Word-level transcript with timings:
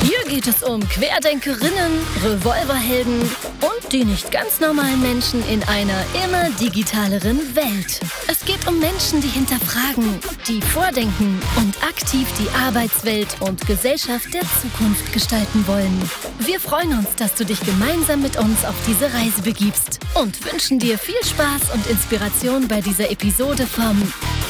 Hier 0.03 0.23
geht 0.29 0.47
es 0.47 0.63
um 0.63 0.87
Querdenkerinnen, 0.87 1.91
Revolverhelden 2.23 3.21
und 3.21 3.74
die 3.91 4.05
nicht 4.05 4.31
ganz 4.31 4.59
normalen 4.59 5.01
Menschen 5.01 5.47
in 5.47 5.63
einer 5.63 6.03
immer 6.23 6.49
digitaleren 6.59 7.55
Welt. 7.55 7.99
Es 8.27 8.43
geht 8.45 8.67
um 8.67 8.79
Menschen, 8.79 9.21
die 9.21 9.27
hinterfragen, 9.27 10.19
die 10.47 10.61
vordenken 10.61 11.39
und 11.57 11.83
aktiv 11.83 12.27
die 12.39 12.49
Arbeitswelt 12.65 13.41
und 13.41 13.65
Gesellschaft 13.67 14.33
der 14.33 14.41
Zukunft 14.61 15.13
gestalten 15.13 15.67
wollen. 15.67 16.01
Wir 16.39 16.59
freuen 16.59 16.97
uns, 16.97 17.15
dass 17.15 17.35
du 17.35 17.45
dich 17.45 17.59
gemeinsam 17.61 18.21
mit 18.21 18.37
uns 18.37 18.65
auf 18.65 18.75
diese 18.87 19.13
Reise 19.13 19.41
begibst 19.41 19.99
und 20.21 20.51
wünschen 20.51 20.79
dir 20.79 20.97
viel 20.97 21.23
Spaß 21.23 21.73
und 21.73 21.87
Inspiration 21.87 22.67
bei 22.67 22.81
dieser 22.81 23.09
Episode 23.11 23.65
vom 23.65 24.01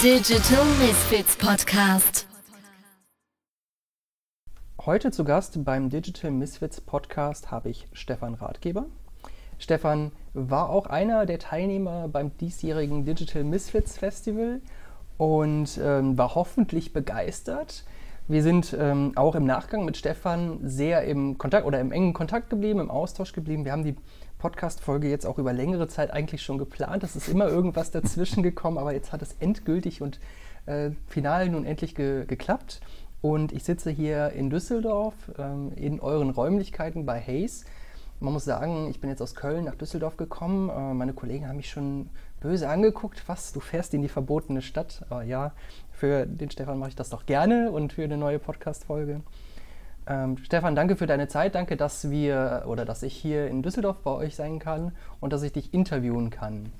Digital 0.01 0.65
Misfits 0.79 1.35
Podcast. 1.35 2.27
Heute 4.85 5.09
zu 5.09 5.23
Gast 5.23 5.65
beim 5.65 5.89
Digital 5.89 6.29
Misfits 6.29 6.79
Podcast 6.79 7.49
habe 7.49 7.69
ich 7.69 7.87
Stefan 7.91 8.35
Ratgeber. 8.35 8.85
Stefan 9.59 10.11
war 10.33 10.69
auch 10.69 10.87
einer 10.87 11.25
der 11.25 11.39
Teilnehmer 11.39 12.07
beim 12.07 12.35
diesjährigen 12.37 13.05
Digital 13.05 13.43
Misfits 13.43 13.97
Festival 13.97 14.61
und 15.17 15.79
ähm, 15.81 16.17
war 16.17 16.35
hoffentlich 16.35 16.93
begeistert. 16.93 17.85
Wir 18.27 18.41
sind 18.41 18.75
ähm, 18.77 19.13
auch 19.15 19.35
im 19.35 19.45
Nachgang 19.45 19.85
mit 19.85 19.97
Stefan 19.97 20.59
sehr 20.63 21.03
im 21.03 21.37
Kontakt 21.37 21.65
oder 21.65 21.79
im 21.79 21.91
engen 21.91 22.13
Kontakt 22.13 22.49
geblieben, 22.49 22.79
im 22.79 22.89
Austausch 22.89 23.33
geblieben. 23.33 23.65
Wir 23.65 23.71
haben 23.71 23.83
die 23.83 23.95
Podcast-Folge 24.39 25.09
jetzt 25.09 25.25
auch 25.25 25.37
über 25.37 25.53
längere 25.53 25.87
Zeit 25.87 26.11
eigentlich 26.11 26.41
schon 26.41 26.57
geplant. 26.57 27.03
Es 27.03 27.15
ist 27.15 27.29
immer 27.29 27.47
irgendwas 27.47 27.91
dazwischen 27.91 28.43
gekommen, 28.43 28.77
aber 28.77 28.93
jetzt 28.93 29.13
hat 29.13 29.21
es 29.21 29.35
endgültig 29.39 30.01
und 30.01 30.19
äh, 30.65 30.91
final 31.07 31.49
nun 31.49 31.65
endlich 31.65 31.95
ge 31.95 32.25
geklappt. 32.25 32.81
Und 33.21 33.53
ich 33.53 33.63
sitze 33.63 33.89
hier 33.89 34.31
in 34.31 34.49
Düsseldorf 34.49 35.15
ähm, 35.37 35.71
in 35.75 35.99
euren 35.99 36.29
Räumlichkeiten 36.29 37.05
bei 37.05 37.19
Hayes 37.21 37.65
man 38.25 38.33
muss 38.33 38.43
sagen, 38.43 38.89
ich 38.89 38.99
bin 38.99 39.09
jetzt 39.11 39.21
aus 39.21 39.35
Köln 39.35 39.65
nach 39.65 39.75
Düsseldorf 39.75 40.17
gekommen. 40.17 40.69
Äh, 40.69 40.93
meine 40.95 41.13
Kollegen 41.13 41.47
haben 41.47 41.57
mich 41.57 41.69
schon 41.69 42.09
böse 42.41 42.67
angeguckt. 42.67 43.23
Was, 43.27 43.53
du 43.53 43.59
fährst 43.59 43.93
in 43.93 44.01
die 44.01 44.09
verbotene 44.09 44.63
Stadt? 44.63 45.05
Aber 45.09 45.23
ja, 45.23 45.53
für 45.91 46.25
den 46.25 46.49
Stefan 46.49 46.79
mache 46.79 46.89
ich 46.89 46.95
das 46.95 47.11
doch 47.11 47.27
gerne 47.27 47.71
und 47.71 47.93
für 47.93 48.03
eine 48.03 48.17
neue 48.17 48.39
Podcast-Folge. 48.39 49.21
Ähm, 50.07 50.37
Stefan, 50.39 50.75
danke 50.75 50.95
für 50.95 51.05
deine 51.05 51.27
Zeit. 51.27 51.53
Danke, 51.53 51.77
dass 51.77 52.09
wir 52.09 52.63
oder 52.67 52.83
dass 52.83 53.03
ich 53.03 53.15
hier 53.15 53.47
in 53.47 53.61
Düsseldorf 53.61 53.97
bei 54.03 54.11
euch 54.11 54.35
sein 54.35 54.57
kann 54.57 54.91
und 55.19 55.31
dass 55.31 55.43
ich 55.43 55.53
dich 55.53 55.73
interviewen 55.73 56.31
kann. 56.31 56.71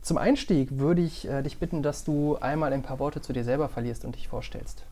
Zum 0.00 0.16
Einstieg 0.16 0.78
würde 0.78 1.02
ich 1.02 1.28
äh, 1.28 1.42
dich 1.42 1.58
bitten, 1.58 1.82
dass 1.82 2.04
du 2.04 2.36
einmal 2.36 2.72
ein 2.72 2.82
paar 2.82 2.98
Worte 2.98 3.20
zu 3.20 3.34
dir 3.34 3.44
selber 3.44 3.68
verlierst 3.68 4.06
und 4.06 4.16
dich 4.16 4.28
vorstellst. 4.28 4.84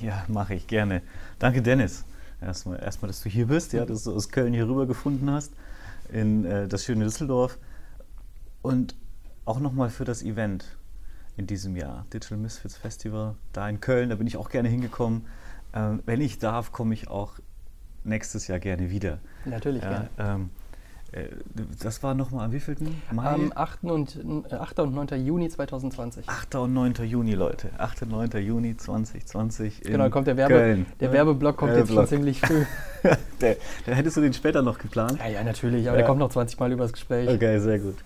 Ja, 0.00 0.24
mache 0.28 0.54
ich 0.54 0.66
gerne. 0.66 1.02
Danke, 1.38 1.60
Dennis. 1.60 2.04
Erstmal, 2.40 2.80
erstmal, 2.80 3.08
dass 3.08 3.22
du 3.22 3.28
hier 3.28 3.46
bist, 3.46 3.72
ja, 3.72 3.84
dass 3.84 4.04
du 4.04 4.14
aus 4.14 4.28
Köln 4.28 4.52
hier 4.54 4.68
rüber 4.68 4.86
gefunden 4.86 5.30
hast, 5.30 5.52
in 6.12 6.44
äh, 6.44 6.68
das 6.68 6.84
schöne 6.84 7.04
Düsseldorf. 7.04 7.58
Und 8.62 8.94
auch 9.44 9.60
nochmal 9.60 9.90
für 9.90 10.04
das 10.04 10.22
Event 10.22 10.76
in 11.36 11.46
diesem 11.46 11.76
Jahr, 11.76 12.04
Digital 12.12 12.38
Misfits 12.38 12.76
Festival, 12.76 13.34
da 13.52 13.68
in 13.68 13.80
Köln, 13.80 14.10
da 14.10 14.16
bin 14.16 14.26
ich 14.26 14.36
auch 14.36 14.50
gerne 14.50 14.68
hingekommen. 14.68 15.26
Ähm, 15.72 16.02
wenn 16.06 16.20
ich 16.20 16.38
darf, 16.38 16.72
komme 16.72 16.94
ich 16.94 17.08
auch 17.08 17.34
nächstes 18.04 18.46
Jahr 18.46 18.58
gerne 18.58 18.90
wieder. 18.90 19.18
Natürlich, 19.44 19.82
ja, 19.82 19.90
gerne. 19.90 20.08
Ähm, 20.18 20.50
äh, 20.50 20.67
das 21.82 22.02
war 22.02 22.14
nochmal 22.14 22.44
am 22.44 22.52
wievielten? 22.52 23.00
Mai? 23.10 23.32
Am 23.32 23.52
8. 23.54 23.84
Und, 23.84 24.18
8. 24.52 24.78
und 24.80 24.94
9. 24.94 25.24
Juni 25.24 25.48
2020. 25.48 26.28
8. 26.28 26.54
und 26.56 26.74
9. 26.74 26.94
Juni, 27.06 27.32
Leute. 27.32 27.70
8. 27.78 28.02
und 28.02 28.10
9. 28.10 28.30
Juni 28.44 28.76
2020 28.76 29.86
in 29.86 29.92
Genau, 29.92 30.10
kommt 30.10 30.26
der, 30.26 30.36
Werbe, 30.36 30.54
Köln. 30.54 30.86
der 31.00 31.12
Werbeblock 31.12 31.56
kommt 31.56 31.72
Werbeblock. 31.72 32.02
jetzt 32.02 32.10
schon 32.10 32.18
ziemlich 32.18 32.40
früh. 32.40 32.64
der, 33.40 33.56
der, 33.86 33.94
hättest 33.94 34.18
du 34.18 34.20
den 34.20 34.34
später 34.34 34.60
noch 34.60 34.78
geplant? 34.78 35.18
Ja, 35.18 35.28
ja, 35.28 35.44
natürlich, 35.44 35.88
aber 35.88 35.96
ja. 35.96 36.02
der 36.02 36.06
kommt 36.06 36.20
noch 36.20 36.30
20 36.30 36.60
Mal 36.60 36.72
übers 36.72 36.92
Gespräch. 36.92 37.28
Okay, 37.30 37.58
sehr 37.58 37.78
gut. 37.78 37.96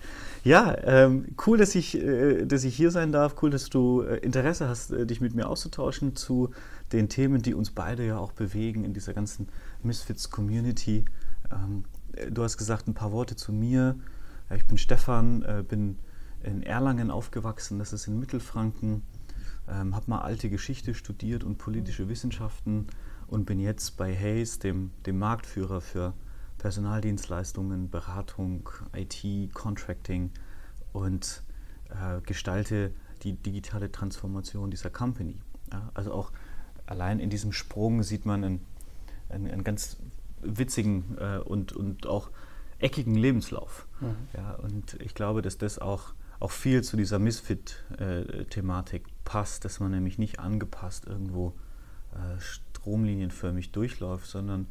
Ja, 0.45 0.75
ähm, 0.83 1.25
cool, 1.45 1.57
dass 1.57 1.75
ich, 1.75 1.97
äh, 1.97 2.45
dass 2.45 2.63
ich 2.63 2.75
hier 2.75 2.91
sein 2.91 3.11
darf. 3.11 3.35
Cool, 3.41 3.49
dass 3.49 3.69
du 3.69 4.01
äh, 4.01 4.17
Interesse 4.17 4.69
hast, 4.69 4.91
äh, 4.91 5.05
dich 5.05 5.19
mit 5.19 5.35
mir 5.35 5.47
auszutauschen 5.47 6.15
zu 6.15 6.51
den 6.93 7.09
Themen, 7.09 7.41
die 7.41 7.53
uns 7.53 7.71
beide 7.71 8.05
ja 8.05 8.17
auch 8.17 8.31
bewegen 8.31 8.85
in 8.85 8.93
dieser 8.93 9.13
ganzen 9.13 9.49
Misfits-Community. 9.83 11.05
Ähm, 11.51 11.85
du 12.29 12.43
hast 12.43 12.57
gesagt 12.57 12.87
ein 12.87 12.93
paar 12.93 13.11
Worte 13.11 13.35
zu 13.35 13.51
mir. 13.51 13.95
Ich 14.55 14.65
bin 14.65 14.77
Stefan, 14.77 15.41
äh, 15.43 15.63
bin 15.67 15.97
in 16.43 16.63
Erlangen 16.63 17.09
aufgewachsen, 17.09 17.79
das 17.79 17.93
ist 17.93 18.07
in 18.07 18.19
Mittelfranken, 18.19 19.03
ähm, 19.69 19.95
habe 19.95 20.09
mal 20.09 20.21
alte 20.21 20.49
Geschichte 20.49 20.93
studiert 20.93 21.43
und 21.43 21.57
politische 21.57 22.09
Wissenschaften 22.09 22.87
und 23.27 23.45
bin 23.45 23.59
jetzt 23.59 23.97
bei 23.97 24.13
Hayes, 24.13 24.59
dem, 24.59 24.91
dem 25.05 25.19
Marktführer 25.19 25.79
für 25.81 26.13
Personaldienstleistungen, 26.57 27.89
Beratung, 27.89 28.69
IT, 28.93 29.53
Contracting 29.53 30.31
und 30.91 31.43
äh, 31.89 32.21
gestalte 32.21 32.93
die 33.23 33.33
digitale 33.33 33.91
Transformation 33.91 34.69
dieser 34.69 34.89
Company. 34.89 35.39
Ja, 35.71 35.89
also 35.93 36.13
auch 36.13 36.31
allein 36.85 37.19
in 37.19 37.29
diesem 37.29 37.53
Sprung 37.53 38.03
sieht 38.03 38.25
man 38.25 38.43
einen, 38.43 38.65
einen, 39.29 39.49
einen 39.49 39.63
ganz 39.63 39.97
witzigen 40.43 41.17
äh, 41.19 41.37
und, 41.39 41.73
und 41.73 42.05
auch 42.07 42.29
eckigen 42.79 43.15
Lebenslauf. 43.15 43.87
Mhm. 44.01 44.15
Ja, 44.35 44.55
und 44.55 44.95
ich 45.01 45.15
glaube, 45.15 45.41
dass 45.41 45.57
das 45.57 45.79
auch, 45.79 46.13
auch 46.39 46.51
viel 46.51 46.83
zu 46.83 46.97
dieser 46.97 47.19
Misfit-Thematik 47.19 49.05
passt, 49.23 49.65
dass 49.65 49.79
man 49.79 49.91
nämlich 49.91 50.17
nicht 50.17 50.39
angepasst 50.39 51.05
irgendwo 51.05 51.53
äh, 52.11 52.39
stromlinienförmig 52.39 53.71
durchläuft, 53.71 54.27
sondern 54.27 54.67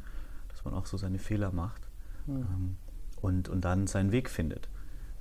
dass 0.48 0.64
man 0.64 0.74
auch 0.74 0.86
so 0.86 0.96
seine 0.96 1.18
Fehler 1.18 1.52
macht 1.52 1.82
mhm. 2.26 2.36
ähm, 2.36 2.76
und, 3.20 3.48
und 3.48 3.64
dann 3.64 3.86
seinen 3.86 4.12
Weg 4.12 4.28
findet. 4.28 4.68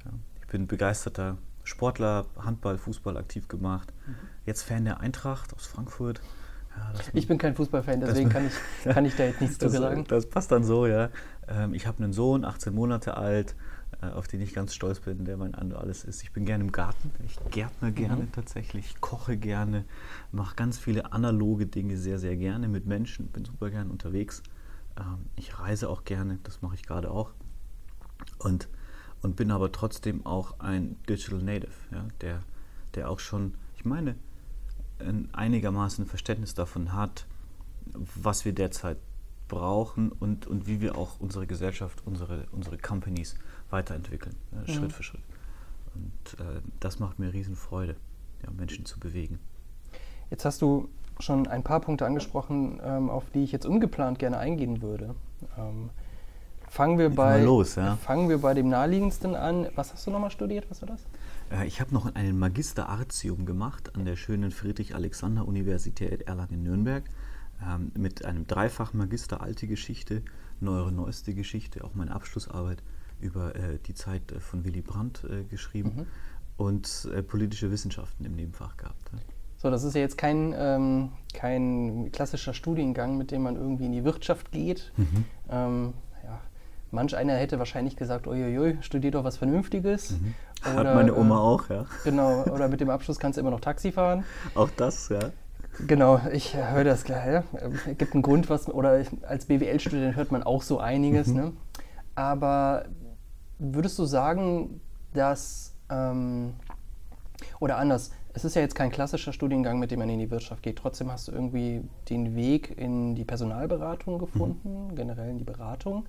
Ja. 0.06 0.12
Ich 0.42 0.48
bin 0.48 0.68
begeisterter 0.68 1.38
Sportler, 1.64 2.26
Handball, 2.38 2.78
Fußball 2.78 3.18
aktiv 3.18 3.48
gemacht. 3.48 3.94
Mhm. 4.06 4.16
Jetzt 4.46 4.64
Fan 4.64 4.86
der 4.86 5.00
Eintracht 5.00 5.54
aus 5.54 5.68
Frankfurt. 5.68 6.22
Ja, 6.78 6.94
ich 7.14 7.28
bin 7.28 7.38
kein 7.38 7.56
Fußballfan, 7.56 8.00
deswegen 8.02 8.30
kann 8.32 8.48
ich, 8.48 8.94
kann 8.94 9.06
ich 9.06 9.16
da 9.16 9.24
jetzt 9.24 9.42
nichts 9.42 9.58
das, 9.58 9.72
zu 9.72 9.80
sagen. 9.80 10.06
Das 10.08 10.28
passt 10.28 10.52
dann 10.52 10.64
so, 10.64 10.88
ja. 10.88 11.10
Ähm, 11.48 11.74
ich 11.74 11.88
habe 11.88 12.04
einen 12.04 12.14
Sohn, 12.14 12.46
18 12.46 12.74
Monate 12.74 13.18
alt, 13.18 13.56
äh, 14.02 14.08
auf 14.08 14.28
den 14.28 14.42
ich 14.42 14.54
ganz 14.54 14.74
stolz 14.74 15.00
bin, 15.00 15.26
der 15.26 15.38
mein 15.38 15.54
alles 15.56 16.04
ist. 16.04 16.24
Ich 16.24 16.32
bin 16.32 16.46
gerne 16.46 16.64
im 16.64 16.72
Garten, 16.72 17.12
ich 17.26 17.38
gärtner 17.52 17.92
gerne 17.92 18.24
mhm. 18.24 18.32
tatsächlich, 18.32 19.00
koche 19.02 19.38
gerne, 19.38 19.86
mache 20.32 20.56
ganz 20.56 20.80
viele 20.80 21.12
analoge 21.14 21.66
Dinge 21.66 21.98
sehr, 21.98 22.20
sehr 22.20 22.36
gerne 22.36 22.68
mit 22.68 22.86
Menschen, 22.86 23.28
bin 23.28 23.46
super 23.46 23.70
gerne 23.70 23.92
unterwegs. 23.92 24.44
Ähm, 24.98 25.26
ich 25.36 25.60
reise 25.60 25.90
auch 25.90 26.04
gerne, 26.04 26.40
das 26.44 26.62
mache 26.62 26.76
ich 26.76 26.84
gerade 26.84 27.12
auch. 27.12 27.32
Und, 28.40 28.70
und 29.22 29.36
bin 29.36 29.52
aber 29.52 29.72
trotzdem 29.72 30.26
auch 30.26 30.60
ein 30.60 30.96
Digital 31.08 31.42
Native, 31.42 31.72
ja, 31.92 32.06
der, 32.22 32.44
der 32.96 33.10
auch 33.10 33.20
schon, 33.20 33.56
ich 33.76 33.86
meine, 33.86 34.16
ein 35.02 35.30
einigermaßen 35.34 36.06
Verständnis 36.06 36.54
davon 36.54 36.94
hat, 36.94 37.26
was 37.94 38.46
wir 38.46 38.54
derzeit 38.54 38.98
brauchen 39.48 40.12
und, 40.12 40.48
und 40.48 40.66
wie 40.66 40.80
wir 40.80 40.98
auch 40.98 41.20
unsere 41.20 41.46
Gesellschaft, 41.46 42.02
unsere, 42.06 42.46
unsere 42.52 42.78
Companies 42.78 43.36
weiterentwickeln, 43.70 44.36
äh, 44.54 44.70
mhm. 44.70 44.74
Schritt 44.74 44.94
für 44.94 45.04
Schritt. 45.04 45.22
Und 45.94 46.40
äh, 46.40 46.62
das 46.80 47.00
macht 47.00 47.20
mir 47.20 47.34
riesen 47.34 47.56
Freude, 47.56 47.98
ja, 48.44 48.52
Menschen 48.52 48.86
zu 48.86 49.00
bewegen. 49.00 49.40
Jetzt 50.30 50.46
hast 50.46 50.62
du 50.62 50.88
schon 51.20 51.48
ein 51.48 51.64
paar 51.64 51.82
Punkte 51.82 52.06
angesprochen, 52.06 52.80
ähm, 52.84 53.10
auf 53.10 53.30
die 53.34 53.44
ich 53.44 53.52
jetzt 53.52 53.66
ungeplant 53.66 54.20
gerne 54.20 54.38
eingehen 54.38 54.82
würde. 54.82 55.16
Ähm, 55.58 55.90
fangen, 56.70 56.98
wir 56.98 57.10
bei, 57.10 57.44
los, 57.44 57.76
ja. 57.76 57.98
fangen 57.98 58.30
wir 58.30 58.40
bei 58.40 58.54
dem 58.54 58.70
naheliegendsten 58.70 59.36
an. 59.36 59.68
Was 59.76 59.94
hast 59.94 60.08
du 60.08 60.12
nochmal 60.12 60.32
studiert? 60.32 60.66
Was 60.70 60.82
war 60.82 60.88
das? 60.88 61.02
Äh, 61.52 61.68
ich 61.68 61.82
habe 61.82 61.94
noch 61.94 62.14
einen 62.16 62.38
Magister 62.40 62.90
Artium 62.90 63.46
gemacht 63.46 63.96
an 63.96 64.06
der 64.06 64.16
schönen 64.16 64.52
Friedrich-Alexander-Universität 64.52 66.24
Erlangen-Nürnberg 66.24 67.04
ähm, 67.66 67.92
mit 67.96 68.26
einem 68.26 68.48
Dreifach 68.48 68.94
Magister 68.94 69.42
Alte 69.42 69.68
Geschichte, 69.68 70.24
Neuere 70.60 70.92
Neueste 70.92 71.34
Geschichte, 71.34 71.84
auch 71.84 71.94
meine 71.96 72.14
Abschlussarbeit 72.14 72.84
über 73.20 73.56
äh, 73.56 73.80
die 73.86 73.94
Zeit 73.94 74.32
äh, 74.32 74.40
von 74.40 74.64
Willy 74.66 74.82
Brandt 74.82 75.26
geschrieben 75.50 75.92
mhm. 75.96 76.06
und 76.58 77.10
politische 77.28 77.72
Wissenschaften 77.72 78.26
im 78.26 78.36
Nebenfach 78.36 78.78
gehabt. 78.78 79.12
So, 79.58 79.70
das 79.70 79.84
ist 79.84 79.94
ja 79.94 80.02
jetzt 80.02 80.18
kein, 80.18 80.56
ähm, 80.58 81.12
kein 81.34 82.12
klassischer 82.12 82.54
Studiengang, 82.54 83.18
mit 83.18 83.30
dem 83.30 83.44
man 83.44 83.56
irgendwie 83.56 83.86
in 83.86 83.92
die 83.92 84.04
Wirtschaft 84.04 84.52
geht. 84.52 84.92
Mhm. 84.98 85.26
Ähm, 85.50 85.94
Manch 86.92 87.16
einer 87.16 87.34
hätte 87.34 87.58
wahrscheinlich 87.58 87.96
gesagt, 87.96 88.28
uiuiui, 88.28 88.78
studier 88.82 89.12
doch 89.12 89.24
was 89.24 89.38
Vernünftiges. 89.38 90.12
Mhm. 90.12 90.34
Oder, 90.74 90.90
Hat 90.90 90.96
meine 90.96 91.16
Oma 91.16 91.36
äh, 91.36 91.40
auch, 91.40 91.70
ja. 91.70 91.86
Genau, 92.04 92.44
oder 92.44 92.68
mit 92.68 92.82
dem 92.82 92.90
Abschluss 92.90 93.18
kannst 93.18 93.38
du 93.38 93.42
immer 93.42 93.52
noch 93.52 93.62
Taxi 93.62 93.92
fahren. 93.92 94.26
Auch 94.56 94.70
das, 94.76 95.10
ja. 95.10 95.20
Genau, 95.88 96.20
ich 96.32 96.56
höre 96.56 96.84
das 96.84 97.04
gleich. 97.06 97.26
Ja. 97.26 97.44
Es 97.88 97.98
gibt 97.98 98.14
einen 98.14 98.22
Grund, 98.22 98.50
was, 98.50 98.68
oder 98.70 99.00
ich, 99.00 99.08
als 99.24 99.46
BWL-Student 99.46 100.16
hört 100.16 100.32
man 100.32 100.44
auch 100.44 100.62
so 100.62 100.80
einiges. 100.80 101.28
Mhm. 101.28 101.36
Ne? 101.36 101.54
Aber 102.14 102.86
würdest 103.58 103.98
du 103.98 104.06
sagen, 104.06 104.82
dass, 105.14 105.76
ähm, 105.90 106.54
Oder 107.60 107.78
anders, 107.78 108.12
es 108.34 108.46
ist 108.46 108.56
ja 108.56 108.62
jetzt 108.62 108.76
kein 108.76 108.92
klassischer 108.92 109.34
Studiengang, 109.34 109.80
mit 109.80 109.92
dem 109.92 110.00
man 110.00 110.10
in 110.10 110.20
die 110.20 110.32
Wirtschaft 110.32 110.64
geht. 110.64 110.78
Trotzdem 110.78 111.12
hast 111.12 111.28
du 111.28 111.32
irgendwie 111.32 111.82
den 112.10 112.36
Weg 112.36 112.78
in 112.78 113.16
die 113.16 113.26
Personalberatung 113.26 114.20
gefunden, 114.20 114.88
mhm. 114.88 114.96
generell 114.96 115.30
in 115.30 115.38
die 115.38 115.44
Beratung. 115.44 116.06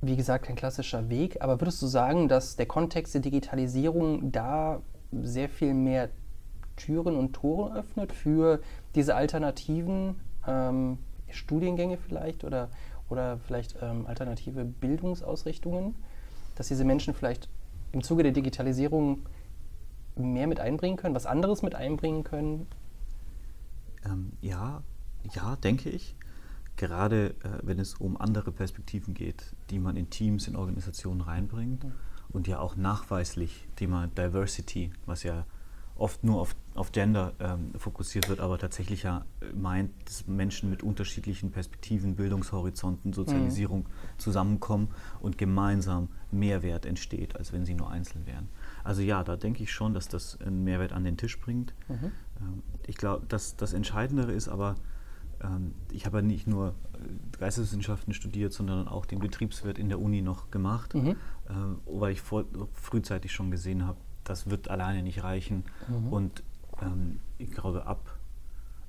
Wie 0.00 0.16
gesagt, 0.16 0.46
kein 0.46 0.56
klassischer 0.56 1.08
Weg, 1.08 1.42
aber 1.42 1.60
würdest 1.60 1.80
du 1.80 1.86
sagen, 1.86 2.28
dass 2.28 2.56
der 2.56 2.66
Kontext 2.66 3.14
der 3.14 3.22
Digitalisierung 3.22 4.30
da 4.30 4.82
sehr 5.10 5.48
viel 5.48 5.74
mehr 5.74 6.10
Türen 6.76 7.16
und 7.16 7.32
Tore 7.32 7.74
öffnet 7.74 8.12
für 8.12 8.60
diese 8.94 9.14
alternativen 9.14 10.20
ähm, 10.46 10.98
Studiengänge 11.30 11.96
vielleicht 11.96 12.44
oder, 12.44 12.68
oder 13.08 13.38
vielleicht 13.38 13.76
ähm, 13.80 14.06
alternative 14.06 14.64
Bildungsausrichtungen, 14.64 15.96
dass 16.54 16.68
diese 16.68 16.84
Menschen 16.84 17.14
vielleicht 17.14 17.48
im 17.92 18.02
Zuge 18.02 18.22
der 18.22 18.32
Digitalisierung 18.32 19.22
mehr 20.16 20.46
mit 20.46 20.60
einbringen 20.60 20.96
können, 20.96 21.14
was 21.14 21.26
anderes 21.26 21.62
mit 21.62 21.74
einbringen 21.74 22.24
können? 22.24 22.66
Ähm, 24.04 24.32
ja, 24.40 24.82
ja, 25.34 25.56
denke 25.56 25.90
ich. 25.90 26.14
Gerade 26.76 27.30
äh, 27.42 27.58
wenn 27.62 27.78
es 27.78 27.94
um 27.94 28.16
andere 28.20 28.52
Perspektiven 28.52 29.14
geht, 29.14 29.54
die 29.70 29.78
man 29.78 29.96
in 29.96 30.10
Teams, 30.10 30.48
in 30.48 30.56
Organisationen 30.56 31.22
reinbringt 31.22 31.84
mhm. 31.84 31.92
und 32.28 32.48
ja 32.48 32.58
auch 32.58 32.76
nachweislich 32.76 33.66
Thema 33.76 34.08
Diversity, 34.08 34.90
was 35.06 35.22
ja 35.22 35.46
oft 35.98 36.24
nur 36.24 36.40
auf, 36.40 36.54
auf 36.74 36.92
Gender 36.92 37.32
ähm, 37.40 37.72
fokussiert 37.76 38.28
wird, 38.28 38.40
aber 38.40 38.58
tatsächlich 38.58 39.04
ja 39.04 39.24
meint, 39.54 39.90
dass 40.04 40.26
Menschen 40.26 40.68
mit 40.68 40.82
unterschiedlichen 40.82 41.50
Perspektiven, 41.50 42.16
Bildungshorizonten, 42.16 43.12
Sozialisierung 43.12 43.80
mhm. 43.80 44.18
zusammenkommen 44.18 44.88
und 45.20 45.38
gemeinsam 45.38 46.08
Mehrwert 46.30 46.84
entsteht, 46.84 47.36
als 47.36 47.52
wenn 47.52 47.64
sie 47.64 47.74
nur 47.74 47.90
einzeln 47.90 48.26
wären. 48.26 48.48
Also 48.84 49.00
ja, 49.00 49.24
da 49.24 49.36
denke 49.36 49.62
ich 49.62 49.72
schon, 49.72 49.94
dass 49.94 50.08
das 50.08 50.38
einen 50.40 50.64
Mehrwert 50.64 50.92
an 50.92 51.04
den 51.04 51.16
Tisch 51.16 51.40
bringt. 51.40 51.74
Mhm. 51.88 52.12
Ähm, 52.40 52.62
ich 52.86 52.96
glaube, 52.96 53.24
dass 53.26 53.56
das 53.56 53.72
Entscheidendere 53.72 54.32
ist 54.32 54.48
aber, 54.48 54.76
ich 55.92 56.06
habe 56.06 56.18
ja 56.18 56.22
nicht 56.22 56.46
nur 56.46 56.68
äh, 56.68 57.38
Geisteswissenschaften 57.38 58.14
studiert, 58.14 58.52
sondern 58.52 58.88
auch 58.88 59.06
den 59.06 59.18
Betriebswirt 59.18 59.78
in 59.78 59.88
der 59.88 60.00
Uni 60.00 60.22
noch 60.22 60.50
gemacht, 60.50 60.94
mhm. 60.94 61.08
äh, 61.08 61.16
weil 61.86 62.12
ich 62.12 62.20
vor, 62.20 62.44
frühzeitig 62.72 63.32
schon 63.32 63.50
gesehen 63.50 63.86
habe, 63.86 63.98
das 64.24 64.48
wird 64.50 64.68
alleine 64.68 65.02
nicht 65.02 65.22
reichen. 65.22 65.64
Mhm. 65.88 66.12
Und 66.12 66.42
ähm, 66.82 67.20
ich 67.38 67.50
glaube, 67.50 67.86
ab, 67.86 68.18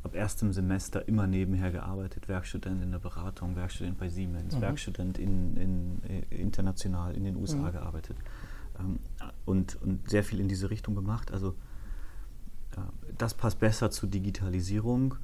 ab 0.04 0.16
erstem 0.16 0.54
Semester 0.54 1.08
immer 1.08 1.28
nebenher 1.28 1.72
gearbeitet, 1.72 2.28
Werkstudent 2.28 2.82
in 2.82 2.92
der 2.92 3.00
Beratung, 3.00 3.56
Werkstudent 3.56 3.98
bei 3.98 4.10
Siemens, 4.10 4.56
mhm. 4.56 4.62
Werkstudent 4.62 5.18
in, 5.18 5.56
in, 5.58 6.02
in, 6.04 6.32
äh, 6.32 6.42
international 6.42 7.16
in 7.16 7.24
den 7.24 7.36
USA 7.36 7.58
mhm. 7.58 7.72
gearbeitet 7.74 8.18
ähm, 8.80 9.00
und, 9.46 9.82
und 9.82 10.10
sehr 10.10 10.24
viel 10.24 10.40
in 10.40 10.48
diese 10.48 10.70
Richtung 10.70 10.96
gemacht. 10.96 11.32
Also 11.32 11.56
äh, 12.76 12.82
das 13.18 13.34
passt 13.34 13.60
besser 13.60 13.92
zur 13.92 14.10
Digitalisierung. 14.10 15.16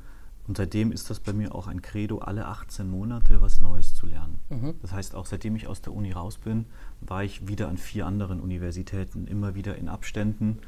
Und 0.48 0.58
seitdem 0.58 0.92
ist 0.92 1.10
das 1.10 1.20
bei 1.20 1.32
mir 1.32 1.56
auch 1.56 1.68
ein 1.68 1.82
Credo, 1.82 2.18
alle 2.18 2.48
18 2.48 2.90
Monate 2.90 3.42
was 3.42 3.62
Neues 3.62 3.96
zu 3.96 4.06
lernen. 4.06 4.40
Mhm. 4.50 4.74
Das 4.82 4.92
heißt, 4.92 5.16
auch 5.16 5.26
seitdem 5.26 5.56
ich 5.56 5.68
aus 5.68 5.82
der 5.82 5.94
Uni 5.94 6.12
raus 6.12 6.38
bin, 6.38 6.66
war 7.00 7.24
ich 7.24 7.48
wieder 7.48 7.70
an 7.70 7.78
vier 7.78 8.06
anderen 8.06 8.42
Universitäten, 8.42 9.28
immer 9.28 9.56
wieder 9.56 9.78
in 9.78 9.88
Abständen. 9.88 10.60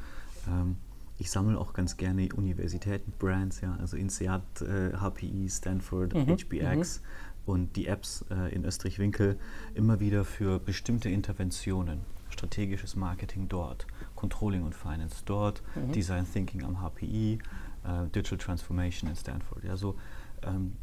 Ähm, 0.48 0.76
ich 1.18 1.30
sammle 1.30 1.58
auch 1.58 1.72
ganz 1.72 1.96
gerne 1.96 2.28
Universitäten-Brands, 2.34 3.60
ja, 3.62 3.76
also 3.80 3.96
INSEAD, 3.96 4.62
äh, 4.62 4.92
HPI, 4.96 5.48
Stanford, 5.48 6.14
mhm. 6.14 6.26
HBX 6.26 7.00
mhm. 7.00 7.52
und 7.52 7.76
die 7.76 7.86
Apps 7.86 8.24
äh, 8.30 8.54
in 8.54 8.64
Österreich-Winkel 8.64 9.38
immer 9.74 10.00
wieder 10.00 10.24
für 10.24 10.58
bestimmte 10.58 11.08
Interventionen. 11.08 12.00
Strategisches 12.28 12.96
Marketing 12.96 13.48
dort, 13.48 13.86
Controlling 14.14 14.62
und 14.62 14.74
Finance 14.74 15.22
dort, 15.24 15.62
mhm. 15.74 15.92
Design 15.92 16.26
Thinking 16.30 16.64
am 16.64 16.80
HPI, 16.82 17.38
äh, 17.86 18.08
Digital 18.08 18.38
Transformation 18.38 19.08
in 19.10 19.16
Stanford. 19.16 19.64
Ja, 19.64 19.76
so 19.76 19.96
ähm, 20.42 20.76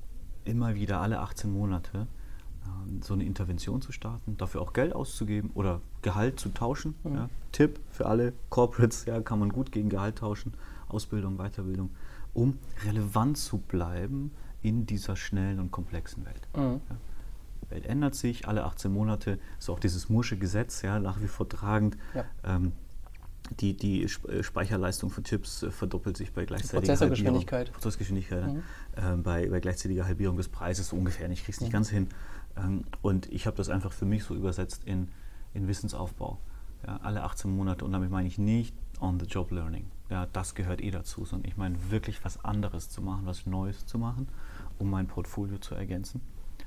immer 0.43 0.75
wieder 0.75 1.01
alle 1.01 1.19
18 1.19 1.51
Monate 1.51 2.07
ähm, 2.65 3.01
so 3.01 3.13
eine 3.13 3.23
Intervention 3.23 3.81
zu 3.81 3.91
starten, 3.91 4.37
dafür 4.37 4.61
auch 4.61 4.73
Geld 4.73 4.93
auszugeben 4.93 5.51
oder 5.53 5.81
Gehalt 6.01 6.39
zu 6.39 6.49
tauschen. 6.49 6.95
Mhm. 7.03 7.15
Ja. 7.15 7.29
Tipp 7.51 7.79
für 7.89 8.05
alle 8.05 8.33
Corporates, 8.49 9.05
ja, 9.05 9.21
kann 9.21 9.39
man 9.39 9.49
gut 9.49 9.71
gegen 9.71 9.89
Gehalt 9.89 10.17
tauschen, 10.17 10.53
Ausbildung, 10.87 11.37
Weiterbildung, 11.37 11.91
um 12.33 12.57
relevant 12.85 13.37
zu 13.37 13.57
bleiben 13.57 14.31
in 14.61 14.85
dieser 14.85 15.15
schnellen 15.15 15.59
und 15.59 15.71
komplexen 15.71 16.25
Welt. 16.25 16.47
Mhm. 16.55 16.81
Ja. 16.89 16.97
Welt 17.69 17.85
ändert 17.85 18.15
sich, 18.15 18.47
alle 18.47 18.63
18 18.63 18.91
Monate 18.91 19.39
ist 19.59 19.69
auch 19.69 19.79
dieses 19.79 20.09
Mursche 20.09 20.37
Gesetz 20.37 20.81
ja, 20.81 20.99
nach 20.99 21.21
wie 21.21 21.27
vor 21.27 21.49
tragend. 21.49 21.97
Ja. 22.13 22.25
Ähm, 22.43 22.73
die, 23.59 23.75
die 23.75 24.03
äh, 24.03 24.43
Speicherleistung 24.43 25.09
von 25.09 25.23
Chips 25.23 25.63
äh, 25.63 25.71
verdoppelt 25.71 26.17
sich 26.17 26.33
bei 26.33 26.45
gleichzeitiger 26.45 26.79
Prozessorgeschwindigkeit. 26.79 27.59
Halbierung, 27.59 27.73
Prozessgeschwindigkeit. 27.73 28.53
Mhm. 28.53 28.63
Äh, 28.95 29.17
bei, 29.17 29.49
bei 29.49 29.59
gleichzeitiger 29.59 30.05
Halbierung 30.05 30.37
des 30.37 30.49
Preises 30.49 30.89
so 30.89 30.95
ungefähr. 30.95 31.29
Ich 31.29 31.43
kriege 31.43 31.51
es 31.51 31.61
nicht 31.61 31.69
mhm. 31.69 31.73
ganz 31.73 31.89
hin. 31.89 32.09
Ähm, 32.57 32.85
und 33.01 33.31
ich 33.31 33.45
habe 33.45 33.57
das 33.57 33.69
einfach 33.69 33.91
für 33.91 34.05
mich 34.05 34.23
so 34.23 34.35
übersetzt 34.35 34.83
in, 34.85 35.09
in 35.53 35.67
Wissensaufbau. 35.67 36.39
Ja, 36.85 36.97
alle 36.97 37.23
18 37.23 37.51
Monate. 37.55 37.85
Und 37.85 37.91
damit 37.91 38.09
meine 38.09 38.27
ich 38.27 38.37
nicht 38.37 38.75
on-the-job 38.99 39.51
Learning. 39.51 39.85
Ja, 40.09 40.27
das 40.31 40.55
gehört 40.55 40.81
eh 40.81 40.91
dazu, 40.91 41.25
sondern 41.25 41.49
ich 41.49 41.57
meine 41.57 41.77
wirklich 41.89 42.23
was 42.23 42.43
anderes 42.43 42.89
zu 42.89 43.01
machen, 43.01 43.25
was 43.25 43.45
Neues 43.45 43.85
zu 43.85 43.97
machen, 43.97 44.27
um 44.79 44.89
mein 44.89 45.07
Portfolio 45.07 45.57
zu 45.57 45.75
ergänzen, 45.75 46.21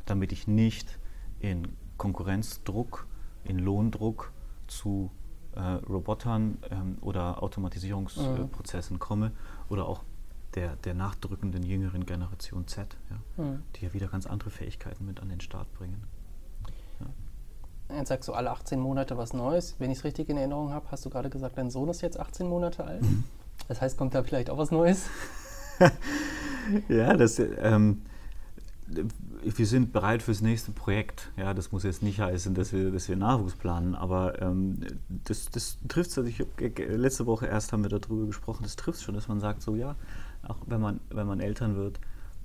damit 0.04 0.32
ich 0.32 0.46
nicht 0.46 0.98
in 1.40 1.68
Konkurrenzdruck, 1.96 3.06
in 3.44 3.58
Lohndruck 3.58 4.32
zu 4.66 5.10
äh, 5.56 5.60
Robotern 5.88 6.58
ähm, 6.70 6.98
oder 7.00 7.42
Automatisierungsprozessen 7.42 8.96
mhm. 8.96 9.00
komme 9.00 9.32
oder 9.68 9.88
auch 9.88 10.02
der, 10.54 10.76
der 10.76 10.94
nachdrückenden 10.94 11.62
jüngeren 11.62 12.06
Generation 12.06 12.66
Z, 12.66 12.96
ja, 13.10 13.44
mhm. 13.44 13.62
die 13.74 13.86
ja 13.86 13.92
wieder 13.92 14.08
ganz 14.08 14.26
andere 14.26 14.50
Fähigkeiten 14.50 15.04
mit 15.04 15.20
an 15.20 15.28
den 15.28 15.40
Start 15.40 15.72
bringen. 15.74 16.04
Ja. 17.00 17.96
Jetzt 17.98 18.08
sagst 18.08 18.28
du 18.28 18.32
alle 18.32 18.50
18 18.50 18.80
Monate 18.80 19.16
was 19.18 19.32
Neues. 19.32 19.76
Wenn 19.78 19.90
ich 19.90 19.98
es 19.98 20.04
richtig 20.04 20.28
in 20.28 20.36
Erinnerung 20.36 20.72
habe, 20.72 20.86
hast 20.90 21.04
du 21.04 21.10
gerade 21.10 21.30
gesagt, 21.30 21.58
dein 21.58 21.70
Sohn 21.70 21.88
ist 21.88 22.00
jetzt 22.00 22.18
18 22.18 22.48
Monate 22.48 22.84
alt. 22.84 23.02
Mhm. 23.02 23.24
Das 23.68 23.80
heißt, 23.80 23.96
kommt 23.96 24.14
da 24.14 24.22
vielleicht 24.22 24.50
auch 24.50 24.58
was 24.58 24.70
Neues? 24.70 25.08
ja, 26.88 27.14
das 27.16 27.38
ähm, 27.38 28.02
wir 28.86 29.66
sind 29.66 29.92
bereit 29.92 30.22
fürs 30.22 30.40
nächste 30.40 30.72
Projekt. 30.72 31.30
Ja, 31.36 31.54
das 31.54 31.72
muss 31.72 31.82
jetzt 31.82 32.02
nicht 32.02 32.20
heißen, 32.20 32.54
dass 32.54 32.72
wir, 32.72 32.90
dass 32.90 33.08
wir 33.08 33.16
Nachwuchs 33.16 33.54
planen, 33.54 33.94
aber 33.94 34.40
ähm, 34.40 34.78
das, 35.08 35.46
das 35.50 35.78
trifft 35.88 36.10
es. 36.10 36.18
Also 36.18 36.30
ich, 36.30 36.44
letzte 36.78 37.26
Woche 37.26 37.46
erst 37.46 37.72
haben 37.72 37.82
wir 37.82 37.90
darüber 37.90 38.26
gesprochen, 38.26 38.62
das 38.62 38.76
trifft 38.76 39.02
schon, 39.02 39.14
dass 39.14 39.28
man 39.28 39.40
sagt, 39.40 39.62
so 39.62 39.74
ja, 39.74 39.96
auch 40.42 40.58
wenn 40.66 40.80
man, 40.80 41.00
wenn 41.10 41.26
man 41.26 41.40
Eltern 41.40 41.76
wird, 41.76 42.00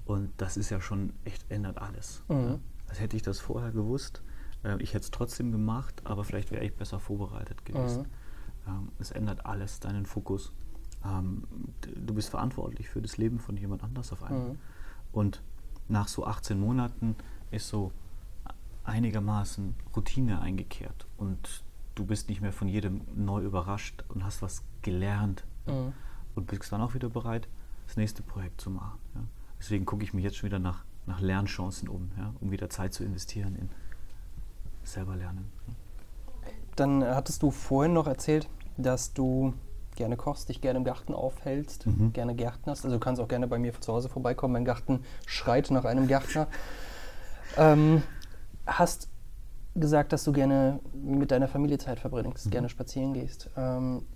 und 0.05 0.29
das 0.37 0.57
ist 0.57 0.69
ja 0.69 0.81
schon 0.81 1.13
echt, 1.23 1.49
ändert 1.49 1.77
alles. 1.77 2.23
Mhm. 2.27 2.35
Ja. 2.35 2.59
Als 2.89 2.99
hätte 2.99 3.15
ich 3.15 3.21
das 3.21 3.39
vorher 3.39 3.71
gewusst. 3.71 4.21
Äh, 4.63 4.81
ich 4.81 4.93
hätte 4.93 5.05
es 5.05 5.11
trotzdem 5.11 5.51
gemacht, 5.51 6.01
aber 6.03 6.23
vielleicht 6.23 6.51
wäre 6.51 6.63
ich 6.65 6.75
besser 6.75 6.99
vorbereitet 6.99 7.65
gewesen. 7.65 8.03
Mhm. 8.03 8.07
Ähm, 8.67 8.89
es 8.99 9.11
ändert 9.11 9.45
alles, 9.45 9.79
deinen 9.79 10.05
Fokus. 10.05 10.51
Ähm, 11.05 11.43
du 11.95 12.13
bist 12.13 12.29
verantwortlich 12.29 12.89
für 12.89 13.01
das 13.01 13.17
Leben 13.17 13.39
von 13.39 13.57
jemand 13.57 13.83
anders 13.83 14.11
auf 14.11 14.23
einmal. 14.23 14.49
Mhm. 14.49 14.59
Und 15.11 15.41
nach 15.91 16.07
so 16.07 16.25
18 16.25 16.59
Monaten 16.59 17.15
ist 17.51 17.67
so 17.67 17.91
einigermaßen 18.83 19.75
Routine 19.95 20.41
eingekehrt 20.41 21.05
und 21.17 21.63
du 21.95 22.05
bist 22.05 22.29
nicht 22.29 22.41
mehr 22.41 22.53
von 22.53 22.67
jedem 22.67 23.01
neu 23.15 23.41
überrascht 23.41 24.03
und 24.09 24.23
hast 24.23 24.41
was 24.41 24.63
gelernt 24.81 25.43
mhm. 25.67 25.93
und 26.35 26.47
bist 26.47 26.71
dann 26.71 26.81
auch 26.81 26.93
wieder 26.93 27.09
bereit, 27.09 27.47
das 27.85 27.97
nächste 27.97 28.23
Projekt 28.23 28.61
zu 28.61 28.71
machen. 28.71 28.97
Ja. 29.13 29.21
Deswegen 29.59 29.85
gucke 29.85 30.03
ich 30.03 30.13
mich 30.13 30.23
jetzt 30.23 30.37
schon 30.37 30.47
wieder 30.47 30.59
nach, 30.59 30.83
nach 31.05 31.19
Lernchancen 31.19 31.87
um, 31.89 32.11
ja, 32.17 32.33
um 32.39 32.49
wieder 32.49 32.69
Zeit 32.69 32.93
zu 32.93 33.03
investieren 33.03 33.55
in 33.55 33.69
selber 34.83 35.15
lernen. 35.15 35.51
Ja. 35.67 35.73
Dann 36.75 37.03
hattest 37.03 37.43
du 37.43 37.51
vorhin 37.51 37.93
noch 37.93 38.07
erzählt, 38.07 38.49
dass 38.77 39.13
du 39.13 39.53
gerne 40.01 40.17
kochst, 40.17 40.49
dich 40.49 40.61
gerne 40.61 40.77
im 40.77 40.83
Garten 40.83 41.13
aufhältst, 41.13 41.85
mhm. 41.85 42.11
gerne 42.11 42.33
gärtnerst. 42.33 42.83
Also 42.83 42.97
du 42.97 42.99
kannst 42.99 43.21
auch 43.21 43.27
gerne 43.27 43.47
bei 43.47 43.59
mir 43.59 43.71
zu 43.79 43.93
Hause 43.93 44.09
vorbeikommen. 44.09 44.53
Mein 44.53 44.65
Garten 44.65 45.03
schreit 45.27 45.69
nach 45.69 45.85
einem 45.85 46.07
Gärtner. 46.07 46.47
ähm, 47.55 48.01
hast 48.65 49.09
gesagt, 49.75 50.11
dass 50.11 50.23
du 50.23 50.31
gerne 50.31 50.79
mit 50.91 51.29
deiner 51.29 51.47
Familie 51.47 51.77
Zeit 51.77 51.99
verbringst, 51.99 52.47
mhm. 52.47 52.49
gerne 52.49 52.69
spazieren 52.69 53.13
gehst. 53.13 53.51
Ähm, 53.55 54.07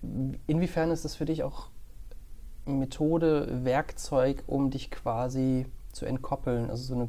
inwiefern 0.47 0.89
ist 0.89 1.05
das 1.05 1.15
für 1.15 1.25
dich 1.25 1.43
auch 1.43 1.69
Methode, 2.65 3.63
Werkzeug, 3.63 4.43
um 4.47 4.71
dich 4.71 4.89
quasi 4.89 5.67
zu 5.91 6.07
entkoppeln, 6.07 6.71
also 6.71 6.83
so 6.83 6.95
eine 6.95 7.07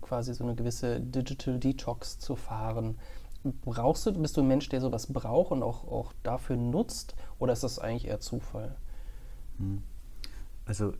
quasi 0.00 0.34
so 0.34 0.42
eine 0.42 0.56
gewisse 0.56 1.00
Digital 1.00 1.60
Detox 1.60 2.18
zu 2.18 2.34
fahren? 2.34 2.98
Brauchst 3.52 4.06
du, 4.06 4.12
bist 4.12 4.36
du 4.36 4.42
ein 4.42 4.48
Mensch, 4.48 4.68
der 4.68 4.80
sowas 4.80 5.12
braucht 5.12 5.52
und 5.52 5.62
auch, 5.62 5.84
auch 5.84 6.12
dafür 6.22 6.56
nutzt? 6.56 7.14
Oder 7.38 7.52
ist 7.52 7.62
das 7.62 7.78
eigentlich 7.78 8.06
eher 8.06 8.20
Zufall? 8.20 8.76
Hm. 9.58 9.82
Also 10.64 10.94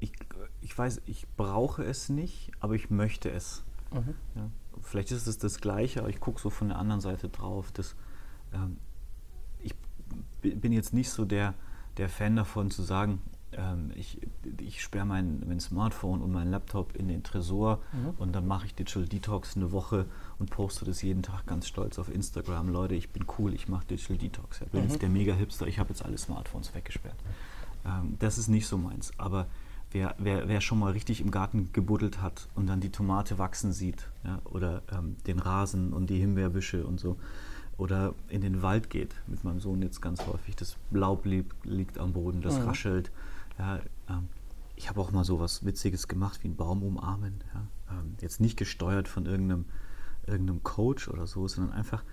ich, 0.00 0.12
ich 0.60 0.76
weiß, 0.76 1.02
ich 1.06 1.26
brauche 1.36 1.84
es 1.84 2.08
nicht, 2.08 2.52
aber 2.60 2.74
ich 2.74 2.90
möchte 2.90 3.30
es. 3.30 3.64
Mhm. 3.92 4.14
Ja, 4.34 4.50
vielleicht 4.82 5.10
ist 5.10 5.26
es 5.26 5.38
das 5.38 5.60
Gleiche, 5.60 6.00
aber 6.00 6.08
ich 6.08 6.20
gucke 6.20 6.40
so 6.40 6.50
von 6.50 6.68
der 6.68 6.78
anderen 6.78 7.00
Seite 7.00 7.28
drauf. 7.28 7.72
Dass, 7.72 7.96
ähm, 8.52 8.78
ich 9.60 9.74
bin 10.40 10.72
jetzt 10.72 10.92
nicht 10.92 11.10
so 11.10 11.24
der, 11.24 11.54
der 11.96 12.08
Fan 12.08 12.36
davon 12.36 12.70
zu 12.70 12.82
sagen, 12.82 13.20
ähm, 13.52 13.92
ich, 13.94 14.20
ich 14.60 14.82
sperre 14.82 15.06
mein, 15.06 15.42
mein 15.46 15.60
Smartphone 15.60 16.22
und 16.22 16.30
meinen 16.30 16.50
Laptop 16.50 16.94
in 16.94 17.08
den 17.08 17.22
Tresor 17.22 17.82
mhm. 17.92 18.10
und 18.18 18.32
dann 18.32 18.46
mache 18.46 18.66
ich 18.66 18.74
Digital 18.74 19.06
Detox 19.06 19.56
eine 19.56 19.72
Woche 19.72 20.06
und 20.38 20.50
poste 20.50 20.84
das 20.84 21.02
jeden 21.02 21.22
Tag 21.22 21.46
ganz 21.46 21.66
stolz 21.66 21.98
auf 21.98 22.12
Instagram. 22.12 22.68
Leute, 22.68 22.94
ich 22.94 23.10
bin 23.10 23.24
cool, 23.38 23.54
ich 23.54 23.68
mache 23.68 23.86
Digital 23.86 24.16
Detox. 24.16 24.60
Ich 24.60 24.68
bin 24.68 24.84
mhm. 24.84 24.88
jetzt 24.88 25.02
der 25.02 25.08
Mega-Hipster, 25.08 25.66
ich 25.66 25.78
habe 25.78 25.90
jetzt 25.90 26.04
alle 26.04 26.18
Smartphones 26.18 26.74
weggesperrt. 26.74 27.16
Ähm, 27.84 28.16
das 28.18 28.38
ist 28.38 28.48
nicht 28.48 28.66
so 28.66 28.78
meins. 28.78 29.12
Aber 29.18 29.46
wer, 29.90 30.14
wer, 30.18 30.48
wer 30.48 30.60
schon 30.60 30.78
mal 30.78 30.92
richtig 30.92 31.20
im 31.20 31.30
Garten 31.30 31.70
gebuddelt 31.72 32.22
hat 32.22 32.48
und 32.54 32.66
dann 32.66 32.80
die 32.80 32.90
Tomate 32.90 33.38
wachsen 33.38 33.72
sieht 33.72 34.08
ja, 34.24 34.40
oder 34.44 34.82
ähm, 34.92 35.16
den 35.26 35.38
Rasen 35.38 35.92
und 35.92 36.10
die 36.10 36.18
Himbeerbüsche 36.18 36.86
und 36.86 37.00
so, 37.00 37.16
oder 37.76 38.14
in 38.28 38.40
den 38.40 38.62
Wald 38.62 38.90
geht, 38.90 39.14
mit 39.28 39.44
meinem 39.44 39.60
Sohn 39.60 39.82
jetzt 39.82 40.02
ganz 40.02 40.26
häufig, 40.26 40.56
das 40.56 40.76
Laub 40.90 41.24
liegt, 41.24 41.64
liegt 41.64 41.98
am 41.98 42.12
Boden, 42.12 42.42
das 42.42 42.58
mhm. 42.58 42.66
raschelt. 42.66 43.10
Ja, 43.58 43.80
ähm, 44.08 44.28
ich 44.76 44.88
habe 44.88 45.00
auch 45.00 45.10
mal 45.10 45.24
so 45.24 45.40
was 45.40 45.64
Witziges 45.64 46.06
gemacht 46.06 46.40
wie 46.42 46.48
einen 46.48 46.56
Baum 46.56 46.82
umarmen. 46.82 47.40
Ja? 47.54 47.66
Ähm, 47.90 48.14
jetzt 48.20 48.40
nicht 48.40 48.56
gesteuert 48.56 49.08
von 49.08 49.26
irgendeinem, 49.26 49.64
irgendeinem 50.28 50.62
Coach 50.62 51.08
oder 51.08 51.26
so, 51.26 51.48
sondern 51.48 51.72
einfach 51.74 52.04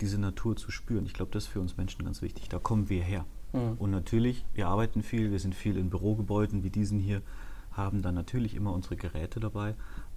diese 0.00 0.18
Natur 0.18 0.56
zu 0.56 0.70
spüren. 0.70 1.06
Ich 1.06 1.14
glaube, 1.14 1.30
das 1.32 1.44
ist 1.44 1.50
für 1.50 1.60
uns 1.60 1.76
Menschen 1.76 2.04
ganz 2.04 2.22
wichtig. 2.22 2.48
Da 2.48 2.58
kommen 2.58 2.88
wir 2.88 3.02
her. 3.02 3.24
Mhm. 3.52 3.74
Und 3.78 3.90
natürlich, 3.90 4.44
wir 4.54 4.68
arbeiten 4.68 5.02
viel, 5.02 5.30
wir 5.30 5.38
sind 5.38 5.54
viel 5.54 5.76
in 5.76 5.90
Bürogebäuden 5.90 6.64
wie 6.64 6.70
diesen 6.70 6.98
hier, 6.98 7.22
haben 7.70 8.02
dann 8.02 8.14
natürlich 8.14 8.54
immer 8.54 8.72
unsere 8.72 8.96
Geräte 8.96 9.40
dabei 9.40 9.74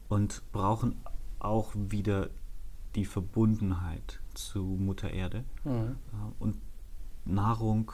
und 0.09 0.41
brauchen 0.51 0.95
auch 1.39 1.71
wieder 1.75 2.29
die 2.95 3.05
Verbundenheit 3.05 4.19
zu 4.33 4.63
Mutter 4.63 5.11
Erde 5.11 5.43
mhm. 5.63 5.97
und 6.39 6.57
Nahrung, 7.25 7.91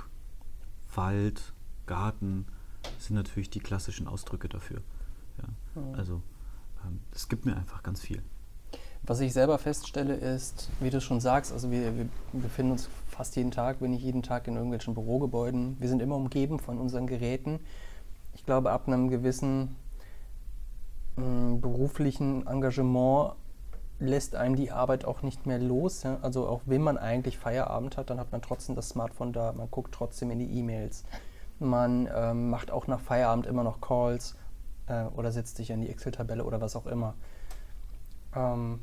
Wald, 0.94 1.54
Garten 1.86 2.46
sind 3.00 3.16
natürlich 3.16 3.50
die 3.50 3.60
klassischen 3.60 4.08
Ausdrücke 4.08 4.50
dafür. 4.50 4.82
Ja. 5.38 5.82
Mhm. 5.82 5.96
Also 5.96 6.22
ähm, 6.86 7.00
es 7.12 7.30
gibt 7.30 7.46
mir 7.46 7.56
einfach 7.56 7.84
ganz 7.84 8.02
viel. 8.02 8.22
Was 9.04 9.20
ich 9.20 9.34
selber 9.34 9.58
feststelle 9.58 10.14
ist, 10.14 10.70
wie 10.80 10.92
du 10.92 11.02
schon 11.02 11.20
sagst, 11.20 11.52
also 11.52 11.72
wir, 11.72 11.98
wir 11.98 12.08
befinden 12.34 12.74
uns 12.74 12.88
fast 13.10 13.36
jeden 13.36 13.50
Tag, 13.50 13.80
bin 13.80 13.94
ich 13.94 14.04
jeden 14.04 14.22
Tag 14.22 14.48
in 14.48 14.56
irgendwelchen 14.56 14.94
Bürogebäuden. 14.94 15.76
Wir 15.80 15.90
sind 15.90 16.02
immer 16.02 16.16
umgeben 16.16 16.60
von 16.60 16.78
unseren 16.78 17.08
Geräten. 17.08 17.60
Ich 18.36 18.46
glaube, 18.46 18.72
ab 18.72 18.88
einem 18.88 19.10
gewissen 19.10 19.76
mh, 21.16 21.58
beruflichen 21.62 22.46
Engagement 22.46 23.34
lässt 24.00 24.36
einen 24.36 24.56
die 24.56 24.72
Arbeit 24.72 25.06
auch 25.06 25.24
nicht 25.24 25.48
mehr 25.48 25.60
los. 25.60 26.04
Ja? 26.04 26.20
Also 26.22 26.48
auch 26.48 26.62
wenn 26.66 26.82
man 26.82 27.00
eigentlich 27.00 27.40
Feierabend 27.40 27.98
hat, 27.98 28.12
dann 28.12 28.20
hat 28.20 28.32
man 28.32 28.44
trotzdem 28.44 28.76
das 28.76 28.90
Smartphone 28.90 29.34
da, 29.34 29.52
man 29.52 29.70
guckt 29.72 29.94
trotzdem 29.94 30.30
in 30.30 30.38
die 30.38 30.60
E-Mails. 30.60 31.06
Man 31.60 32.08
ähm, 32.14 32.52
macht 32.52 32.70
auch 32.70 32.86
nach 32.86 33.00
Feierabend 33.00 33.48
immer 33.48 33.64
noch 33.64 33.82
Calls 33.82 34.36
äh, 34.88 35.06
oder 35.16 35.32
setzt 35.32 35.58
sich 35.58 35.72
in 35.72 35.82
die 35.82 35.90
Excel-Tabelle 35.90 36.44
oder 36.44 36.62
was 36.62 36.76
auch 36.76 36.86
immer. 36.86 37.16
Ähm, 38.36 38.80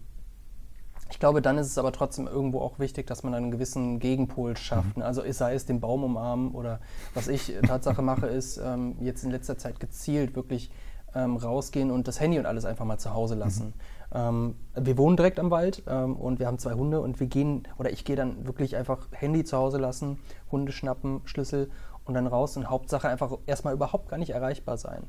ich 1.11 1.19
glaube, 1.19 1.43
dann 1.43 1.59
ist 1.59 1.69
es 1.69 1.79
aber 1.79 1.93
trotzdem 1.93 2.27
irgendwo 2.27 2.61
auch 2.61 2.79
wichtig, 2.79 3.07
dass 3.07 3.23
man 3.23 3.35
einen 3.35 3.51
gewissen 3.51 3.99
Gegenpol 3.99 4.57
schafft. 4.57 4.97
Mhm. 4.97 5.03
Also 5.03 5.23
sei 5.31 5.55
es 5.55 5.67
den 5.67 5.81
Baum 5.81 6.05
umarmen 6.05 6.53
oder 6.53 6.81
was 7.15 7.29
ich 7.29 7.55
Tatsache 7.67 8.03
mache, 8.03 8.27
ist 8.29 8.59
ähm, 8.59 8.97
jetzt 9.01 9.25
in 9.25 9.31
letzter 9.31 9.57
Zeit 9.59 9.81
gezielt 9.81 10.37
wirklich 10.37 10.71
ähm, 11.15 11.37
rausgehen 11.37 11.91
und 11.91 12.09
das 12.09 12.21
Handy 12.21 12.39
und 12.39 12.47
alles 12.47 12.65
einfach 12.65 12.85
mal 12.85 12.99
zu 12.99 13.15
Hause 13.15 13.35
lassen. 13.35 13.67
Mhm. 13.67 13.73
Ähm, 14.15 14.55
wir 14.75 14.99
wohnen 14.99 15.17
direkt 15.17 15.39
am 15.39 15.51
Wald 15.51 15.83
ähm, 15.87 16.17
und 16.17 16.39
wir 16.39 16.47
haben 16.47 16.59
zwei 16.59 16.75
Hunde 16.75 17.01
und 17.01 17.21
wir 17.21 17.27
gehen, 17.27 17.67
oder 17.79 17.91
ich 17.91 18.05
gehe 18.05 18.17
dann 18.17 18.47
wirklich 18.47 18.77
einfach 18.77 19.07
Handy 19.13 19.45
zu 19.45 19.57
Hause 19.57 19.79
lassen, 19.79 20.19
Hunde 20.51 20.73
schnappen, 20.73 21.21
Schlüssel 21.25 21.71
und 22.05 22.15
dann 22.15 22.27
raus 22.27 22.57
und 22.57 22.71
Hauptsache 22.71 23.09
einfach 23.09 23.33
erstmal 23.47 23.75
überhaupt 23.75 24.09
gar 24.09 24.19
nicht 24.19 24.31
erreichbar 24.31 24.79
sein. 24.79 25.05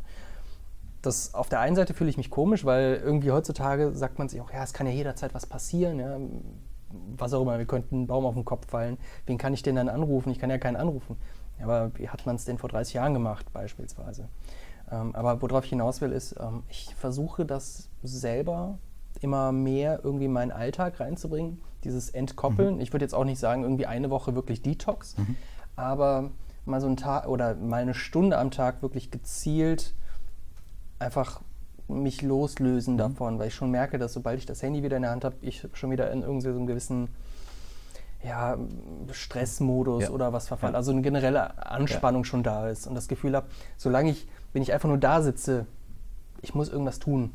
Das, 1.01 1.33
auf 1.33 1.49
der 1.49 1.61
einen 1.61 1.75
Seite 1.75 1.93
fühle 1.93 2.09
ich 2.09 2.17
mich 2.17 2.29
komisch, 2.29 2.65
weil 2.65 3.01
irgendwie 3.03 3.31
heutzutage 3.31 3.93
sagt 3.93 4.19
man 4.19 4.27
sich 4.27 4.41
auch, 4.41 4.51
ja, 4.51 4.63
es 4.63 4.73
kann 4.73 4.85
ja 4.85 4.93
jederzeit 4.93 5.33
was 5.33 5.45
passieren, 5.45 5.99
ja, 5.99 6.17
was 7.15 7.33
auch 7.33 7.41
immer, 7.41 7.57
wir 7.57 7.65
könnten 7.65 7.95
einen 7.95 8.07
Baum 8.07 8.25
auf 8.25 8.33
den 8.33 8.45
Kopf 8.45 8.69
fallen. 8.69 8.97
Wen 9.25 9.37
kann 9.37 9.53
ich 9.53 9.61
denn 9.61 9.75
dann 9.75 9.89
anrufen? 9.89 10.31
Ich 10.31 10.39
kann 10.39 10.49
ja 10.49 10.57
keinen 10.57 10.75
anrufen. 10.75 11.17
Aber 11.61 11.91
wie 11.95 12.09
hat 12.09 12.25
man 12.25 12.35
es 12.35 12.45
denn 12.45 12.57
vor 12.57 12.69
30 12.69 12.95
Jahren 12.95 13.13
gemacht, 13.13 13.51
beispielsweise? 13.53 14.29
Ähm, 14.91 15.13
aber 15.15 15.41
worauf 15.41 15.63
ich 15.65 15.69
hinaus 15.69 16.01
will, 16.01 16.11
ist, 16.11 16.35
ähm, 16.39 16.63
ich 16.69 16.95
versuche 16.95 17.45
das 17.45 17.89
selber 18.01 18.79
immer 19.21 19.51
mehr 19.51 20.01
irgendwie 20.03 20.25
in 20.25 20.33
meinen 20.33 20.51
Alltag 20.51 20.99
reinzubringen, 20.99 21.61
dieses 21.83 22.09
Entkoppeln. 22.09 22.75
Mhm. 22.75 22.81
Ich 22.81 22.93
würde 22.93 23.05
jetzt 23.05 23.13
auch 23.13 23.25
nicht 23.25 23.39
sagen, 23.39 23.63
irgendwie 23.63 23.85
eine 23.85 24.09
Woche 24.09 24.35
wirklich 24.35 24.61
Detox, 24.61 25.17
mhm. 25.17 25.35
aber 25.75 26.31
mal 26.65 26.81
so 26.81 26.87
ein 26.87 26.97
Tag 26.97 27.27
oder 27.27 27.55
mal 27.55 27.81
eine 27.81 27.93
Stunde 27.93 28.37
am 28.37 28.51
Tag 28.51 28.81
wirklich 28.81 29.11
gezielt 29.11 29.93
einfach 30.99 31.41
mich 31.87 32.21
loslösen 32.21 32.93
mhm. 32.93 32.99
davon, 32.99 33.39
weil 33.39 33.47
ich 33.47 33.55
schon 33.55 33.71
merke, 33.71 33.97
dass 33.97 34.13
sobald 34.13 34.37
ich 34.37 34.45
das 34.45 34.61
Handy 34.61 34.83
wieder 34.83 34.97
in 34.97 35.03
der 35.03 35.11
Hand 35.11 35.25
habe, 35.25 35.35
ich 35.41 35.67
schon 35.73 35.91
wieder 35.91 36.11
in 36.11 36.21
irgendwie 36.21 36.47
so 36.47 36.55
einem 36.55 36.67
gewissen 36.67 37.09
ja, 38.23 38.57
Stressmodus 39.11 40.03
ja. 40.03 40.09
oder 40.11 40.33
was 40.33 40.47
verfallen. 40.47 40.73
Ja. 40.73 40.77
Also 40.77 40.91
eine 40.91 41.01
generelle 41.01 41.65
Anspannung 41.65 42.25
schon 42.25 42.43
da 42.43 42.69
ist 42.69 42.85
und 42.85 42.95
das 42.95 43.07
Gefühl 43.07 43.35
habe, 43.35 43.47
solange 43.77 44.11
ich, 44.11 44.27
wenn 44.53 44.61
ich 44.61 44.73
einfach 44.73 44.89
nur 44.89 44.97
da 44.97 45.21
sitze, 45.21 45.65
ich 46.41 46.53
muss 46.53 46.69
irgendwas 46.69 46.99
tun. 46.99 47.31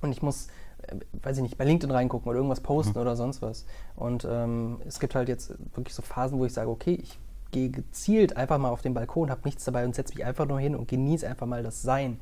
Und 0.00 0.10
ich 0.10 0.20
muss 0.20 0.48
äh, 0.82 0.96
weiß 1.22 1.36
ich 1.36 1.42
nicht, 1.42 1.56
bei 1.56 1.64
LinkedIn 1.64 1.94
reingucken 1.94 2.28
oder 2.28 2.38
irgendwas 2.38 2.60
posten 2.60 2.94
mhm. 2.94 3.02
oder 3.02 3.16
sonst 3.16 3.42
was. 3.42 3.64
Und 3.94 4.26
ähm, 4.28 4.80
es 4.86 5.00
gibt 5.00 5.14
halt 5.14 5.28
jetzt 5.28 5.54
wirklich 5.74 5.94
so 5.94 6.02
Phasen, 6.02 6.38
wo 6.38 6.44
ich 6.44 6.52
sage, 6.52 6.68
okay, 6.68 6.94
ich 6.94 7.18
gehe 7.52 7.70
gezielt 7.70 8.36
einfach 8.36 8.58
mal 8.58 8.70
auf 8.70 8.82
den 8.82 8.94
Balkon, 8.94 9.30
habe 9.30 9.42
nichts 9.44 9.64
dabei 9.64 9.84
und 9.84 9.94
setze 9.94 10.14
mich 10.14 10.24
einfach 10.24 10.46
nur 10.46 10.58
hin 10.58 10.74
und 10.74 10.88
genieße 10.88 11.28
einfach 11.28 11.46
mal 11.46 11.62
das 11.62 11.82
Sein. 11.82 12.18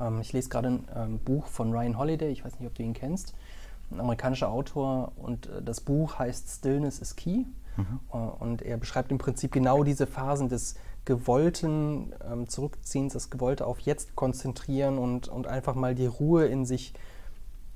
Ähm, 0.00 0.20
ich 0.20 0.32
lese 0.32 0.48
gerade 0.48 0.68
ein 0.68 0.88
ähm, 0.94 1.18
Buch 1.18 1.46
von 1.46 1.72
Ryan 1.72 1.98
Holiday, 1.98 2.30
ich 2.30 2.44
weiß 2.44 2.58
nicht, 2.58 2.68
ob 2.68 2.74
du 2.74 2.82
ihn 2.82 2.94
kennst, 2.94 3.34
ein 3.90 4.00
amerikanischer 4.00 4.50
Autor 4.50 5.12
und 5.16 5.46
äh, 5.46 5.62
das 5.62 5.80
Buch 5.80 6.18
heißt 6.18 6.48
Stillness 6.48 6.98
is 6.98 7.16
Key. 7.16 7.44
Mhm. 7.76 8.00
Äh, 8.12 8.16
und 8.16 8.62
er 8.62 8.76
beschreibt 8.76 9.10
im 9.10 9.18
Prinzip 9.18 9.52
genau 9.52 9.84
diese 9.84 10.06
Phasen 10.06 10.48
des 10.48 10.76
gewollten 11.04 12.12
ähm, 12.30 12.48
Zurückziehens, 12.48 13.12
das 13.12 13.30
gewollte 13.30 13.66
auf 13.66 13.80
jetzt 13.80 14.16
konzentrieren 14.16 14.98
und, 14.98 15.28
und 15.28 15.46
einfach 15.46 15.74
mal 15.74 15.94
die 15.94 16.06
Ruhe 16.06 16.46
in 16.46 16.64
sich 16.64 16.94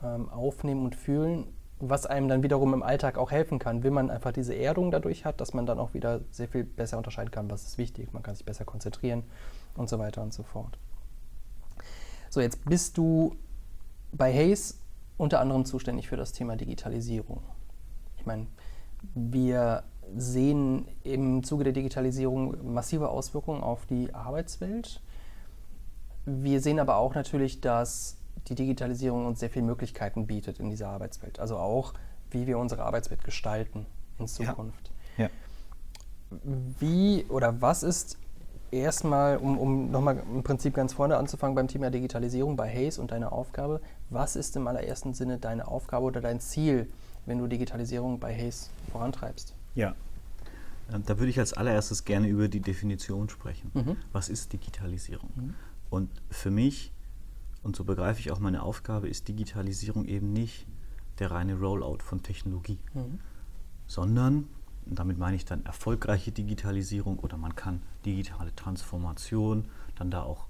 ähm, 0.03 0.29
aufnehmen 0.31 0.85
und 0.85 0.95
fühlen, 0.95 1.47
was 1.81 2.07
einem 2.07 2.29
dann 2.29 2.43
wiederum 2.43 2.75
im 2.75 2.83
Alltag 2.83 3.19
auch 3.19 3.31
helfen 3.31 3.59
kann, 3.59 3.85
wenn 3.85 3.93
man 3.93 4.11
einfach 4.11 4.33
diese 4.33 4.55
Erdung 4.55 4.91
dadurch 4.91 5.25
hat, 5.25 5.41
dass 5.41 5.55
man 5.55 5.67
dann 5.67 5.79
auch 5.79 5.95
wieder 5.95 6.21
sehr 6.31 6.49
viel 6.49 6.65
besser 6.65 6.97
unterscheiden 6.97 7.31
kann, 7.31 7.51
was 7.51 7.65
ist 7.67 7.79
wichtig, 7.79 8.13
man 8.13 8.23
kann 8.23 8.35
sich 8.35 8.45
besser 8.45 8.65
konzentrieren 8.65 9.23
und 9.77 9.89
so 9.89 9.99
weiter 9.99 10.23
und 10.23 10.33
so 10.33 10.43
fort. 10.43 10.79
So, 12.31 12.41
jetzt 12.41 12.65
bist 12.65 12.99
du 12.99 13.37
bei 14.13 14.33
Hayes 14.33 14.79
unter 15.17 15.41
anderem 15.41 15.65
zuständig 15.65 16.09
für 16.09 16.17
das 16.17 16.33
Thema 16.33 16.57
Digitalisierung. 16.57 17.43
Ich 18.17 18.27
meine, 18.27 18.47
wir 19.15 19.85
sehen 20.17 20.87
im 21.05 21.43
Zuge 21.43 21.65
der 21.65 21.73
Digitalisierung 21.73 22.73
massive 22.73 23.09
Auswirkungen 23.11 23.63
auf 23.63 23.87
die 23.87 24.15
Arbeitswelt. 24.15 25.01
Wir 26.25 26.61
sehen 26.61 26.79
aber 26.79 26.97
auch 26.97 27.15
natürlich, 27.15 27.61
dass 27.61 28.17
die 28.49 28.55
Digitalisierung 28.55 29.27
uns 29.27 29.41
sehr 29.41 29.51
viele 29.51 29.67
Möglichkeiten 29.67 30.27
bietet 30.27 30.59
in 30.61 30.71
dieser 30.71 30.89
Arbeitswelt. 30.89 31.39
Also 31.39 31.59
auch, 31.59 31.95
wie 32.31 32.47
wir 32.47 32.59
unsere 32.59 32.85
Arbeitswelt 32.85 33.25
gestalten 33.25 33.87
in 34.19 34.29
Zukunft. 34.29 34.91
Ja. 35.17 35.25
ja. 35.25 35.31
Wie 36.79 37.25
oder 37.29 37.61
was 37.61 37.83
ist 37.83 38.19
erstmal, 38.71 39.37
um, 39.39 39.59
um 39.59 39.91
nochmal 39.91 40.23
im 40.33 40.43
Prinzip 40.43 40.75
ganz 40.75 40.93
vorne 40.93 41.17
anzufangen 41.17 41.55
beim 41.55 41.69
Thema 41.69 41.91
Digitalisierung 41.91 42.57
bei 42.57 42.69
Hayes 42.69 42.99
und 42.99 43.11
deine 43.11 43.33
Aufgabe, 43.33 43.81
was 44.11 44.37
ist 44.37 44.57
im 44.57 44.67
allerersten 44.67 45.15
Sinne 45.15 45.39
deine 45.39 45.69
Aufgabe 45.69 46.07
oder 46.07 46.21
dein 46.21 46.41
Ziel, 46.41 46.89
wenn 47.27 47.39
du 47.39 47.47
Digitalisierung 47.47 48.19
bei 48.19 48.35
Hayes 48.35 48.71
vorantreibst? 48.93 49.55
Ja, 49.75 49.95
ähm, 50.93 51.03
da 51.07 51.19
würde 51.19 51.31
ich 51.31 51.39
als 51.39 51.53
allererstes 51.53 52.05
gerne 52.05 52.29
über 52.29 52.49
die 52.49 52.61
Definition 52.61 53.29
sprechen. 53.29 53.71
Mhm. 53.75 53.97
Was 54.13 54.29
ist 54.29 54.53
Digitalisierung? 54.53 55.31
Mhm. 55.37 55.55
Und 55.91 56.11
für 56.31 56.51
mich 56.51 56.93
und 57.63 57.77
so 57.77 57.85
begreife 57.85 58.21
ich 58.21 58.31
auch 58.31 58.39
meine 58.39 58.63
Aufgabe, 58.63 59.09
ist 59.09 59.29
Digitalisierung 59.29 60.05
eben 60.07 60.33
nicht 60.33 60.67
der 61.19 61.31
reine 61.31 61.59
Rollout 61.59 61.99
von 62.01 62.23
Technologie, 62.23 62.79
mhm. 62.95 63.21
sondern, 63.87 64.49
damit 64.97 65.19
meine 65.19 65.37
ich 65.37 65.45
dann 65.45 65.65
erfolgreiche 65.65 66.33
Digitalisierung 66.33 67.19
oder 67.19 67.37
man 67.37 67.57
kann 67.57 67.83
digitale 68.05 68.55
Transformation 68.55 69.67
dann 69.97 70.11
da 70.11 70.23
auch 70.23 70.47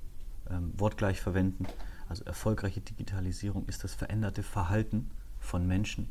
ähm, 0.50 0.73
wortgleich 0.76 1.21
verwenden. 1.21 1.66
Also 2.09 2.25
erfolgreiche 2.25 2.80
Digitalisierung 2.80 3.66
ist 3.66 3.85
das 3.85 3.95
veränderte 3.95 4.42
Verhalten 4.42 5.11
von 5.40 5.66
Menschen, 5.66 6.09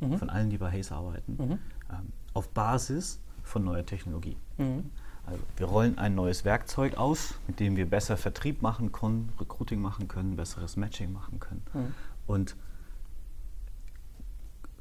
mhm. 0.00 0.18
von 0.18 0.30
allen, 0.30 0.50
die 0.50 0.58
bei 0.58 0.70
Hayes 0.70 0.92
arbeiten, 0.92 1.36
mhm. 1.36 1.58
ähm, 1.90 2.12
auf 2.34 2.48
Basis 2.50 3.20
von 3.42 3.64
neuer 3.64 3.84
Technologie. 3.84 4.36
Mhm. 4.58 4.90
Also 5.26 5.40
wir 5.56 5.66
rollen 5.66 5.98
ein 5.98 6.14
neues 6.14 6.44
Werkzeug 6.44 6.96
aus, 6.96 7.34
mit 7.48 7.58
dem 7.58 7.76
wir 7.76 7.90
besser 7.90 8.16
Vertrieb 8.16 8.62
machen 8.62 8.92
können, 8.92 9.32
Recruiting 9.40 9.80
machen 9.80 10.06
können, 10.06 10.36
besseres 10.36 10.76
Matching 10.76 11.12
machen 11.12 11.40
können. 11.40 11.62
Mhm. 11.74 11.94
Und 12.26 12.56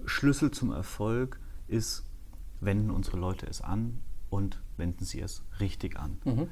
Schlüssel 0.06 0.52
zum 0.52 0.72
Erfolg 0.72 1.40
ist, 1.68 2.04
wenden 2.66 2.92
unsere 2.92 3.18
Leute 3.18 3.46
es 3.46 3.62
an 3.62 4.00
und 4.30 4.62
wenden 4.78 5.06
Sie 5.06 5.22
es 5.22 5.44
richtig 5.60 5.98
an, 6.00 6.18
mhm. 6.26 6.48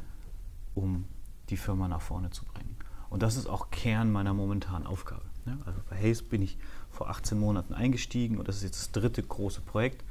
um 0.73 1.05
die 1.49 1.57
Firma 1.57 1.87
nach 1.87 2.01
vorne 2.01 2.29
zu 2.29 2.45
bringen. 2.45 2.75
Und 3.09 3.21
das 3.21 3.35
ist 3.35 3.47
auch 3.47 3.69
Kern 3.69 4.11
meiner 4.11 4.33
momentanen 4.33 4.87
Aufgabe. 4.87 5.23
Ja, 5.45 5.57
also 5.65 5.79
bei 5.89 5.97
Hayes 5.97 6.23
bin 6.23 6.41
ich 6.41 6.57
vor 6.89 7.09
18 7.09 7.37
Monaten 7.37 7.73
eingestiegen 7.73 8.37
und 8.37 8.47
das 8.47 8.57
ist 8.57 8.63
jetzt 8.63 8.79
das 8.79 8.91
dritte 8.91 9.21
große 9.21 9.61
Projekt. 9.61 10.03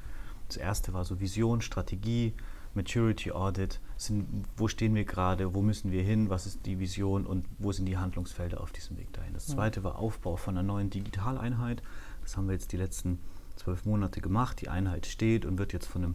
Das 0.48 0.56
erste 0.56 0.92
war 0.92 1.04
so 1.04 1.18
Vision, 1.18 1.62
Strategie, 1.62 2.34
Maturity 2.74 3.32
Audit. 3.32 3.80
Sind, 3.96 4.44
wo 4.56 4.68
stehen 4.68 4.94
wir 4.94 5.04
gerade? 5.04 5.54
Wo 5.54 5.62
müssen 5.62 5.90
wir 5.90 6.02
hin? 6.02 6.28
Was 6.28 6.46
ist 6.46 6.66
die 6.66 6.78
Vision 6.78 7.26
und 7.26 7.46
wo 7.58 7.72
sind 7.72 7.86
die 7.86 7.96
Handlungsfelder 7.96 8.60
auf 8.60 8.72
diesem 8.72 8.98
Weg 8.98 9.12
dahin? 9.12 9.32
Das 9.34 9.46
zweite 9.46 9.82
war 9.84 9.98
Aufbau 9.98 10.36
von 10.36 10.56
einer 10.56 10.66
neuen 10.66 10.90
Digitaleinheit. 10.90 11.82
Das 12.22 12.36
haben 12.36 12.46
wir 12.46 12.52
jetzt 12.52 12.72
die 12.72 12.76
letzten 12.76 13.18
zwölf 13.56 13.84
Monate 13.84 14.20
gemacht. 14.20 14.60
Die 14.60 14.68
Einheit 14.68 15.06
steht 15.06 15.44
und 15.44 15.58
wird 15.58 15.72
jetzt 15.72 15.86
von 15.86 16.04
einem 16.04 16.14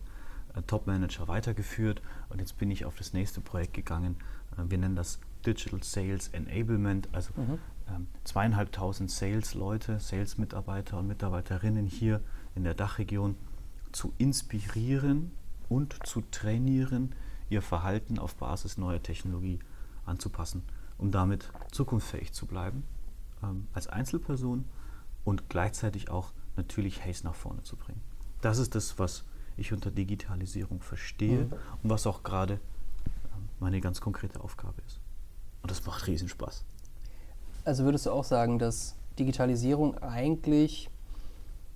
äh, 0.55 0.61
Top-Manager 0.63 1.27
weitergeführt. 1.27 2.01
Und 2.29 2.39
jetzt 2.39 2.57
bin 2.57 2.71
ich 2.71 2.85
auf 2.85 2.95
das 2.95 3.13
nächste 3.13 3.41
Projekt 3.41 3.73
gegangen. 3.73 4.17
Äh, 4.57 4.63
wir 4.69 4.77
nennen 4.77 4.95
das 4.95 5.19
Digital 5.45 5.83
Sales 5.83 6.29
Enablement, 6.29 7.09
also 7.13 7.31
mhm. 7.35 7.59
ähm, 7.89 8.07
zweieinhalbtausend 8.23 9.09
Sales-Leute, 9.09 9.99
Sales-Mitarbeiter 9.99 10.97
und 10.97 11.07
Mitarbeiterinnen 11.07 11.85
hier 11.85 12.21
in 12.55 12.63
der 12.63 12.73
Dachregion 12.73 13.35
zu 13.91 14.13
inspirieren 14.17 15.31
und 15.69 16.05
zu 16.05 16.21
trainieren, 16.31 17.13
ihr 17.49 17.61
Verhalten 17.61 18.19
auf 18.19 18.35
Basis 18.35 18.77
neuer 18.77 19.01
Technologie 19.01 19.59
anzupassen, 20.05 20.63
um 20.97 21.11
damit 21.11 21.49
zukunftsfähig 21.71 22.33
zu 22.33 22.45
bleiben 22.45 22.83
ähm, 23.43 23.67
als 23.73 23.87
Einzelperson 23.87 24.65
und 25.23 25.49
gleichzeitig 25.49 26.09
auch 26.09 26.31
natürlich 26.57 27.05
Haze 27.05 27.23
nach 27.25 27.35
vorne 27.35 27.63
zu 27.63 27.75
bringen. 27.75 28.01
Das 28.41 28.57
ist 28.57 28.75
das, 28.75 28.99
was 28.99 29.23
ich 29.55 29.73
unter 29.73 29.91
Digitalisierung 29.91 30.81
verstehe 30.81 31.45
mhm. 31.45 31.53
und 31.83 31.89
was 31.89 32.05
auch 32.05 32.23
gerade 32.23 32.53
ähm, 32.53 33.49
meine 33.59 33.81
ganz 33.81 34.01
konkrete 34.01 34.41
Aufgabe 34.41 34.81
ist. 34.85 34.99
Und 35.61 35.71
das 35.71 35.85
macht 35.85 36.07
riesen 36.07 36.29
Spaß. 36.29 36.63
Also 37.65 37.83
würdest 37.83 38.05
du 38.05 38.11
auch 38.11 38.23
sagen, 38.23 38.59
dass 38.59 38.95
Digitalisierung 39.19 39.97
eigentlich 39.97 40.89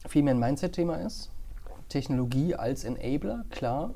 viel 0.08 0.24
mehr 0.24 0.34
ein 0.34 0.40
Mindset-Thema 0.40 0.96
ist? 0.96 1.32
Technologie 1.90 2.56
als 2.56 2.84
Enabler, 2.84 3.46
klar. 3.50 3.94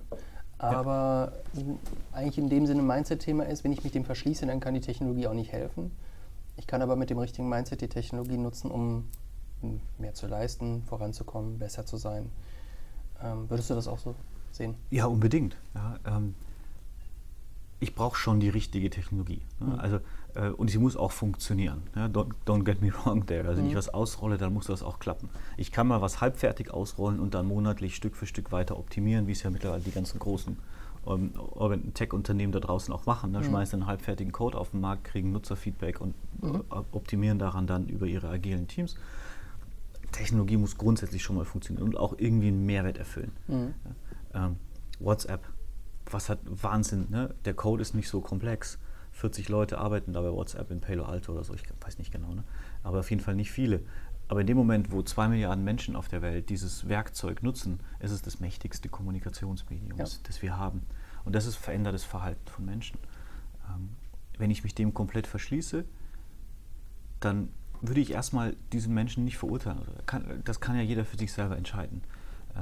Aber 0.57 1.33
ja. 1.53 1.63
eigentlich 2.11 2.37
in 2.37 2.49
dem 2.49 2.65
Sinne 2.65 2.81
ein 2.81 2.87
Mindset-Thema 2.87 3.45
ist, 3.45 3.63
wenn 3.63 3.71
ich 3.71 3.83
mich 3.83 3.93
dem 3.93 4.05
verschließe, 4.05 4.45
dann 4.45 4.59
kann 4.59 4.73
die 4.73 4.81
Technologie 4.81 5.27
auch 5.27 5.33
nicht 5.33 5.51
helfen. 5.51 5.91
Ich 6.57 6.67
kann 6.67 6.81
aber 6.81 6.95
mit 6.95 7.09
dem 7.09 7.19
richtigen 7.19 7.49
Mindset 7.49 7.81
die 7.81 7.89
Technologie 7.89 8.37
nutzen, 8.37 8.71
um 8.71 9.05
mehr 9.97 10.13
zu 10.13 10.27
leisten, 10.27 10.83
voranzukommen, 10.83 11.59
besser 11.59 11.85
zu 11.85 11.97
sein. 11.97 12.29
Ähm, 13.21 13.49
würdest 13.49 13.69
du 13.69 13.75
das 13.75 13.87
auch 13.87 13.99
so 13.99 14.15
sehen? 14.51 14.75
Ja, 14.89 15.05
unbedingt. 15.05 15.55
Ja, 15.73 15.99
ähm, 16.05 16.35
ich 17.79 17.93
brauche 17.93 18.17
schon 18.17 18.39
die 18.39 18.49
richtige 18.49 18.89
Technologie. 18.89 19.41
Ne? 19.59 19.67
Mhm. 19.67 19.79
Also, 19.79 19.99
äh, 20.33 20.49
und 20.49 20.69
sie 20.69 20.77
muss 20.77 20.95
auch 20.95 21.11
funktionieren. 21.11 21.83
Ja? 21.95 22.05
Don't, 22.05 22.31
don't, 22.45 22.63
get 22.63 22.81
me 22.81 22.91
wrong 23.05 23.25
there. 23.25 23.47
Also, 23.47 23.59
wenn 23.59 23.67
ich 23.67 23.73
mhm. 23.73 23.77
was 23.77 23.89
ausrolle, 23.89 24.37
dann 24.37 24.53
muss 24.53 24.67
das 24.67 24.83
auch 24.83 24.99
klappen. 24.99 25.29
Ich 25.57 25.71
kann 25.71 25.87
mal 25.87 26.01
was 26.01 26.21
halbfertig 26.21 26.71
ausrollen 26.71 27.19
und 27.19 27.33
dann 27.33 27.47
monatlich 27.47 27.95
Stück 27.95 28.15
für 28.15 28.25
Stück 28.25 28.51
weiter 28.51 28.77
optimieren, 28.77 29.27
wie 29.27 29.33
es 29.33 29.43
ja 29.43 29.49
mittlerweile 29.49 29.83
die 29.83 29.91
ganzen 29.91 30.19
großen 30.19 30.57
ähm, 31.07 31.93
Tech-Unternehmen 31.93 32.51
da 32.51 32.59
draußen 32.59 32.93
auch 32.93 33.05
machen. 33.05 33.31
Ne? 33.31 33.39
Mhm. 33.39 33.43
Schmeißen 33.43 33.81
einen 33.81 33.87
halbfertigen 33.87 34.31
Code 34.31 34.57
auf 34.57 34.71
den 34.71 34.81
Markt, 34.81 35.03
kriegen 35.03 35.31
Nutzerfeedback 35.31 36.01
und 36.01 36.15
mhm. 36.41 36.63
optimieren 36.69 37.39
daran 37.39 37.67
dann 37.67 37.87
über 37.87 38.07
ihre 38.07 38.29
agilen 38.29 38.67
Teams. 38.67 38.95
Technologie 40.15 40.57
muss 40.57 40.77
grundsätzlich 40.77 41.23
schon 41.23 41.35
mal 41.35 41.45
funktionieren 41.45 41.87
und 41.87 41.97
auch 41.97 42.15
irgendwie 42.17 42.47
einen 42.47 42.65
Mehrwert 42.65 42.97
erfüllen. 42.97 43.31
Mhm. 43.47 43.73
Ähm, 44.33 44.55
WhatsApp 44.99 45.47
was 46.11 46.29
hat 46.29 46.39
Wahnsinn, 46.45 47.07
ne? 47.09 47.33
Der 47.45 47.53
Code 47.53 47.81
ist 47.81 47.93
nicht 47.93 48.09
so 48.09 48.21
komplex. 48.21 48.77
40 49.11 49.49
Leute 49.49 49.77
arbeiten 49.77 50.13
da 50.13 50.21
bei 50.21 50.31
WhatsApp 50.31 50.71
in 50.71 50.81
Palo 50.81 51.05
Alto 51.05 51.31
oder 51.31 51.43
so, 51.43 51.53
ich 51.53 51.63
weiß 51.81 51.99
nicht 51.99 52.11
genau, 52.11 52.33
ne? 52.33 52.43
aber 52.83 52.99
auf 52.99 53.09
jeden 53.09 53.21
Fall 53.21 53.35
nicht 53.35 53.51
viele. 53.51 53.81
Aber 54.27 54.41
in 54.41 54.47
dem 54.47 54.57
Moment, 54.57 54.91
wo 54.91 55.03
zwei 55.03 55.29
Milliarden 55.29 55.63
Menschen 55.63 55.95
auf 55.95 56.09
der 56.09 56.21
Welt 56.21 56.49
dieses 56.49 56.89
Werkzeug 56.89 57.41
nutzen, 57.41 57.79
ist 57.99 58.11
es 58.11 58.21
das 58.23 58.39
mächtigste 58.39 58.89
Kommunikationsmedium, 58.89 59.97
ja. 59.97 60.05
das 60.23 60.41
wir 60.41 60.57
haben. 60.57 60.81
Und 61.23 61.33
das 61.33 61.45
ist 61.45 61.55
verändertes 61.55 62.03
Verhalten 62.03 62.45
von 62.47 62.65
Menschen. 62.65 62.99
Ähm, 63.69 63.91
wenn 64.37 64.51
ich 64.51 64.63
mich 64.63 64.75
dem 64.75 64.93
komplett 64.93 65.27
verschließe, 65.27 65.85
dann 67.19 67.49
würde 67.87 68.01
ich 68.01 68.11
erstmal 68.11 68.55
diesen 68.71 68.93
Menschen 68.93 69.23
nicht 69.25 69.37
verurteilen. 69.37 69.81
das 70.43 70.59
kann 70.59 70.75
ja 70.75 70.81
jeder 70.81 71.05
für 71.05 71.17
sich 71.17 71.31
selber 71.31 71.57
entscheiden. 71.57 72.03
Äh, 72.55 72.59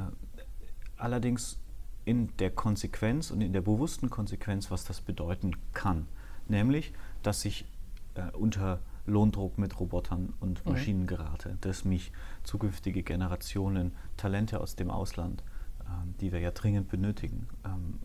allerdings 0.97 1.57
in 2.05 2.35
der 2.37 2.51
Konsequenz 2.51 3.31
und 3.31 3.41
in 3.41 3.53
der 3.53 3.61
bewussten 3.61 4.09
Konsequenz, 4.09 4.71
was 4.71 4.85
das 4.85 5.01
bedeuten 5.01 5.55
kann. 5.73 6.07
Nämlich, 6.47 6.93
dass 7.21 7.45
ich 7.45 7.65
äh, 8.15 8.29
unter 8.35 8.79
Lohndruck 9.05 9.57
mit 9.57 9.79
Robotern 9.79 10.33
und 10.39 10.65
mhm. 10.65 10.71
Maschinen 10.71 11.07
gerate, 11.07 11.57
dass 11.61 11.85
mich 11.85 12.11
zukünftige 12.43 13.03
Generationen 13.03 13.93
Talente 14.17 14.59
aus 14.59 14.75
dem 14.75 14.89
Ausland, 14.89 15.43
ähm, 15.81 16.15
die 16.19 16.31
wir 16.31 16.39
ja 16.39 16.51
dringend 16.51 16.89
benötigen, 16.89 17.47
ähm, 17.65 17.99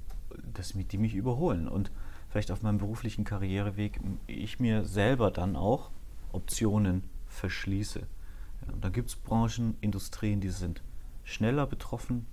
dass 0.55 0.75
mich, 0.75 0.89
die 0.89 0.99
mich 0.99 1.15
überholen 1.15 1.69
und 1.69 1.91
vielleicht 2.29 2.51
auf 2.51 2.63
meinem 2.63 2.79
beruflichen 2.79 3.25
Karriereweg 3.25 4.01
ich 4.27 4.61
mir 4.61 4.85
selber 4.85 5.31
dann 5.31 5.57
auch 5.57 5.91
Optionen 6.33 7.05
verschließe. 7.27 8.01
Ja, 8.01 8.73
da 8.81 8.89
gibt 8.89 9.11
es 9.11 9.17
Branchen, 9.17 9.77
Industrien, 9.81 10.41
die 10.41 10.51
sind 10.51 10.83
schneller 11.25 11.67
betroffen, 11.67 12.27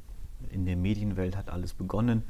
in 0.50 0.66
der 0.66 0.76
Medienwelt 0.76 1.36
hat 1.36 1.50
alles 1.50 1.74
begonnen. 1.74 2.24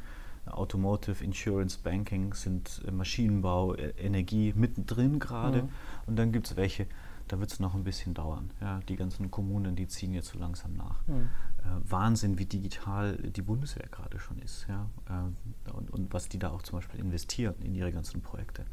Automotive, 0.45 1.23
Insurance, 1.23 1.79
Banking 1.81 2.33
sind 2.33 2.81
äh, 2.87 2.91
Maschinenbau, 2.91 3.73
äh, 3.73 3.89
Energie 3.97 4.53
mittendrin 4.55 5.19
gerade. 5.19 5.63
Mhm. 5.63 5.69
Und 6.05 6.15
dann 6.17 6.31
gibt 6.31 6.47
es 6.47 6.55
welche, 6.55 6.85
da 7.27 7.39
wird 7.39 7.51
es 7.51 7.59
noch 7.59 7.73
ein 7.73 7.83
bisschen 7.83 8.13
dauern. 8.13 8.51
Ja, 8.61 8.79
die 8.87 8.95
ganzen 8.95 9.31
Kommunen, 9.31 9.75
die 9.75 9.87
ziehen 9.87 10.13
jetzt 10.13 10.29
so 10.29 10.39
langsam 10.39 10.73
nach. 10.73 11.07
Mhm. 11.07 11.29
Äh, 11.59 11.89
Wahnsinn, 11.89 12.37
wie 12.37 12.45
digital 12.45 13.17
die 13.17 13.41
Bundeswehr 13.41 13.87
gerade 13.89 14.19
schon 14.19 14.37
ist. 14.39 14.67
Ja? 14.69 14.87
Äh, 15.09 15.71
und, 15.71 15.89
und, 15.89 16.13
was 16.13 16.29
die 16.29 16.37
da 16.37 16.51
auch 16.51 16.61
zum 16.61 16.77
Beispiel 16.77 16.99
investieren 16.99 17.55
in 17.63 17.73
ihre 17.73 17.91
ganzen 17.91 18.21
Projekte. 18.21 18.65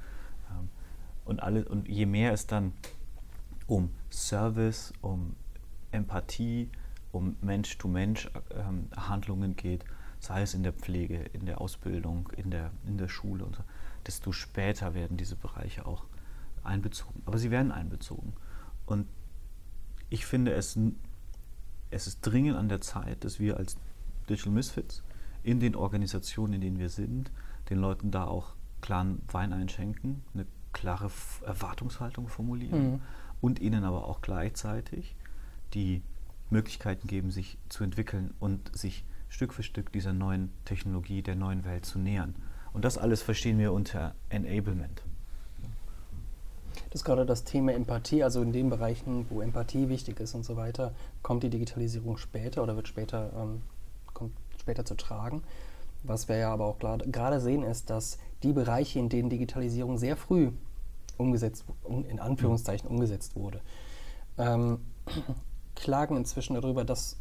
Ähm, 0.50 0.68
und, 1.24 1.42
alle, 1.42 1.64
und 1.64 1.88
je 1.88 2.06
mehr 2.06 2.32
es 2.32 2.46
dann 2.46 2.72
um 3.66 3.90
Service, 4.10 4.92
um 5.00 5.34
Empathie, 5.90 6.70
um 7.12 7.36
Mensch-to-Mensch-Handlungen 7.40 9.56
geht, 9.56 9.84
sei 10.18 10.42
es 10.42 10.52
in 10.54 10.62
der 10.62 10.72
Pflege, 10.72 11.18
in 11.32 11.46
der 11.46 11.60
Ausbildung, 11.60 12.30
in 12.36 12.50
der, 12.50 12.70
in 12.86 12.96
der 12.96 13.08
Schule 13.08 13.44
und 13.44 13.56
so, 13.56 13.64
desto 14.06 14.30
später 14.32 14.94
werden 14.94 15.16
diese 15.16 15.36
Bereiche 15.36 15.86
auch 15.86 16.04
einbezogen. 16.64 17.22
Aber 17.26 17.38
sie 17.38 17.50
werden 17.50 17.72
einbezogen. 17.72 18.32
Und 18.86 19.08
ich 20.10 20.26
finde, 20.26 20.52
es, 20.52 20.78
es 21.90 22.06
ist 22.06 22.20
dringend 22.22 22.56
an 22.56 22.68
der 22.68 22.80
Zeit, 22.80 23.24
dass 23.24 23.40
wir 23.40 23.56
als 23.56 23.76
Digital 24.28 24.52
Misfits 24.52 25.02
in 25.42 25.60
den 25.60 25.74
Organisationen, 25.74 26.54
in 26.54 26.60
denen 26.60 26.78
wir 26.78 26.88
sind, 26.88 27.30
den 27.70 27.78
Leuten 27.78 28.10
da 28.10 28.24
auch 28.24 28.54
klaren 28.80 29.22
Wein 29.28 29.52
einschenken, 29.52 30.22
eine 30.34 30.46
klare 30.72 31.10
Erwartungshaltung 31.46 32.28
formulieren 32.28 32.92
mhm. 32.92 33.00
und 33.40 33.60
ihnen 33.60 33.84
aber 33.84 34.06
auch 34.06 34.20
gleichzeitig 34.20 35.14
die 35.74 36.02
Möglichkeiten 36.50 37.08
geben, 37.08 37.30
sich 37.30 37.58
zu 37.68 37.82
entwickeln 37.84 38.34
und 38.38 38.76
sich 38.76 39.04
Stück 39.28 39.54
für 39.54 39.62
Stück 39.62 39.90
dieser 39.92 40.12
neuen 40.12 40.52
Technologie, 40.64 41.22
der 41.22 41.36
neuen 41.36 41.64
Welt 41.64 41.86
zu 41.86 41.98
nähern. 41.98 42.34
Und 42.72 42.84
das 42.84 42.98
alles 42.98 43.22
verstehen 43.22 43.58
wir 43.58 43.72
unter 43.72 44.14
Enablement. 44.28 45.02
Das 46.90 47.00
ist 47.00 47.04
gerade 47.04 47.24
das 47.24 47.44
Thema 47.44 47.72
Empathie, 47.72 48.22
also 48.22 48.42
in 48.42 48.52
den 48.52 48.68
Bereichen, 48.68 49.26
wo 49.30 49.40
Empathie 49.40 49.88
wichtig 49.88 50.20
ist 50.20 50.34
und 50.34 50.44
so 50.44 50.56
weiter, 50.56 50.94
kommt 51.22 51.42
die 51.42 51.48
Digitalisierung 51.48 52.18
später 52.18 52.62
oder 52.62 52.76
wird 52.76 52.88
später, 52.88 53.32
ähm, 53.34 53.62
kommt 54.12 54.32
später 54.60 54.84
zu 54.84 54.94
tragen. 54.94 55.42
Was 56.02 56.28
wir 56.28 56.36
ja 56.36 56.52
aber 56.52 56.66
auch 56.66 56.78
gerade 56.78 57.40
sehen, 57.40 57.62
ist, 57.62 57.90
dass 57.90 58.18
die 58.42 58.52
Bereiche, 58.52 58.98
in 58.98 59.08
denen 59.08 59.30
Digitalisierung 59.30 59.98
sehr 59.98 60.16
früh 60.16 60.50
umgesetzt, 61.16 61.64
in 61.88 62.18
Anführungszeichen 62.18 62.88
umgesetzt 62.88 63.36
wurde, 63.36 63.60
ähm, 64.38 64.80
klagen 65.74 66.16
inzwischen 66.16 66.54
darüber, 66.54 66.84
dass 66.84 67.18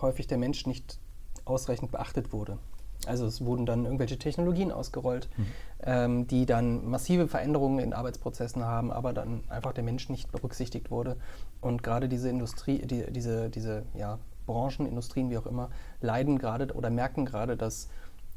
häufig 0.00 0.26
der 0.26 0.38
Mensch 0.38 0.66
nicht 0.66 0.98
ausreichend 1.44 1.92
beachtet 1.92 2.32
wurde. 2.32 2.58
Also 3.06 3.26
es 3.26 3.44
wurden 3.44 3.66
dann 3.66 3.84
irgendwelche 3.84 4.18
Technologien 4.18 4.72
ausgerollt, 4.72 5.28
mhm. 5.36 5.46
ähm, 5.82 6.26
die 6.26 6.46
dann 6.46 6.88
massive 6.88 7.28
Veränderungen 7.28 7.78
in 7.78 7.92
Arbeitsprozessen 7.92 8.64
haben, 8.64 8.90
aber 8.90 9.12
dann 9.12 9.44
einfach 9.48 9.72
der 9.72 9.84
Mensch 9.84 10.08
nicht 10.08 10.32
berücksichtigt 10.32 10.90
wurde. 10.90 11.16
Und 11.60 11.82
gerade 11.82 12.08
diese 12.08 12.28
Industrie, 12.28 12.78
die, 12.78 13.10
diese, 13.12 13.50
diese 13.50 13.84
ja, 13.94 14.18
Branchen, 14.46 14.86
Industrien, 14.86 15.30
wie 15.30 15.38
auch 15.38 15.46
immer, 15.46 15.70
leiden 16.00 16.38
gerade 16.38 16.72
oder 16.74 16.90
merken 16.90 17.26
gerade, 17.26 17.56
dass, 17.56 17.88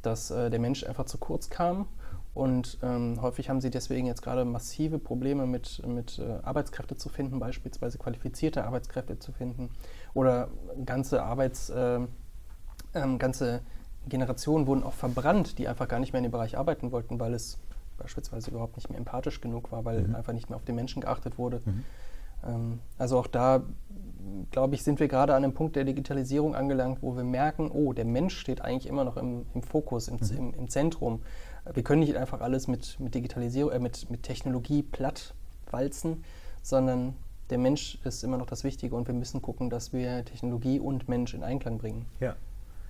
dass 0.07 0.31
äh, 0.31 0.49
der 0.49 0.59
Mensch 0.59 0.83
einfach 0.83 1.05
zu 1.05 1.17
kurz 1.17 1.49
kam 1.49 1.87
und 2.33 2.77
ähm, 2.83 3.19
häufig 3.21 3.49
haben 3.49 3.61
sie 3.61 3.71
deswegen 3.71 4.05
jetzt 4.05 4.21
gerade 4.21 4.45
massive 4.45 4.99
Probleme 4.99 5.47
mit, 5.47 5.81
mit 5.87 6.19
äh, 6.19 6.39
Arbeitskräfte 6.43 6.95
zu 6.95 7.09
finden, 7.09 7.39
beispielsweise 7.39 7.97
qualifizierte 7.97 8.63
Arbeitskräfte 8.63 9.17
zu 9.17 9.31
finden 9.31 9.71
oder 10.13 10.49
ganze 10.85 11.23
Arbeits, 11.23 11.69
äh, 11.69 11.99
ähm, 12.93 13.17
ganze 13.17 13.61
Generationen 14.07 14.67
wurden 14.67 14.83
auch 14.83 14.93
verbrannt, 14.93 15.57
die 15.57 15.67
einfach 15.67 15.87
gar 15.87 15.99
nicht 15.99 16.13
mehr 16.13 16.19
in 16.19 16.25
dem 16.25 16.31
Bereich 16.31 16.57
arbeiten 16.57 16.91
wollten, 16.91 17.19
weil 17.19 17.33
es 17.33 17.57
beispielsweise 17.97 18.51
überhaupt 18.51 18.77
nicht 18.77 18.89
mehr 18.89 18.99
empathisch 18.99 19.41
genug 19.41 19.71
war, 19.71 19.83
weil 19.83 20.07
mhm. 20.07 20.15
einfach 20.15 20.33
nicht 20.33 20.49
mehr 20.49 20.57
auf 20.57 20.63
den 20.63 20.75
Menschen 20.75 21.01
geachtet 21.01 21.37
wurde. 21.39 21.61
Mhm. 21.65 21.83
Ähm, 22.45 22.79
also 22.97 23.19
auch 23.19 23.27
da, 23.27 23.63
glaube 24.51 24.75
ich, 24.75 24.83
sind 24.83 24.99
wir 24.99 25.07
gerade 25.07 25.33
an 25.35 25.43
einem 25.43 25.53
Punkt 25.53 25.75
der 25.75 25.83
Digitalisierung 25.83 26.55
angelangt, 26.55 27.01
wo 27.01 27.15
wir 27.15 27.23
merken, 27.23 27.71
oh, 27.71 27.93
der 27.93 28.05
Mensch 28.05 28.37
steht 28.37 28.61
eigentlich 28.61 28.87
immer 28.87 29.03
noch 29.03 29.17
im, 29.17 29.45
im 29.53 29.63
Fokus, 29.63 30.07
im, 30.07 30.17
mhm. 30.17 30.37
im, 30.37 30.53
im, 30.53 30.69
Zentrum. 30.69 31.21
Wir 31.73 31.83
können 31.83 32.01
nicht 32.01 32.15
einfach 32.15 32.41
alles 32.41 32.67
mit, 32.67 32.99
mit 32.99 33.15
Digitalisierung, 33.15 33.71
äh, 33.71 33.79
mit, 33.79 34.09
mit 34.09 34.23
Technologie 34.23 34.83
platt 34.83 35.33
walzen, 35.71 36.23
sondern 36.61 37.15
der 37.49 37.57
Mensch 37.57 37.97
ist 38.03 38.23
immer 38.23 38.37
noch 38.37 38.45
das 38.45 38.63
Wichtige 38.63 38.95
und 38.95 39.07
wir 39.07 39.13
müssen 39.13 39.41
gucken, 39.41 39.69
dass 39.69 39.93
wir 39.93 40.25
Technologie 40.25 40.79
und 40.79 41.07
Mensch 41.07 41.33
in 41.33 41.43
Einklang 41.43 41.77
bringen. 41.77 42.05
Ja, 42.19 42.35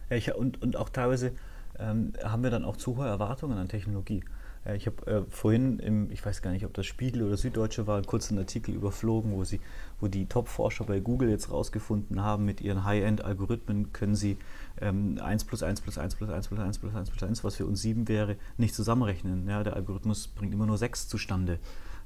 ja 0.10 0.18
ich, 0.18 0.34
und, 0.34 0.62
und 0.62 0.78
auch 0.78 0.90
teilweise 0.90 1.34
ähm, 1.80 2.14
haben 2.24 2.44
wir 2.44 2.50
dann 2.50 2.66
auch 2.66 2.78
zu 2.78 2.98
hohe 2.98 3.08
Erwartungen 3.08 3.58
an 3.58 3.68
Technologie. 3.68 4.24
Ja, 4.66 4.74
ich 4.74 4.86
habe 4.86 5.08
äh, 5.08 5.22
vorhin, 5.30 5.80
im, 5.80 6.12
ich 6.12 6.26
weiß 6.26 6.42
gar 6.42 6.52
nicht, 6.52 6.66
ob 6.66 6.74
das 6.74 6.86
Spiegel 6.86 7.24
oder 7.24 7.38
Süddeutsche 7.38 7.88
war, 7.88 7.96
einen 7.98 8.06
kurzen 8.06 8.38
Artikel 8.38 8.74
überflogen, 8.74 9.32
wo, 9.32 9.44
sie, 9.44 9.60
wo 10.00 10.08
die 10.08 10.26
Top-Forscher 10.26 10.86
bei 10.86 11.00
Google 11.00 11.30
jetzt 11.30 11.52
rausgefunden 11.52 12.22
haben, 12.22 12.46
mit 12.46 12.62
ihren 12.62 12.84
High-End-Algorithmen 12.84 13.94
können 13.94 14.16
sie 14.16 14.38
ähm, 14.82 15.20
1 15.22 15.46
plus 15.46 15.64
1 15.64 15.82
plus 15.82 15.98
1 15.98 16.16
plus 16.16 16.30
1 16.30 16.48
plus 16.48 16.60
1 16.60 16.78
plus 16.80 16.96
1 16.96 17.10
plus 17.10 17.24
1, 17.24 17.44
was 17.44 17.56
für 17.56 17.66
uns 17.66 17.82
7 17.82 18.08
wäre, 18.08 18.36
nicht 18.58 18.76
zusammenrechnen. 18.76 19.48
Ja, 19.48 19.64
der 19.64 19.76
Algorithmus 19.76 20.28
bringt 20.28 20.54
immer 20.54 20.66
nur 20.66 20.78
6 20.78 21.08
zustande. 21.08 21.60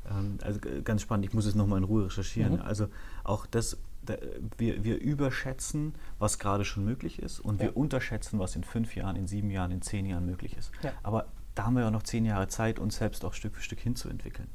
Ähm, 0.09 0.37
also 0.41 0.59
ganz 0.83 1.01
spannend, 1.01 1.25
ich 1.25 1.33
muss 1.33 1.45
es 1.45 1.55
nochmal 1.55 1.79
in 1.79 1.83
Ruhe 1.83 2.05
recherchieren. 2.05 2.53
Mhm. 2.53 2.61
Also 2.61 2.87
auch 3.23 3.45
das, 3.45 3.77
da, 4.05 4.15
wir, 4.57 4.83
wir 4.83 4.99
überschätzen, 4.99 5.93
was 6.19 6.39
gerade 6.39 6.65
schon 6.65 6.85
möglich 6.85 7.19
ist 7.19 7.39
und 7.39 7.59
ja. 7.59 7.67
wir 7.67 7.77
unterschätzen, 7.77 8.39
was 8.39 8.55
in 8.55 8.63
fünf 8.63 8.95
Jahren, 8.95 9.15
in 9.15 9.27
sieben 9.27 9.51
Jahren, 9.51 9.71
in 9.71 9.81
zehn 9.81 10.05
Jahren 10.05 10.25
möglich 10.25 10.57
ist. 10.57 10.71
Ja. 10.83 10.91
Aber 11.03 11.27
da 11.55 11.65
haben 11.65 11.75
wir 11.75 11.83
ja 11.83 11.91
noch 11.91 12.03
zehn 12.03 12.25
Jahre 12.25 12.47
Zeit, 12.47 12.79
uns 12.79 12.97
selbst 12.97 13.25
auch 13.25 13.33
Stück 13.33 13.55
für 13.55 13.61
Stück 13.61 13.79
hinzuentwickeln. 13.79 14.47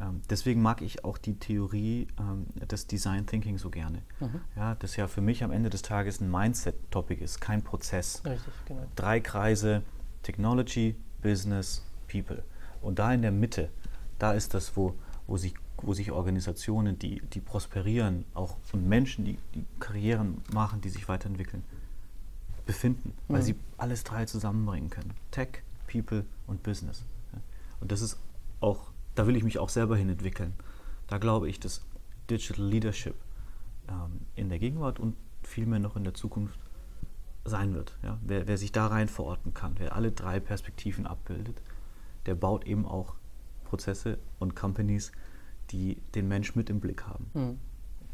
Ähm, 0.00 0.22
deswegen 0.28 0.60
mag 0.60 0.82
ich 0.82 1.04
auch 1.04 1.18
die 1.18 1.38
Theorie 1.38 2.08
ähm, 2.18 2.46
des 2.68 2.86
Design 2.86 3.26
Thinking 3.26 3.58
so 3.58 3.70
gerne. 3.70 4.02
Mhm. 4.20 4.40
Ja, 4.56 4.74
das 4.74 4.96
ja 4.96 5.06
für 5.06 5.20
mich 5.20 5.44
am 5.44 5.52
Ende 5.52 5.70
des 5.70 5.82
Tages 5.82 6.20
ein 6.20 6.30
Mindset-Topic 6.30 7.22
ist, 7.22 7.40
kein 7.40 7.62
Prozess. 7.62 8.22
Richtig, 8.24 8.52
genau. 8.66 8.82
Drei 8.96 9.20
Kreise, 9.20 9.82
Technology, 10.22 10.96
Business, 11.22 11.84
People. 12.08 12.42
Und 12.82 12.98
da 12.98 13.12
in 13.12 13.22
der 13.22 13.32
Mitte, 13.32 13.70
da 14.18 14.32
ist 14.32 14.54
das, 14.54 14.76
wo, 14.76 14.94
wo, 15.26 15.36
sich, 15.36 15.54
wo 15.76 15.94
sich 15.94 16.10
Organisationen, 16.10 16.98
die, 16.98 17.20
die 17.32 17.40
prosperieren, 17.40 18.24
auch 18.34 18.56
und 18.72 18.88
Menschen, 18.88 19.24
die, 19.24 19.38
die 19.54 19.64
Karrieren 19.78 20.42
machen, 20.52 20.80
die 20.80 20.88
sich 20.88 21.08
weiterentwickeln, 21.08 21.62
befinden, 22.66 23.14
weil 23.28 23.40
mhm. 23.40 23.44
sie 23.44 23.54
alles 23.78 24.02
drei 24.02 24.24
zusammenbringen 24.24 24.90
können. 24.90 25.12
Tech, 25.30 25.62
People 25.94 26.24
und 26.46 26.62
Business. 26.62 27.04
Und 27.80 27.92
das 27.92 28.00
ist 28.00 28.18
auch, 28.60 28.90
da 29.14 29.26
will 29.26 29.36
ich 29.36 29.44
mich 29.44 29.58
auch 29.58 29.68
selber 29.68 29.96
hin 29.96 30.08
entwickeln. 30.08 30.54
Da 31.06 31.18
glaube 31.18 31.48
ich, 31.48 31.60
dass 31.60 31.84
Digital 32.30 32.64
Leadership 32.64 33.14
ähm, 33.88 34.20
in 34.34 34.48
der 34.48 34.58
Gegenwart 34.58 34.98
und 34.98 35.16
vielmehr 35.42 35.78
noch 35.78 35.96
in 35.96 36.04
der 36.04 36.14
Zukunft 36.14 36.58
sein 37.44 37.74
wird. 37.74 37.98
Ja? 38.02 38.18
Wer, 38.22 38.46
wer, 38.46 38.56
sich 38.56 38.72
da 38.72 38.86
rein 38.86 39.08
verorten 39.08 39.52
kann, 39.52 39.74
wer 39.78 39.94
alle 39.94 40.12
drei 40.12 40.40
Perspektiven 40.40 41.06
abbildet, 41.06 41.60
der 42.26 42.34
baut 42.34 42.66
eben 42.66 42.86
auch 42.86 43.14
Prozesse 43.64 44.18
und 44.38 44.56
Companies, 44.56 45.12
die 45.70 46.00
den 46.14 46.26
Mensch 46.28 46.54
mit 46.54 46.70
im 46.70 46.80
Blick 46.80 47.06
haben. 47.06 47.30
Mhm. 47.34 47.58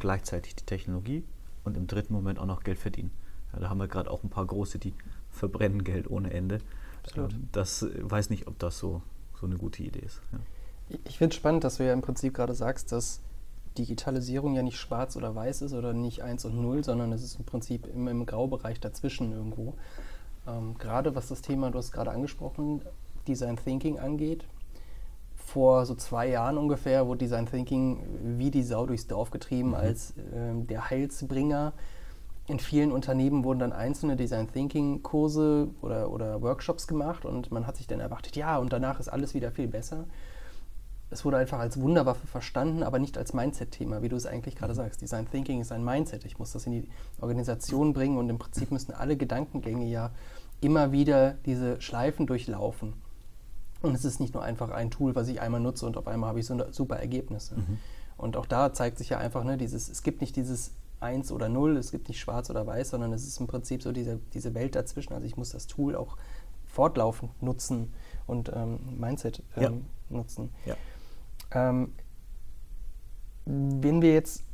Gleichzeitig 0.00 0.56
die 0.56 0.64
Technologie 0.64 1.24
und 1.62 1.76
im 1.76 1.86
dritten 1.86 2.12
Moment 2.12 2.38
auch 2.38 2.46
noch 2.46 2.64
Geld 2.64 2.78
verdienen. 2.78 3.12
Ja, 3.52 3.60
da 3.60 3.68
haben 3.68 3.78
wir 3.78 3.88
gerade 3.88 4.10
auch 4.10 4.24
ein 4.24 4.30
paar 4.30 4.46
große, 4.46 4.78
die 4.78 4.94
verbrennen 5.30 5.84
Geld 5.84 6.10
ohne 6.10 6.32
Ende. 6.32 6.58
Absolut. 7.04 7.32
Ähm, 7.32 7.48
das 7.52 7.82
äh, 7.82 7.90
weiß 7.98 8.30
nicht, 8.30 8.46
ob 8.46 8.58
das 8.58 8.78
so, 8.78 9.02
so 9.38 9.46
eine 9.46 9.56
gute 9.56 9.82
Idee 9.82 10.00
ist. 10.00 10.20
Ja. 10.32 10.98
Ich 11.04 11.18
finde 11.18 11.34
es 11.34 11.36
spannend, 11.36 11.64
dass 11.64 11.76
du 11.76 11.86
ja 11.86 11.92
im 11.92 12.02
Prinzip 12.02 12.34
gerade 12.34 12.54
sagst, 12.54 12.90
dass 12.90 13.20
Digitalisierung 13.78 14.54
ja 14.54 14.62
nicht 14.62 14.78
schwarz 14.78 15.16
oder 15.16 15.34
weiß 15.34 15.62
ist 15.62 15.72
oder 15.72 15.92
nicht 15.92 16.22
1 16.22 16.44
und 16.46 16.60
0, 16.60 16.84
sondern 16.84 17.12
es 17.12 17.22
ist 17.22 17.38
im 17.38 17.44
Prinzip 17.44 17.86
immer 17.86 18.10
im 18.10 18.26
Graubereich 18.26 18.80
dazwischen 18.80 19.32
irgendwo. 19.32 19.74
Ähm, 20.46 20.76
gerade 20.78 21.14
was 21.14 21.28
das 21.28 21.42
Thema, 21.42 21.70
du 21.70 21.78
hast 21.78 21.92
gerade 21.92 22.10
angesprochen, 22.10 22.82
Design 23.28 23.56
Thinking 23.56 23.98
angeht. 23.98 24.44
Vor 25.36 25.86
so 25.86 25.94
zwei 25.94 26.28
Jahren 26.28 26.58
ungefähr 26.58 27.06
wurde 27.06 27.18
Design 27.18 27.46
Thinking 27.46 28.04
wie 28.38 28.50
die 28.50 28.62
Sau 28.62 28.86
durchs 28.86 29.06
Dorf 29.06 29.30
getrieben 29.30 29.70
mhm. 29.70 29.74
als 29.74 30.10
äh, 30.10 30.54
der 30.54 30.90
Heilsbringer 30.90 31.72
in 32.50 32.58
vielen 32.58 32.92
Unternehmen 32.92 33.44
wurden 33.44 33.60
dann 33.60 33.72
einzelne 33.72 34.16
Design 34.16 34.50
Thinking 34.52 35.02
Kurse 35.02 35.68
oder, 35.80 36.10
oder 36.10 36.42
Workshops 36.42 36.86
gemacht 36.86 37.24
und 37.24 37.52
man 37.52 37.66
hat 37.66 37.76
sich 37.76 37.86
dann 37.86 38.00
erwartet, 38.00 38.36
ja, 38.36 38.58
und 38.58 38.72
danach 38.72 38.98
ist 39.00 39.08
alles 39.08 39.34
wieder 39.34 39.52
viel 39.52 39.68
besser. 39.68 40.04
Es 41.10 41.24
wurde 41.24 41.38
einfach 41.38 41.58
als 41.58 41.80
Wunderwaffe 41.80 42.26
verstanden, 42.26 42.82
aber 42.82 42.98
nicht 42.98 43.18
als 43.18 43.32
Mindset-Thema, 43.32 44.02
wie 44.02 44.08
du 44.08 44.16
es 44.16 44.26
eigentlich 44.26 44.56
gerade 44.56 44.72
mhm. 44.72 44.78
sagst. 44.78 45.00
Design 45.00 45.28
Thinking 45.30 45.60
ist 45.60 45.72
ein 45.72 45.84
Mindset. 45.84 46.24
Ich 46.24 46.38
muss 46.38 46.52
das 46.52 46.66
in 46.66 46.72
die 46.72 46.88
Organisation 47.20 47.92
bringen 47.92 48.18
und 48.18 48.28
im 48.28 48.38
Prinzip 48.38 48.70
müssen 48.70 48.92
alle 48.92 49.16
Gedankengänge 49.16 49.86
ja 49.86 50.10
immer 50.60 50.92
wieder 50.92 51.32
diese 51.46 51.80
Schleifen 51.80 52.26
durchlaufen. 52.26 52.94
Und 53.82 53.94
es 53.94 54.04
ist 54.04 54.20
nicht 54.20 54.34
nur 54.34 54.42
einfach 54.42 54.70
ein 54.70 54.90
Tool, 54.90 55.14
was 55.14 55.28
ich 55.28 55.40
einmal 55.40 55.60
nutze 55.60 55.86
und 55.86 55.96
auf 55.96 56.06
einmal 56.06 56.30
habe 56.30 56.40
ich 56.40 56.46
so 56.46 56.56
super 56.70 56.96
Ergebnisse. 56.96 57.56
Mhm. 57.56 57.78
Und 58.16 58.36
auch 58.36 58.46
da 58.46 58.72
zeigt 58.72 58.98
sich 58.98 59.08
ja 59.08 59.18
einfach, 59.18 59.42
ne, 59.44 59.56
dieses, 59.56 59.88
es 59.88 60.02
gibt 60.02 60.20
nicht 60.20 60.36
dieses 60.36 60.72
1 61.00 61.32
oder 61.32 61.48
0, 61.48 61.76
es 61.76 61.90
gibt 61.90 62.08
nicht 62.08 62.20
schwarz 62.20 62.50
oder 62.50 62.66
weiß, 62.66 62.90
sondern 62.90 63.12
es 63.12 63.26
ist 63.26 63.40
im 63.40 63.46
Prinzip 63.46 63.82
so 63.82 63.92
diese, 63.92 64.20
diese 64.32 64.54
Welt 64.54 64.76
dazwischen. 64.76 65.14
Also 65.14 65.26
ich 65.26 65.36
muss 65.36 65.50
das 65.50 65.66
Tool 65.66 65.96
auch 65.96 66.16
fortlaufend 66.66 67.42
nutzen 67.42 67.92
und 68.26 68.50
ähm, 68.54 68.78
Mindset 68.98 69.42
ähm, 69.56 69.62
ja. 69.62 69.72
nutzen. 70.16 70.50
Ja. 70.64 70.76
Ähm, 71.52 71.92
wenn 73.44 74.02
wir 74.02 74.12
jetzt 74.12 74.44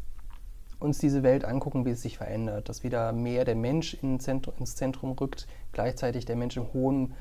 uns 0.79 0.99
diese 0.99 1.23
Welt 1.23 1.45
angucken, 1.45 1.85
wie 1.85 1.91
es 1.91 2.03
sich 2.03 2.19
verändert, 2.19 2.69
dass 2.69 2.85
wieder 2.85 3.13
mehr 3.13 3.45
der 3.45 3.57
Mensch 3.57 3.95
in 3.95 4.21
Zentrum, 4.21 4.55
ins 4.59 4.77
Zentrum 4.77 5.13
rückt, 5.13 5.47
gleichzeitig 5.73 6.25
der 6.25 6.37
Mensch 6.37 6.57
im 6.57 6.73
hohen 6.73 7.15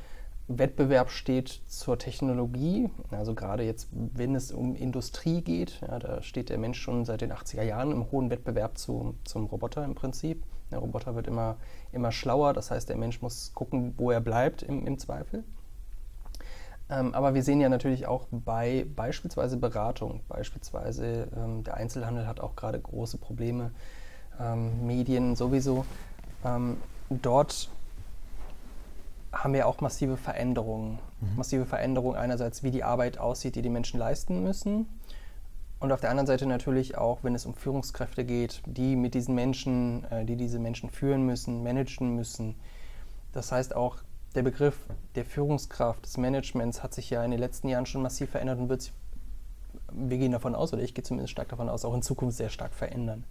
Wettbewerb 0.48 1.10
steht 1.10 1.62
zur 1.68 1.98
Technologie. 1.98 2.90
Also 3.12 3.34
gerade 3.34 3.64
jetzt, 3.64 3.88
wenn 3.92 4.36
es 4.36 4.52
um 4.52 4.76
Industrie 4.76 5.42
geht, 5.42 5.82
ja, 5.82 5.98
da 5.98 6.22
steht 6.22 6.50
der 6.50 6.58
Mensch 6.58 6.80
schon 6.80 7.06
seit 7.06 7.22
den 7.22 7.34
80er 7.34 7.64
Jahren 7.64 7.92
im 7.92 8.12
hohen 8.12 8.30
Wettbewerb 8.30 8.78
zu, 8.78 9.16
zum 9.24 9.46
Roboter 9.46 9.84
im 9.84 9.96
Prinzip. 9.96 10.44
Der 10.72 10.80
Roboter 10.80 11.16
wird 11.16 11.28
immer, 11.28 11.58
immer 11.92 12.12
schlauer, 12.12 12.54
das 12.54 12.72
heißt, 12.72 12.90
der 12.90 12.98
Mensch 12.98 13.22
muss 13.22 13.54
gucken, 13.54 13.94
wo 13.98 14.12
er 14.12 14.22
bleibt 14.22 14.62
im, 14.62 14.86
im 14.86 15.00
Zweifel. 15.00 15.44
Ähm, 16.90 17.16
aber 17.16 17.34
wir 17.34 17.42
sehen 17.42 17.62
ja 17.62 17.70
natürlich 17.70 18.06
auch 18.06 18.28
bei 18.30 18.86
beispielsweise 18.96 19.58
Beratung, 19.58 20.22
beispielsweise 20.28 21.28
ähm, 21.36 21.64
der 21.64 21.76
Einzelhandel 21.76 22.28
hat 22.28 22.40
auch 22.40 22.56
gerade 22.56 22.80
große 22.80 23.18
Probleme, 23.18 23.72
ähm, 24.40 24.86
Medien 24.86 25.36
sowieso. 25.36 25.86
Ähm, 26.44 26.78
dort 27.10 27.70
haben 29.36 29.54
wir 29.54 29.67
auch 29.67 29.82
massive 29.82 30.17
Veränderungen. 30.17 31.00
Mhm. 31.19 31.36
Massive 31.36 31.65
Veränderungen 31.65 32.17
einerseits, 32.17 32.63
wie 32.63 32.71
die 32.71 32.84
Arbeit 32.84 33.17
aussieht, 33.17 33.56
die 33.56 33.62
die 33.62 33.69
Menschen 33.69 34.00
leisten 34.00 34.41
müssen. 34.43 34.88
Und 35.80 35.91
auf 35.91 36.00
der 36.00 36.10
anderen 36.10 36.26
Seite 36.26 36.45
natürlich 36.45 36.98
auch, 36.98 37.19
wenn 37.24 37.36
es 37.36 37.45
um 37.45 37.54
Führungskräfte 37.54 38.24
geht, 38.24 38.62
die 38.65 38.95
mit 38.95 39.13
diesen 39.13 39.36
Menschen, 39.36 40.06
äh, 40.10 40.26
die 40.26 40.38
diese 40.38 40.58
Menschen 40.58 40.89
führen 40.89 41.26
müssen, 41.26 41.63
managen 41.63 42.15
müssen. 42.15 42.56
Das 43.34 43.52
heißt 43.52 43.76
auch, 43.76 43.98
der 44.36 44.43
Begriff 44.43 44.78
der 45.15 45.26
Führungskraft, 45.26 46.06
des 46.06 46.17
Managements 46.17 46.82
hat 46.82 46.93
sich 46.93 47.10
ja 47.10 47.24
in 47.24 47.32
den 47.32 47.39
letzten 47.39 47.67
Jahren 47.67 47.86
schon 47.86 48.02
massiv 48.02 48.32
verändert 48.32 48.60
und 48.60 48.69
wird 48.69 48.84
sich, 48.84 48.93
wir 49.91 50.17
gehen 50.17 50.32
davon 50.32 50.56
aus, 50.56 50.74
oder 50.74 50.82
ich 50.82 50.93
gehe 50.93 51.04
zumindest 51.04 51.32
stark 51.32 51.50
davon 51.50 51.69
aus, 51.69 51.86
auch 51.86 51.93
in 51.93 52.02
Zukunft 52.02 52.38
sehr 52.38 52.50
stark 52.50 52.74
verändern. 52.74 53.26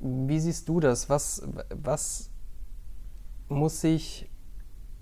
Wie 0.00 0.40
siehst 0.40 0.68
du 0.68 0.80
das? 0.80 1.08
Was, 1.08 1.42
was 1.70 2.30
muss 3.48 3.80
sich 3.80 4.28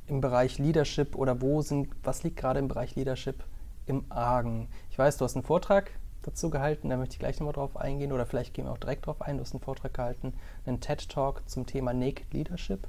im 0.07 0.21
Bereich 0.21 0.59
Leadership 0.59 1.15
oder 1.15 1.41
wo 1.41 1.63
sind, 1.63 1.89
was 2.03 2.23
liegt 2.23 2.37
gerade 2.37 2.59
im 2.59 2.69
Bereich 2.69 2.95
Leadership 2.95 3.45
im 3.87 4.05
Argen? 4.09 4.69
Ich 4.91 4.99
weiß, 4.99 5.17
du 5.17 5.25
hast 5.25 5.37
einen 5.37 5.45
Vortrag 5.45 5.91
dazu 6.23 6.51
gehalten, 6.51 6.89
da 6.89 6.97
möchte 6.97 7.15
ich 7.15 7.19
gleich 7.19 7.39
nochmal 7.39 7.55
drauf 7.55 7.77
eingehen 7.77 8.13
oder 8.13 8.27
vielleicht 8.27 8.55
gehen 8.55 8.67
wir 8.67 8.73
auch 8.73 8.79
direkt 8.79 9.07
drauf 9.07 9.23
ein. 9.23 9.39
Du 9.39 9.43
hast 9.43 9.53
einen 9.53 9.63
Vortrag 9.63 9.95
gehalten, 9.95 10.35
einen 10.67 10.81
TED-Talk 10.81 11.49
zum 11.49 11.67
Thema 11.67 11.93
Naked 11.93 12.33
Leadership. 12.33 12.87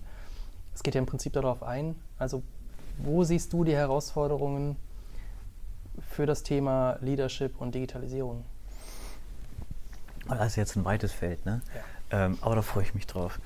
Es 0.73 0.84
geht 0.84 0.95
ja 0.95 0.99
im 0.99 1.06
Prinzip 1.06 1.34
darauf 1.34 1.63
ein. 1.63 1.95
Also, 2.17 2.43
wo 2.97 3.23
siehst 3.23 3.54
du 3.54 3.63
die 3.63 3.76
Herausforderungen 3.76 4.76
für 6.10 6.26
das 6.26 6.43
Thema 6.43 6.97
Leadership 7.02 7.60
und 7.60 7.73
Digitalisierung? 7.76 8.43
Das 10.28 10.47
ist 10.47 10.56
jetzt 10.56 10.76
ein 10.76 10.86
weites 10.86 11.12
Feld, 11.12 11.45
ne? 11.45 11.62
Ja. 12.12 12.26
Ähm, 12.26 12.38
aber 12.41 12.56
da 12.56 12.62
freue 12.62 12.84
ich 12.84 12.93
mich 12.93 13.08
drauf. 13.08 13.39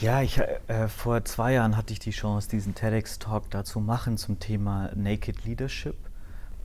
Ja, 0.00 0.22
ich, 0.22 0.38
äh, 0.38 0.88
vor 0.88 1.24
zwei 1.24 1.52
Jahren 1.52 1.76
hatte 1.76 1.92
ich 1.92 2.00
die 2.00 2.10
Chance, 2.10 2.48
diesen 2.48 2.74
TEDx-Talk 2.74 3.50
dazu 3.50 3.78
machen 3.80 4.16
zum 4.18 4.40
Thema 4.40 4.90
Naked 4.94 5.44
Leadership. 5.44 5.96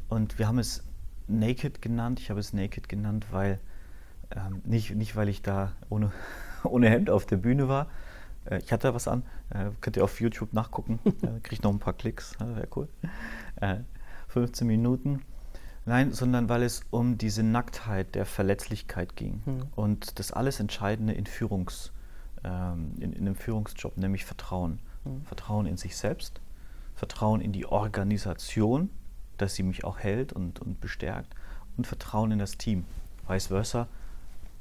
Und 0.08 0.39
wir 0.39 0.48
haben 0.48 0.58
es 0.58 0.84
Naked 1.28 1.82
genannt. 1.82 2.20
Ich 2.20 2.32
habe 2.32 2.39
es 2.39 2.54
Naked 2.54 2.89
genannt, 2.89 3.28
weil 3.32 3.60
ähm, 4.36 4.62
nicht, 4.65 4.96
nicht 4.96 5.15
weil 5.15 5.30
ich 5.30 5.44
da 5.44 5.74
ohne, 5.89 6.12
ohne 6.63 6.89
Hemd 6.89 7.10
auf 7.10 7.26
der 7.26 7.38
Bühne 7.38 7.68
war, 7.68 7.88
Äh, 8.46 8.60
ich 8.60 8.72
hatte 8.72 8.88
da 8.88 8.94
was 8.94 9.08
an, 9.08 9.24
äh, 9.50 9.72
könnt 9.82 9.98
ihr 9.98 10.04
auf 10.04 10.20
YouTube 10.20 10.54
nachgucken, 10.54 11.00
äh, 11.22 11.39
kriegt 11.42 11.63
noch 11.63 11.72
ein 11.72 11.80
paar 11.80 11.94
Klicks, 11.94 12.38
wäre 12.39 12.68
cool. 12.76 12.88
15 14.30 14.65
Minuten. 14.65 15.22
Nein, 15.86 16.13
sondern 16.13 16.50
weil 16.50 16.63
es 16.63 16.82
um 16.92 17.18
diese 17.18 17.44
Nacktheit 17.44 18.15
der 18.15 18.26
Verletzlichkeit 18.26 19.15
ging 19.15 19.42
mhm. 19.46 19.63
und 19.76 20.20
das 20.20 20.32
alles 20.32 20.60
Entscheidende 20.60 21.13
in, 21.13 21.26
Führungs, 21.26 21.92
ähm, 22.43 22.93
in, 22.99 23.13
in 23.13 23.28
einem 23.28 23.36
Führungsjob, 23.36 23.97
nämlich 23.97 24.25
Vertrauen. 24.25 24.80
Mhm. 25.06 25.23
Vertrauen 25.25 25.65
in 25.65 25.78
sich 25.78 25.95
selbst, 25.97 26.41
Vertrauen 26.95 27.41
in 27.41 27.52
die 27.52 27.65
Organisation, 27.65 28.89
dass 29.38 29.56
sie 29.56 29.63
mich 29.63 29.84
auch 29.84 29.99
hält 29.99 30.34
und, 30.34 30.60
und 30.60 30.82
bestärkt 30.82 31.34
und 31.78 31.88
Vertrauen 31.88 32.32
in 32.32 32.39
das 32.39 32.58
Team. 32.58 32.86
Vice 33.28 33.47
versa, 33.47 33.88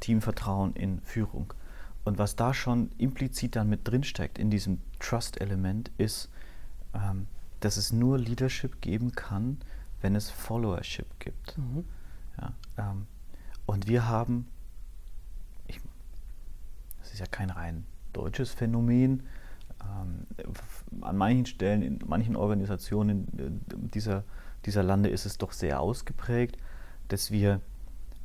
Teamvertrauen 0.01 0.75
in 0.75 1.01
Führung. 1.01 1.53
Und 2.05 2.19
was 2.19 2.37
da 2.37 2.55
schon 2.55 2.91
implizit 2.99 3.57
dann 3.57 3.69
mit 3.69 3.87
drinsteckt 3.87 4.38
in 4.38 4.51
diesem 4.51 4.81
Trust-Element 5.01 5.91
ist, 5.99 6.31
ähm, 6.95 7.27
dass 7.61 7.77
es 7.77 7.93
nur 7.93 8.19
Leadership 8.19 8.81
geben 8.81 9.12
kann, 9.12 9.59
wenn 10.01 10.14
es 10.14 10.31
Followership 10.31 11.07
gibt. 11.19 11.59
Mhm. 11.59 11.85
Ja, 12.41 12.53
ähm, 12.79 13.07
und 13.67 13.88
wir 13.88 14.07
haben, 14.09 14.47
das 17.09 17.14
ist 17.14 17.21
ja 17.21 17.27
kein 17.27 17.49
rein 17.49 17.87
deutsches 18.12 18.53
Phänomen, 18.53 19.23
ähm, 19.81 20.27
an 21.01 21.16
manchen 21.16 21.47
Stellen, 21.47 21.83
in 21.83 21.99
manchen 22.07 22.37
Organisationen 22.37 23.27
äh, 23.38 23.88
dieser, 23.94 24.25
dieser 24.66 24.83
Lande 24.83 25.09
ist 25.09 25.25
es 25.25 25.38
doch 25.38 25.53
sehr 25.53 25.81
ausgeprägt, 25.81 26.59
dass 27.09 27.31
wir 27.31 27.62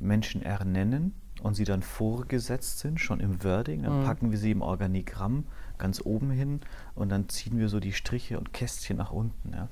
Menschen 0.00 0.42
ernennen 0.42 1.14
und 1.42 1.54
sie 1.54 1.64
dann 1.64 1.82
vorgesetzt 1.82 2.80
sind, 2.80 3.00
schon 3.00 3.20
im 3.20 3.42
Wording, 3.42 3.84
dann 3.84 4.00
mhm. 4.00 4.04
packen 4.04 4.30
wir 4.30 4.38
sie 4.38 4.50
im 4.50 4.60
Organigramm 4.60 5.46
ganz 5.78 6.02
oben 6.04 6.30
hin 6.30 6.60
und 6.94 7.08
dann 7.08 7.28
ziehen 7.30 7.58
wir 7.58 7.68
so 7.70 7.80
die 7.80 7.92
Striche 7.92 8.38
und 8.38 8.52
Kästchen 8.52 8.98
nach 8.98 9.12
unten. 9.12 9.52
Ja. 9.52 9.68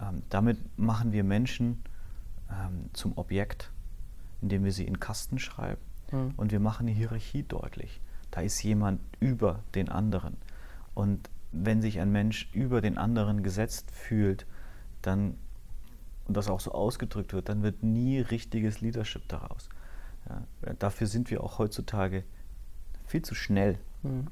Ähm, 0.00 0.22
damit 0.30 0.58
machen 0.76 1.12
wir 1.12 1.22
Menschen 1.22 1.82
ähm, 2.50 2.90
zum 2.92 3.16
Objekt, 3.16 3.70
indem 4.42 4.64
wir 4.64 4.72
sie 4.72 4.84
in 4.84 4.98
Kasten 4.98 5.38
schreiben 5.38 5.80
mhm. 6.10 6.34
und 6.36 6.50
wir 6.50 6.60
machen 6.60 6.86
die 6.88 6.94
Hierarchie 6.94 7.44
deutlich. 7.44 8.00
Da 8.30 8.40
ist 8.42 8.62
jemand 8.62 9.00
über 9.20 9.62
den 9.74 9.88
anderen. 9.88 10.36
Und 10.94 11.30
wenn 11.52 11.80
sich 11.80 12.00
ein 12.00 12.12
Mensch 12.12 12.50
über 12.52 12.80
den 12.80 12.98
anderen 12.98 13.42
gesetzt 13.42 13.90
fühlt, 13.90 14.46
dann 15.02 15.36
und 16.28 16.36
das 16.36 16.48
auch 16.48 16.60
so 16.60 16.72
ausgedrückt 16.72 17.32
wird, 17.32 17.48
dann 17.48 17.62
wird 17.62 17.82
nie 17.82 18.20
richtiges 18.20 18.80
Leadership 18.80 19.26
daraus. 19.28 19.70
Ja, 20.28 20.74
dafür 20.78 21.06
sind 21.06 21.30
wir 21.30 21.42
auch 21.42 21.58
heutzutage 21.58 22.22
viel 23.06 23.22
zu 23.22 23.34
schnell 23.34 23.78
mhm. 24.02 24.26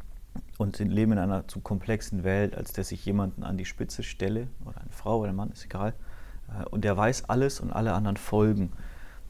und 0.58 0.76
sind, 0.76 0.90
leben 0.90 1.12
in 1.12 1.18
einer 1.18 1.48
zu 1.48 1.60
komplexen 1.60 2.22
Welt, 2.22 2.54
als 2.54 2.74
dass 2.74 2.92
ich 2.92 3.04
jemanden 3.06 3.42
an 3.42 3.56
die 3.56 3.64
Spitze 3.64 4.02
stelle, 4.02 4.48
oder 4.66 4.78
eine 4.82 4.90
Frau 4.90 5.20
oder 5.20 5.30
ein 5.30 5.36
Mann, 5.36 5.50
ist 5.50 5.64
egal, 5.64 5.94
äh, 6.48 6.66
und 6.66 6.84
der 6.84 6.96
weiß 6.98 7.30
alles 7.30 7.60
und 7.60 7.72
alle 7.72 7.94
anderen 7.94 8.18
folgen. 8.18 8.72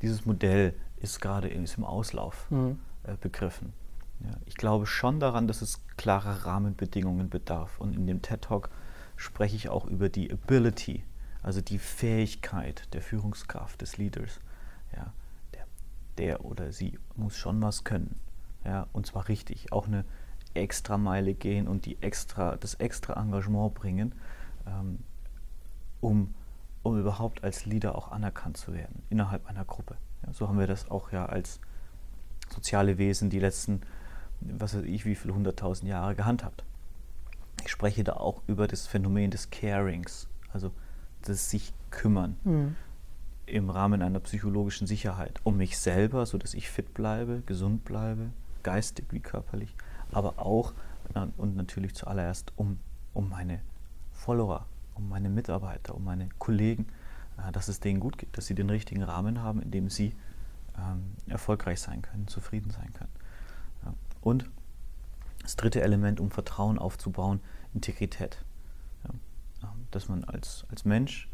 Dieses 0.02 0.26
Modell 0.26 0.74
ist 0.96 1.20
gerade 1.20 1.48
im 1.48 1.66
Auslauf 1.84 2.50
mhm. 2.50 2.80
äh, 3.04 3.14
begriffen. 3.20 3.72
Ja, 4.20 4.30
ich 4.46 4.56
glaube 4.56 4.86
schon 4.86 5.20
daran, 5.20 5.46
dass 5.46 5.62
es 5.62 5.82
klare 5.96 6.46
Rahmenbedingungen 6.46 7.28
bedarf. 7.28 7.78
Und 7.78 7.94
in 7.94 8.06
dem 8.06 8.22
TED 8.22 8.42
Talk 8.42 8.70
spreche 9.16 9.56
ich 9.56 9.68
auch 9.68 9.84
über 9.84 10.08
die 10.08 10.32
Ability, 10.32 11.04
also 11.42 11.60
die 11.60 11.78
Fähigkeit 11.78 12.92
der 12.94 13.02
Führungskraft, 13.02 13.80
des 13.80 13.98
Leaders. 13.98 14.40
Ja, 14.94 15.12
der, 15.54 15.66
der 16.18 16.44
oder 16.44 16.72
sie 16.72 16.98
muss 17.14 17.36
schon 17.36 17.60
was 17.60 17.84
können. 17.84 18.18
Ja, 18.64 18.86
und 18.92 19.06
zwar 19.06 19.28
richtig. 19.28 19.72
Auch 19.72 19.86
eine 19.86 20.04
extra 20.56 20.96
Meile 20.98 21.34
gehen 21.34 21.68
und 21.68 21.86
die 21.86 22.02
extra, 22.02 22.56
das 22.56 22.74
extra 22.74 23.20
Engagement 23.20 23.74
bringen, 23.74 24.14
ähm, 24.66 25.00
um, 26.00 26.34
um 26.82 26.98
überhaupt 26.98 27.44
als 27.44 27.66
Leader 27.66 27.94
auch 27.94 28.10
anerkannt 28.10 28.56
zu 28.56 28.72
werden 28.72 29.02
innerhalb 29.10 29.46
einer 29.46 29.64
Gruppe. 29.64 29.96
Ja, 30.24 30.32
so 30.32 30.48
haben 30.48 30.58
wir 30.58 30.66
das 30.66 30.90
auch 30.90 31.12
ja 31.12 31.26
als 31.26 31.60
soziale 32.48 32.98
Wesen 32.98 33.30
die 33.30 33.38
letzten, 33.38 33.82
was 34.40 34.76
weiß 34.76 34.84
ich, 34.84 35.04
wie 35.04 35.14
viele 35.14 35.34
hunderttausend 35.34 35.88
Jahre 35.88 36.14
gehandhabt. 36.14 36.64
Ich 37.64 37.70
spreche 37.70 38.04
da 38.04 38.14
auch 38.14 38.42
über 38.46 38.68
das 38.68 38.86
Phänomen 38.86 39.30
des 39.30 39.50
Carings, 39.50 40.28
also 40.52 40.72
das 41.22 41.50
sich 41.50 41.72
kümmern 41.90 42.36
mhm. 42.44 42.76
im 43.46 43.70
Rahmen 43.70 44.02
einer 44.02 44.20
psychologischen 44.20 44.86
Sicherheit 44.86 45.40
um 45.44 45.56
mich 45.56 45.78
selber, 45.78 46.26
sodass 46.26 46.54
ich 46.54 46.70
fit 46.70 46.94
bleibe, 46.94 47.42
gesund 47.46 47.84
bleibe, 47.84 48.30
geistig 48.62 49.06
wie 49.10 49.20
körperlich, 49.20 49.74
aber 50.12 50.38
auch 50.38 50.74
und 51.36 51.56
natürlich 51.56 51.94
zuallererst 51.94 52.52
um, 52.56 52.78
um 53.14 53.30
meine 53.30 53.60
Follower, 54.12 54.66
um 54.94 55.08
meine 55.08 55.30
Mitarbeiter, 55.30 55.94
um 55.94 56.04
meine 56.04 56.28
Kollegen, 56.38 56.86
äh, 57.38 57.52
dass 57.52 57.68
es 57.68 57.80
denen 57.80 58.00
gut 58.00 58.18
geht, 58.18 58.36
dass 58.36 58.46
sie 58.46 58.54
den 58.54 58.70
richtigen 58.70 59.02
Rahmen 59.02 59.40
haben, 59.42 59.62
in 59.62 59.70
dem 59.70 59.88
sie 59.88 60.14
ähm, 60.78 61.14
erfolgreich 61.26 61.80
sein 61.80 62.02
können, 62.02 62.28
zufrieden 62.28 62.70
sein 62.70 62.92
können. 62.92 63.10
Ja. 64.26 64.30
Und 64.30 64.50
das 65.42 65.56
dritte 65.56 65.80
Element, 65.82 66.20
um 66.20 66.30
Vertrauen 66.30 66.78
aufzubauen, 66.78 67.40
Integrität 67.72 68.44
dass 69.90 70.08
man 70.08 70.24
als, 70.24 70.66
als 70.70 70.84
Mensch 70.84 71.28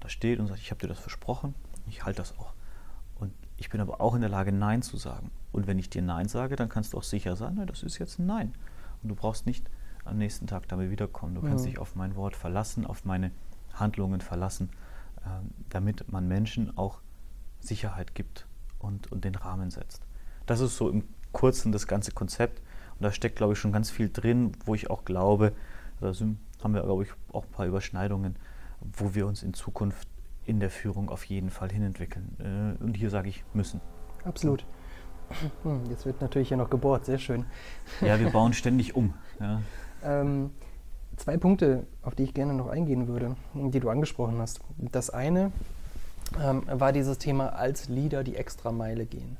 da 0.00 0.08
steht 0.08 0.38
und 0.38 0.46
sagt, 0.46 0.60
ich 0.60 0.70
habe 0.70 0.80
dir 0.80 0.88
das 0.88 0.98
versprochen, 0.98 1.54
ich 1.88 2.04
halte 2.04 2.18
das 2.18 2.38
auch. 2.38 2.52
Und 3.16 3.32
ich 3.56 3.70
bin 3.70 3.80
aber 3.80 4.00
auch 4.00 4.14
in 4.14 4.20
der 4.20 4.30
Lage, 4.30 4.52
Nein 4.52 4.82
zu 4.82 4.96
sagen. 4.96 5.30
Und 5.50 5.66
wenn 5.66 5.78
ich 5.78 5.90
dir 5.90 6.02
Nein 6.02 6.28
sage, 6.28 6.54
dann 6.54 6.68
kannst 6.68 6.92
du 6.92 6.98
auch 6.98 7.02
sicher 7.02 7.34
sein, 7.34 7.54
na, 7.56 7.66
das 7.66 7.82
ist 7.82 7.98
jetzt 7.98 8.18
ein 8.18 8.26
Nein. 8.26 8.54
Und 9.02 9.08
du 9.08 9.14
brauchst 9.14 9.46
nicht 9.46 9.68
am 10.04 10.18
nächsten 10.18 10.46
Tag 10.46 10.68
damit 10.68 10.90
wiederkommen. 10.90 11.34
Du 11.34 11.42
kannst 11.42 11.64
ja. 11.64 11.72
dich 11.72 11.80
auf 11.80 11.96
mein 11.96 12.14
Wort 12.14 12.36
verlassen, 12.36 12.86
auf 12.86 13.04
meine 13.04 13.32
Handlungen 13.74 14.20
verlassen, 14.20 14.70
äh, 15.24 15.28
damit 15.68 16.10
man 16.12 16.28
Menschen 16.28 16.76
auch 16.78 17.00
Sicherheit 17.60 18.14
gibt 18.14 18.46
und, 18.78 19.10
und 19.10 19.24
den 19.24 19.34
Rahmen 19.34 19.70
setzt. 19.70 20.06
Das 20.46 20.60
ist 20.60 20.76
so 20.76 20.88
im 20.88 21.04
Kurzen 21.32 21.72
das 21.72 21.86
ganze 21.86 22.12
Konzept. 22.12 22.60
Und 22.98 23.04
da 23.04 23.12
steckt, 23.12 23.36
glaube 23.36 23.52
ich, 23.52 23.58
schon 23.58 23.72
ganz 23.72 23.90
viel 23.90 24.10
drin, 24.10 24.52
wo 24.64 24.74
ich 24.74 24.90
auch 24.90 25.04
glaube, 25.04 25.52
da 26.00 26.12
sind 26.12 26.38
haben 26.62 26.74
wir, 26.74 26.82
glaube 26.82 27.04
ich, 27.04 27.10
auch 27.32 27.44
ein 27.44 27.50
paar 27.50 27.66
Überschneidungen, 27.66 28.36
wo 28.80 29.14
wir 29.14 29.26
uns 29.26 29.42
in 29.42 29.54
Zukunft 29.54 30.08
in 30.44 30.60
der 30.60 30.70
Führung 30.70 31.10
auf 31.10 31.24
jeden 31.24 31.50
Fall 31.50 31.70
hinentwickeln. 31.70 32.76
Äh, 32.80 32.82
und 32.82 32.96
hier 32.96 33.10
sage 33.10 33.28
ich 33.28 33.44
müssen. 33.52 33.80
Absolut. 34.24 34.64
Hm, 35.62 35.84
jetzt 35.90 36.06
wird 36.06 36.20
natürlich 36.20 36.48
hier 36.48 36.56
noch 36.56 36.70
gebohrt, 36.70 37.04
sehr 37.04 37.18
schön. 37.18 37.44
Ja, 38.00 38.18
wir 38.18 38.30
bauen 38.30 38.52
ständig 38.52 38.96
um. 38.96 39.14
Ja. 39.40 39.62
Ähm, 40.00 40.50
zwei 41.16 41.36
Punkte, 41.38 41.84
auf 42.02 42.14
die 42.14 42.22
ich 42.22 42.32
gerne 42.32 42.54
noch 42.54 42.68
eingehen 42.68 43.08
würde, 43.08 43.34
die 43.52 43.80
du 43.80 43.90
angesprochen 43.90 44.38
hast. 44.38 44.60
Das 44.76 45.10
eine 45.10 45.50
ähm, 46.40 46.62
war 46.70 46.92
dieses 46.92 47.18
Thema 47.18 47.48
als 47.48 47.88
Leader 47.88 48.22
die 48.22 48.36
Extrameile 48.36 49.06
gehen. 49.06 49.38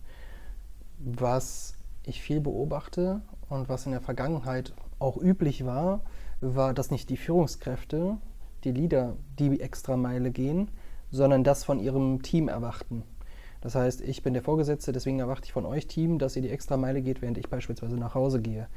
Was 0.99 1.78
ich 2.09 2.23
viel 2.23 2.41
beobachte 2.41 3.21
und 3.49 3.69
was 3.69 3.87
in 3.87 3.93
der 3.93 4.01
Vergangenheit 4.01 4.73
auch 4.99 5.17
üblich 5.17 5.65
war, 5.65 6.01
war, 6.41 6.75
dass 6.75 6.91
nicht 6.91 7.11
die 7.11 7.17
Führungskräfte, 7.17 8.17
die 8.65 8.73
Leader, 8.73 9.17
die 9.39 9.61
Extrameile 9.61 10.31
gehen, 10.31 10.71
sondern 11.11 11.45
das 11.45 11.65
von 11.65 11.81
ihrem 11.81 12.23
Team 12.23 12.49
erwarten. 12.49 13.03
Das 13.61 13.75
heißt, 13.75 14.03
ich 14.03 14.23
bin 14.23 14.35
der 14.35 14.43
Vorgesetzte, 14.43 14.93
deswegen 14.93 15.19
erwarte 15.19 15.45
ich 15.45 15.53
von 15.53 15.67
euch 15.67 15.87
Team, 15.87 16.19
dass 16.19 16.37
ihr 16.37 16.43
die 16.43 16.51
Extrameile 16.51 17.03
geht, 17.03 17.23
während 17.23 17.39
ich 17.39 17.49
beispielsweise 17.49 17.97
nach 17.97 18.15
Hause 18.15 18.41
gehe. 18.41 18.69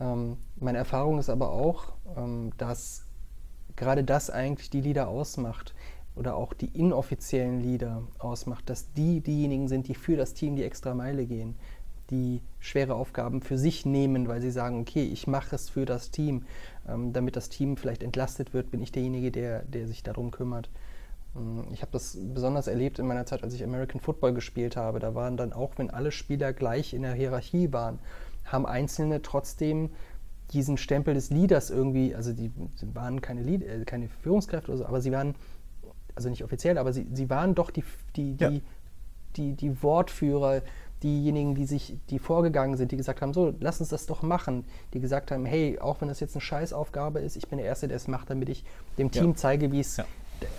Ähm, 0.00 0.38
meine 0.58 0.78
Erfahrung 0.78 1.18
ist 1.18 1.28
aber 1.28 1.50
auch, 1.50 1.92
ähm, 2.16 2.52
dass 2.56 3.04
gerade 3.76 4.04
das 4.04 4.30
eigentlich 4.30 4.70
die 4.70 4.80
Leader 4.80 5.08
ausmacht 5.08 5.74
oder 6.14 6.34
auch 6.34 6.54
die 6.54 6.78
inoffiziellen 6.78 7.60
Leader 7.60 8.02
ausmacht, 8.18 8.70
dass 8.70 8.92
die 8.94 9.20
diejenigen 9.20 9.68
sind, 9.68 9.86
die 9.88 9.94
für 9.94 10.16
das 10.16 10.32
Team 10.32 10.56
die 10.56 10.64
Extrameile 10.64 11.26
gehen, 11.26 11.56
die 12.10 12.40
schwere 12.60 12.94
Aufgaben 12.94 13.42
für 13.42 13.58
sich 13.58 13.84
nehmen, 13.86 14.28
weil 14.28 14.40
sie 14.40 14.50
sagen, 14.50 14.80
okay, 14.80 15.04
ich 15.04 15.26
mache 15.26 15.56
es 15.56 15.68
für 15.68 15.84
das 15.84 16.10
Team. 16.10 16.44
Ähm, 16.88 17.12
damit 17.12 17.36
das 17.36 17.48
Team 17.48 17.76
vielleicht 17.76 18.02
entlastet 18.02 18.54
wird, 18.54 18.70
bin 18.70 18.82
ich 18.82 18.92
derjenige, 18.92 19.30
der, 19.30 19.62
der 19.62 19.86
sich 19.86 20.02
darum 20.02 20.30
kümmert. 20.30 20.70
Ähm, 21.36 21.64
ich 21.72 21.82
habe 21.82 21.92
das 21.92 22.16
besonders 22.20 22.66
erlebt 22.66 22.98
in 22.98 23.06
meiner 23.06 23.26
Zeit, 23.26 23.42
als 23.42 23.54
ich 23.54 23.64
American 23.64 24.00
Football 24.00 24.34
gespielt 24.34 24.76
habe. 24.76 24.98
Da 24.98 25.14
waren 25.14 25.36
dann 25.36 25.52
auch, 25.52 25.72
wenn 25.76 25.90
alle 25.90 26.12
Spieler 26.12 26.52
gleich 26.52 26.94
in 26.94 27.02
der 27.02 27.14
Hierarchie 27.14 27.72
waren, 27.72 27.98
haben 28.44 28.66
Einzelne 28.66 29.22
trotzdem 29.22 29.90
diesen 30.52 30.76
Stempel 30.76 31.14
des 31.14 31.30
Leaders 31.30 31.70
irgendwie, 31.70 32.14
also 32.14 32.32
die, 32.32 32.50
die 32.50 32.94
waren 32.94 33.20
keine, 33.20 33.42
Lead, 33.42 33.62
äh, 33.62 33.84
keine 33.84 34.08
Führungskräfte 34.08 34.70
oder 34.70 34.78
so, 34.78 34.86
aber 34.86 35.00
sie 35.00 35.12
waren, 35.12 35.34
also 36.14 36.28
nicht 36.28 36.44
offiziell, 36.44 36.78
aber 36.78 36.92
sie, 36.92 37.06
sie 37.12 37.28
waren 37.28 37.54
doch 37.54 37.70
die, 37.70 37.82
die, 38.14 38.34
die, 38.34 38.44
ja. 38.44 38.60
die, 39.36 39.54
die 39.54 39.82
Wortführer, 39.82 40.62
diejenigen, 41.02 41.54
die 41.54 41.66
sich, 41.66 41.98
die 42.10 42.18
vorgegangen 42.18 42.76
sind, 42.76 42.92
die 42.92 42.96
gesagt 42.96 43.20
haben, 43.20 43.34
so, 43.34 43.54
lass 43.60 43.80
uns 43.80 43.90
das 43.90 44.06
doch 44.06 44.22
machen, 44.22 44.64
die 44.94 45.00
gesagt 45.00 45.30
haben, 45.30 45.44
hey, 45.44 45.78
auch 45.78 46.00
wenn 46.00 46.08
das 46.08 46.20
jetzt 46.20 46.34
eine 46.34 46.40
Scheißaufgabe 46.40 47.20
ist, 47.20 47.36
ich 47.36 47.48
bin 47.48 47.58
der 47.58 47.66
Erste, 47.66 47.88
der 47.88 47.96
es 47.96 48.08
macht, 48.08 48.30
damit 48.30 48.48
ich 48.48 48.64
dem 48.96 49.10
Team 49.10 49.30
ja. 49.30 49.34
zeige, 49.34 49.72
wie 49.72 49.80
es, 49.80 49.98
ja. 49.98 50.06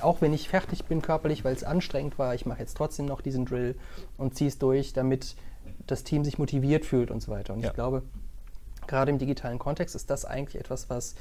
auch 0.02 0.22
wenn 0.22 0.34
ich 0.34 0.50
fertig 0.50 0.86
bin 0.86 1.02
körperlich, 1.02 1.44
weil 1.44 1.56
es 1.56 1.64
anstrengend 1.64 2.20
war, 2.20 2.36
ich 2.36 2.46
mache 2.46 2.60
jetzt 2.60 2.78
trotzdem 2.78 3.08
noch 3.08 3.22
diesen 3.22 3.46
Drill 3.46 3.76
und 4.18 4.36
ziehe 4.36 4.48
es 4.48 4.60
durch, 4.60 4.94
damit 4.94 5.36
das 5.88 6.04
Team 6.04 6.24
sich 6.24 6.38
motiviert 6.38 6.86
fühlt 6.86 7.10
und 7.12 7.22
so 7.22 7.32
weiter. 7.32 7.54
Und 7.54 7.62
ja. 7.62 7.70
ich 7.70 7.74
glaube, 7.74 8.04
gerade 8.86 9.12
im 9.12 9.18
digitalen 9.18 9.60
Kontext 9.60 9.96
ist 9.96 10.10
das 10.10 10.24
eigentlich 10.26 10.60
etwas, 10.60 10.90
was 10.90 11.16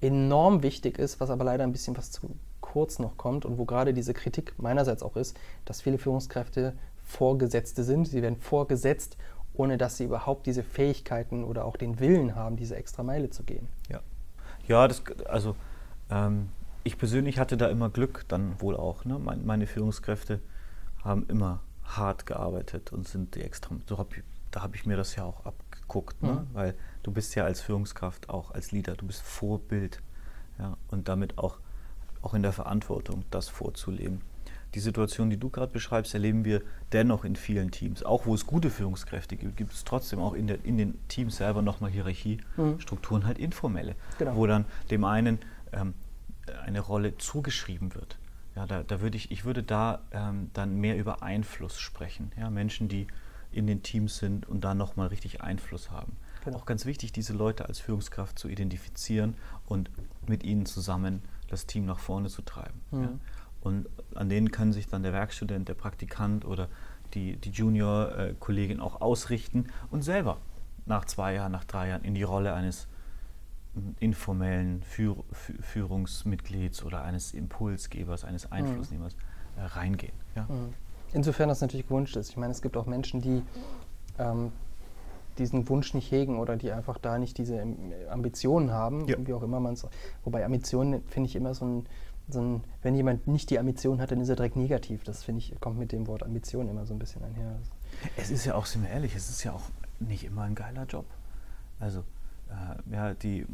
enorm 0.00 0.62
wichtig 0.62 0.98
ist, 0.98 1.20
was 1.20 1.30
aber 1.30 1.44
leider 1.44 1.64
ein 1.64 1.72
bisschen 1.72 1.96
was 1.96 2.10
zu 2.10 2.36
kurz 2.60 2.98
noch 2.98 3.16
kommt 3.16 3.44
und 3.44 3.56
wo 3.58 3.64
gerade 3.64 3.94
diese 3.94 4.14
Kritik 4.14 4.54
meinerseits 4.58 5.02
auch 5.02 5.16
ist, 5.16 5.36
dass 5.64 5.80
viele 5.80 5.98
Führungskräfte 5.98 6.74
Vorgesetzte 7.04 7.84
sind. 7.84 8.08
Sie 8.08 8.22
werden 8.22 8.36
vorgesetzt, 8.36 9.16
ohne 9.52 9.78
dass 9.78 9.96
sie 9.96 10.04
überhaupt 10.04 10.46
diese 10.46 10.62
Fähigkeiten 10.62 11.44
oder 11.44 11.64
auch 11.64 11.76
den 11.76 12.00
Willen 12.00 12.34
haben, 12.34 12.56
diese 12.56 12.76
extra 12.76 13.02
Meile 13.02 13.30
zu 13.30 13.44
gehen. 13.44 13.68
Ja, 13.88 14.00
ja 14.66 14.88
das, 14.88 15.02
also 15.26 15.54
ähm, 16.10 16.48
ich 16.82 16.98
persönlich 16.98 17.38
hatte 17.38 17.56
da 17.56 17.68
immer 17.68 17.88
Glück, 17.88 18.24
dann 18.28 18.60
wohl 18.60 18.76
auch. 18.76 19.04
Ne? 19.04 19.18
Meine, 19.18 19.42
meine 19.42 19.66
Führungskräfte 19.66 20.40
haben 21.02 21.26
immer 21.28 21.60
hart 21.84 22.26
gearbeitet 22.26 22.92
und 22.92 23.06
sind 23.06 23.34
die 23.34 23.42
extra. 23.42 23.76
So 23.88 23.98
hab, 23.98 24.08
da 24.50 24.62
habe 24.62 24.76
ich 24.76 24.86
mir 24.86 24.96
das 24.96 25.16
ja 25.16 25.24
auch 25.24 25.44
abgeguckt, 25.44 26.22
ne? 26.22 26.32
Mhm. 26.32 26.54
weil 26.54 26.74
du 27.02 27.12
bist 27.12 27.34
ja 27.34 27.44
als 27.44 27.60
Führungskraft 27.60 28.30
auch 28.30 28.50
als 28.52 28.72
Leader, 28.72 28.94
du 28.94 29.06
bist 29.06 29.22
Vorbild 29.22 30.00
ja? 30.58 30.76
und 30.88 31.08
damit 31.08 31.38
auch, 31.38 31.58
auch 32.22 32.34
in 32.34 32.42
der 32.42 32.52
Verantwortung, 32.52 33.24
das 33.30 33.48
vorzuleben. 33.48 34.22
Die 34.74 34.80
Situation, 34.80 35.30
die 35.30 35.36
du 35.36 35.50
gerade 35.50 35.72
beschreibst, 35.72 36.14
erleben 36.14 36.44
wir 36.44 36.62
dennoch 36.92 37.24
in 37.24 37.36
vielen 37.36 37.70
Teams. 37.70 38.02
Auch 38.02 38.26
wo 38.26 38.34
es 38.34 38.46
gute 38.46 38.70
Führungskräfte 38.70 39.36
gibt, 39.36 39.56
gibt 39.56 39.72
es 39.72 39.84
trotzdem 39.84 40.18
auch 40.18 40.34
in, 40.34 40.48
der, 40.48 40.64
in 40.64 40.76
den 40.76 40.98
Teams 41.08 41.36
selber 41.36 41.62
nochmal 41.62 41.90
Hierarchiestrukturen, 41.90 43.22
mhm. 43.22 43.26
halt 43.26 43.38
informelle, 43.38 43.94
genau. 44.18 44.34
wo 44.34 44.46
dann 44.46 44.64
dem 44.90 45.04
einen 45.04 45.38
ähm, 45.72 45.94
eine 46.64 46.80
Rolle 46.80 47.16
zugeschrieben 47.18 47.94
wird. 47.94 48.18
Ja, 48.56 48.66
da, 48.66 48.82
da 48.82 49.00
würde 49.00 49.16
ich, 49.16 49.30
ich 49.30 49.44
würde 49.44 49.62
da 49.62 50.00
ähm, 50.12 50.50
dann 50.52 50.76
mehr 50.76 50.96
über 50.96 51.22
Einfluss 51.22 51.78
sprechen. 51.78 52.32
Ja, 52.38 52.50
Menschen, 52.50 52.88
die 52.88 53.06
in 53.50 53.66
den 53.66 53.82
Teams 53.82 54.18
sind 54.18 54.48
und 54.48 54.62
da 54.62 54.74
nochmal 54.74 55.08
richtig 55.08 55.40
Einfluss 55.40 55.90
haben. 55.90 56.16
Genau. 56.44 56.58
Auch 56.58 56.66
ganz 56.66 56.84
wichtig, 56.84 57.12
diese 57.12 57.32
Leute 57.32 57.66
als 57.66 57.78
Führungskraft 57.78 58.38
zu 58.38 58.48
identifizieren 58.48 59.34
und 59.66 59.90
mit 60.26 60.44
ihnen 60.44 60.66
zusammen 60.66 61.22
das 61.48 61.66
Team 61.66 61.86
nach 61.86 61.98
vorne 61.98 62.28
zu 62.28 62.42
treiben. 62.42 62.80
Mhm. 62.90 63.02
Ja. 63.02 63.08
Und 63.64 63.88
an 64.14 64.28
denen 64.28 64.50
kann 64.52 64.72
sich 64.72 64.86
dann 64.86 65.02
der 65.02 65.12
Werkstudent, 65.12 65.68
der 65.68 65.74
Praktikant 65.74 66.44
oder 66.44 66.68
die, 67.14 67.36
die 67.36 67.50
Junior-Kollegin 67.50 68.80
auch 68.80 69.00
ausrichten 69.00 69.66
und 69.90 70.02
selber 70.02 70.38
nach 70.86 71.04
zwei 71.06 71.34
Jahren, 71.34 71.52
nach 71.52 71.64
drei 71.64 71.88
Jahren 71.88 72.04
in 72.04 72.14
die 72.14 72.22
Rolle 72.22 72.54
eines 72.54 72.86
informellen 73.98 74.82
Führ 74.82 75.16
Führungsmitglieds 75.32 76.84
oder 76.84 77.02
eines 77.02 77.34
Impulsgebers, 77.34 78.24
eines 78.24 78.46
mhm. 78.46 78.52
Einflussnehmers 78.52 79.16
mhm. 79.16 79.62
äh, 79.62 79.66
reingehen. 79.66 80.12
Ja? 80.36 80.42
Mhm. 80.42 80.74
Insofern 81.12 81.48
das 81.48 81.60
natürlich 81.60 81.88
gewünscht 81.88 82.16
ist. 82.16 82.30
Ich 82.30 82.36
meine, 82.36 82.52
es 82.52 82.62
gibt 82.62 82.76
auch 82.76 82.86
Menschen, 82.86 83.20
die 83.20 83.42
ähm, 84.18 84.52
diesen 85.38 85.68
Wunsch 85.68 85.94
nicht 85.94 86.10
hegen 86.10 86.38
oder 86.38 86.56
die 86.56 86.70
einfach 86.70 86.98
da 86.98 87.18
nicht 87.18 87.38
diese 87.38 87.64
Ambitionen 88.10 88.72
haben, 88.72 89.06
ja. 89.06 89.16
wie 89.18 89.32
auch 89.32 89.42
immer 89.42 89.60
man 89.60 89.74
es. 89.74 89.86
Wobei 90.24 90.44
Ambitionen 90.44 91.02
finde 91.08 91.28
ich 91.28 91.36
immer 91.36 91.54
so 91.54 91.64
ein, 91.64 91.86
so 92.28 92.40
ein, 92.40 92.64
wenn 92.82 92.94
jemand 92.94 93.26
nicht 93.26 93.50
die 93.50 93.58
Ambition 93.58 94.00
hat, 94.00 94.10
dann 94.10 94.20
ist 94.20 94.28
er 94.28 94.36
direkt 94.36 94.56
negativ. 94.56 95.04
Das 95.04 95.22
finde 95.22 95.40
ich, 95.40 95.54
kommt 95.60 95.78
mit 95.78 95.92
dem 95.92 96.06
Wort 96.06 96.22
Ambition 96.22 96.68
immer 96.68 96.86
so 96.86 96.94
ein 96.94 96.98
bisschen 96.98 97.22
einher. 97.22 97.58
Es 98.16 98.30
ist 98.30 98.44
ja 98.44 98.54
auch, 98.54 98.66
sind 98.66 98.82
wir 98.82 98.90
ehrlich, 98.90 99.14
es 99.14 99.28
ist 99.28 99.44
ja 99.44 99.52
auch 99.52 99.62
nicht 100.00 100.24
immer 100.24 100.42
ein 100.42 100.54
geiler 100.54 100.84
Job. 100.84 101.06
Also 101.78 102.04
äh, 102.48 102.94
ja, 102.94 103.14
die, 103.14 103.46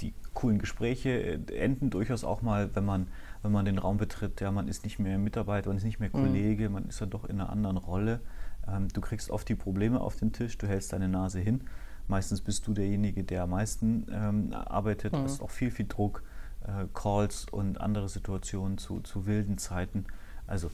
die 0.00 0.14
coolen 0.32 0.58
Gespräche 0.58 1.10
äh, 1.10 1.56
enden 1.56 1.90
durchaus 1.90 2.24
auch 2.24 2.42
mal, 2.42 2.74
wenn 2.74 2.84
man, 2.84 3.08
wenn 3.42 3.52
man 3.52 3.64
den 3.64 3.78
Raum 3.78 3.96
betritt. 3.96 4.40
Ja, 4.40 4.50
man 4.50 4.68
ist 4.68 4.84
nicht 4.84 4.98
mehr 4.98 5.18
Mitarbeiter, 5.18 5.68
man 5.68 5.76
ist 5.76 5.84
nicht 5.84 6.00
mehr 6.00 6.10
mhm. 6.12 6.26
Kollege, 6.26 6.68
mhm. 6.68 6.74
man 6.74 6.84
ist 6.86 7.00
ja 7.00 7.06
doch 7.06 7.24
in 7.24 7.40
einer 7.40 7.50
anderen 7.50 7.76
Rolle. 7.76 8.20
Ähm, 8.68 8.88
du 8.88 9.00
kriegst 9.00 9.30
oft 9.30 9.48
die 9.48 9.54
Probleme 9.54 10.00
auf 10.00 10.16
den 10.16 10.32
Tisch, 10.32 10.58
du 10.58 10.66
hältst 10.66 10.92
deine 10.92 11.08
Nase 11.08 11.40
hin. 11.40 11.62
Meistens 12.06 12.42
bist 12.42 12.66
du 12.66 12.74
derjenige, 12.74 13.24
der 13.24 13.44
am 13.44 13.50
meisten 13.50 14.06
ähm, 14.12 14.52
arbeitet, 14.52 15.12
mhm. 15.12 15.22
hast 15.22 15.40
auch 15.40 15.50
viel, 15.50 15.70
viel 15.70 15.86
Druck, 15.86 16.22
äh, 16.64 16.86
Calls 16.94 17.46
und 17.50 17.80
andere 17.80 18.08
Situationen 18.08 18.78
zu, 18.78 19.00
zu 19.00 19.26
wilden 19.26 19.58
Zeiten. 19.58 20.06
Also 20.46 20.68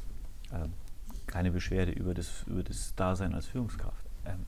äh, 0.50 0.68
keine 1.26 1.50
Beschwerde 1.52 1.92
über 1.92 2.14
das, 2.14 2.44
über 2.46 2.62
das 2.62 2.94
Dasein 2.96 3.34
als 3.34 3.46
Führungskraft. 3.46 4.04
Ähm, 4.24 4.46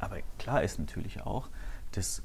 aber 0.00 0.18
klar 0.38 0.62
ist 0.62 0.78
natürlich 0.78 1.22
auch, 1.22 1.48
dass 1.92 2.20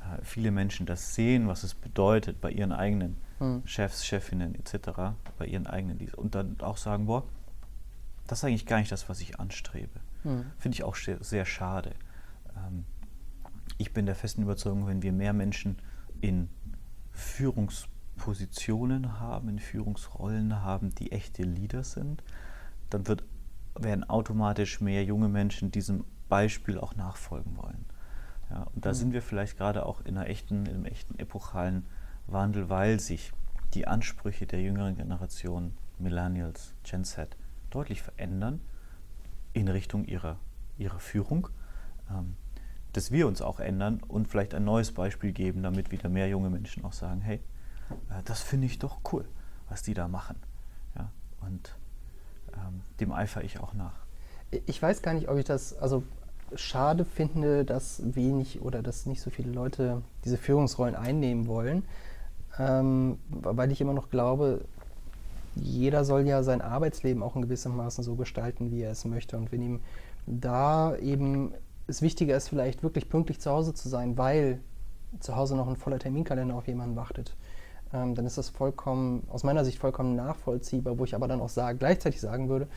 äh, 0.00 0.22
viele 0.22 0.50
Menschen 0.50 0.86
das 0.86 1.14
sehen, 1.14 1.48
was 1.48 1.62
es 1.62 1.74
bedeutet 1.74 2.40
bei 2.40 2.50
ihren 2.50 2.72
eigenen 2.72 3.16
mhm. 3.40 3.62
Chefs, 3.66 4.04
Chefinnen 4.04 4.54
etc., 4.54 5.14
bei 5.38 5.46
ihren 5.46 5.66
eigenen 5.66 5.98
und 6.14 6.34
dann 6.34 6.60
auch 6.60 6.76
sagen, 6.76 7.06
boah, 7.06 7.24
das 8.26 8.40
ist 8.40 8.44
eigentlich 8.44 8.66
gar 8.66 8.78
nicht 8.78 8.92
das, 8.92 9.08
was 9.08 9.20
ich 9.20 9.40
anstrebe. 9.40 10.00
Mhm. 10.24 10.46
Finde 10.58 10.74
ich 10.74 10.84
auch 10.84 10.96
sehr 10.96 11.44
schade. 11.44 11.92
Ähm, 12.56 12.84
ich 13.78 13.92
bin 13.92 14.06
der 14.06 14.14
festen 14.14 14.42
Überzeugung, 14.42 14.86
wenn 14.86 15.02
wir 15.02 15.12
mehr 15.12 15.32
Menschen 15.32 15.78
in 16.20 16.48
Führungspositionen 18.16 19.20
haben, 19.20 19.48
in 19.48 19.58
Führungsrollen 19.58 20.62
haben, 20.62 20.94
die 20.94 21.12
echte 21.12 21.42
Leader 21.42 21.84
sind, 21.84 22.22
dann 22.90 23.06
wird, 23.06 23.24
werden 23.78 24.08
automatisch 24.08 24.80
mehr 24.80 25.04
junge 25.04 25.28
Menschen 25.28 25.70
diesem 25.70 26.04
Beispiel 26.28 26.78
auch 26.78 26.96
nachfolgen 26.96 27.56
wollen. 27.56 27.84
Ja, 28.50 28.66
und 28.74 28.84
da 28.84 28.90
mhm. 28.90 28.94
sind 28.94 29.12
wir 29.12 29.22
vielleicht 29.22 29.56
gerade 29.56 29.86
auch 29.86 30.00
in, 30.00 30.16
einer 30.16 30.28
echten, 30.28 30.66
in 30.66 30.74
einem 30.74 30.84
echten 30.86 31.18
epochalen 31.18 31.86
Wandel, 32.26 32.68
weil 32.68 32.98
sich 33.00 33.32
die 33.74 33.86
Ansprüche 33.86 34.46
der 34.46 34.60
jüngeren 34.60 34.96
Generation, 34.96 35.76
Millennials, 35.98 36.74
Gen 36.82 37.04
Z, 37.04 37.36
deutlich 37.70 38.02
verändern 38.02 38.60
in 39.52 39.68
Richtung 39.68 40.04
ihrer, 40.04 40.38
ihrer 40.78 40.98
Führung. 40.98 41.48
Ähm, 42.10 42.36
dass 42.92 43.10
wir 43.12 43.26
uns 43.26 43.42
auch 43.42 43.60
ändern 43.60 44.00
und 44.08 44.26
vielleicht 44.26 44.54
ein 44.54 44.64
neues 44.64 44.92
Beispiel 44.92 45.32
geben, 45.32 45.62
damit 45.62 45.90
wieder 45.90 46.08
mehr 46.08 46.28
junge 46.28 46.48
Menschen 46.48 46.82
auch 46.84 46.94
sagen, 46.94 47.20
hey, 47.20 47.40
das 48.24 48.42
finde 48.42 48.66
ich 48.66 48.78
doch 48.78 48.98
cool, 49.12 49.24
was 49.68 49.82
die 49.82 49.94
da 49.94 50.08
machen. 50.08 50.36
Ja, 50.96 51.10
und 51.40 51.76
ähm, 52.54 52.82
dem 53.00 53.12
eifere 53.12 53.44
ich 53.44 53.60
auch 53.60 53.74
nach. 53.74 53.94
Ich 54.66 54.80
weiß 54.80 55.02
gar 55.02 55.14
nicht, 55.14 55.28
ob 55.28 55.38
ich 55.38 55.44
das, 55.44 55.76
also 55.78 56.02
schade 56.54 57.04
finde, 57.04 57.64
dass 57.64 58.02
wenig 58.14 58.62
oder 58.62 58.82
dass 58.82 59.06
nicht 59.06 59.20
so 59.20 59.30
viele 59.30 59.50
Leute 59.50 60.02
diese 60.24 60.36
Führungsrollen 60.36 60.94
einnehmen 60.94 61.46
wollen, 61.48 61.84
ähm, 62.58 63.18
weil 63.28 63.72
ich 63.72 63.80
immer 63.80 63.92
noch 63.92 64.10
glaube, 64.10 64.64
jeder 65.56 66.04
soll 66.04 66.26
ja 66.26 66.42
sein 66.42 66.60
Arbeitsleben 66.60 67.22
auch 67.22 67.34
in 67.34 67.42
gewissem 67.42 67.76
Maße 67.76 68.02
so 68.02 68.14
gestalten, 68.14 68.70
wie 68.70 68.82
er 68.82 68.92
es 68.92 69.04
möchte. 69.04 69.36
Und 69.36 69.52
wenn 69.52 69.62
ihm 69.62 69.80
da 70.26 70.96
eben 70.96 71.52
es 71.86 72.02
wichtiger 72.02 72.36
ist, 72.36 72.48
vielleicht 72.48 72.82
wirklich 72.82 73.08
pünktlich 73.08 73.40
zu 73.40 73.50
Hause 73.50 73.74
zu 73.74 73.88
sein, 73.88 74.18
weil 74.18 74.60
zu 75.20 75.36
Hause 75.36 75.56
noch 75.56 75.68
ein 75.68 75.76
voller 75.76 75.98
Terminkalender 75.98 76.54
auf 76.54 76.68
jemanden 76.68 76.96
wartet, 76.96 77.34
ähm, 77.92 78.14
dann 78.14 78.26
ist 78.26 78.38
das 78.38 78.48
vollkommen, 78.48 79.26
aus 79.30 79.44
meiner 79.44 79.64
Sicht 79.64 79.78
vollkommen 79.78 80.16
nachvollziehbar, 80.16 80.98
wo 80.98 81.04
ich 81.04 81.14
aber 81.14 81.28
dann 81.28 81.40
auch 81.40 81.48
sage, 81.48 81.78
gleichzeitig 81.78 82.20
sagen 82.20 82.48
würde, 82.48 82.68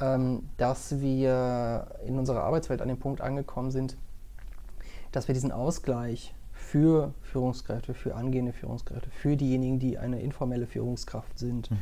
ähm, 0.00 0.48
dass 0.56 1.00
wir 1.00 1.86
in 2.06 2.18
unserer 2.18 2.42
Arbeitswelt 2.44 2.82
an 2.82 2.88
dem 2.88 2.98
Punkt 2.98 3.20
angekommen 3.20 3.70
sind, 3.70 3.96
dass 5.12 5.28
wir 5.28 5.34
diesen 5.34 5.52
Ausgleich 5.52 6.34
für 6.52 7.12
Führungskräfte, 7.22 7.94
für 7.94 8.16
angehende 8.16 8.52
Führungskräfte, 8.52 9.10
für 9.10 9.36
diejenigen, 9.36 9.78
die 9.78 9.98
eine 9.98 10.20
informelle 10.20 10.66
Führungskraft 10.66 11.38
sind, 11.38 11.70
mhm. 11.70 11.78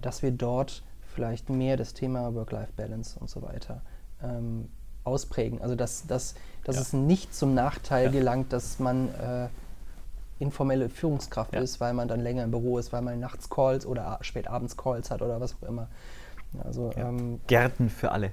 dass 0.00 0.22
wir 0.22 0.30
dort 0.30 0.82
vielleicht 1.14 1.48
mehr 1.48 1.76
das 1.76 1.94
Thema 1.94 2.34
Work-Life-Balance 2.34 3.18
und 3.18 3.30
so 3.30 3.42
weiter 3.42 3.82
ähm, 4.22 4.68
ausprägen. 5.04 5.62
Also 5.62 5.74
dass, 5.74 6.06
dass, 6.06 6.34
dass 6.64 6.76
ja. 6.76 6.82
es 6.82 6.92
nicht 6.92 7.34
zum 7.34 7.54
Nachteil 7.54 8.06
ja. 8.06 8.10
gelangt, 8.10 8.52
dass 8.52 8.78
man 8.78 9.08
äh, 9.14 9.48
informelle 10.38 10.88
Führungskraft 10.88 11.54
ja. 11.54 11.60
ist, 11.60 11.80
weil 11.80 11.94
man 11.94 12.08
dann 12.08 12.20
länger 12.20 12.44
im 12.44 12.50
Büro 12.50 12.78
ist, 12.78 12.92
weil 12.92 13.02
man 13.02 13.18
nachts 13.18 13.50
Calls 13.50 13.86
oder 13.86 14.18
spät 14.22 14.48
abends 14.48 14.76
Calls 14.76 15.10
hat 15.10 15.22
oder 15.22 15.40
was 15.40 15.56
auch 15.60 15.68
immer. 15.68 15.88
Also, 16.64 16.90
ja. 16.96 17.08
ähm, 17.08 17.40
Gärten 17.46 17.90
für 17.90 18.12
alle. 18.12 18.30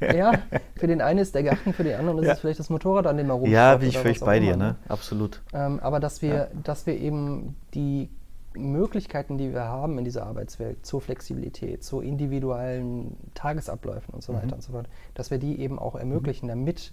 ja, 0.00 0.32
für 0.76 0.86
den 0.86 1.00
einen 1.00 1.20
ist 1.20 1.34
der 1.34 1.42
Garten, 1.42 1.72
für 1.72 1.84
den 1.84 1.98
anderen 1.98 2.18
ist 2.18 2.26
ja. 2.26 2.32
es 2.32 2.40
vielleicht 2.40 2.60
das 2.60 2.70
Motorrad, 2.70 3.06
an 3.06 3.16
dem 3.16 3.28
man 3.28 3.36
rumfährt. 3.36 3.54
Ja, 3.54 3.76
bin 3.76 3.88
ich 3.88 3.98
völlig 3.98 4.20
bei 4.20 4.40
dir, 4.40 4.56
ne? 4.56 4.64
ne? 4.64 4.76
Absolut. 4.88 5.42
Ähm, 5.52 5.80
aber 5.80 6.00
dass 6.00 6.22
wir, 6.22 6.50
dass 6.64 6.86
wir 6.86 6.98
eben 6.98 7.56
die 7.74 8.10
Möglichkeiten, 8.54 9.38
die 9.38 9.52
wir 9.52 9.64
haben 9.64 9.98
in 9.98 10.04
dieser 10.04 10.26
Arbeitswelt 10.26 10.84
zur 10.84 11.00
Flexibilität, 11.00 11.84
zu 11.84 12.00
individuellen 12.00 13.16
Tagesabläufen 13.34 14.14
und 14.14 14.22
so 14.22 14.32
mhm. 14.32 14.38
weiter 14.38 14.54
und 14.56 14.62
so 14.62 14.72
fort, 14.72 14.88
dass 15.14 15.30
wir 15.30 15.38
die 15.38 15.60
eben 15.60 15.78
auch 15.78 15.94
ermöglichen, 15.94 16.46
mhm. 16.46 16.50
damit 16.50 16.92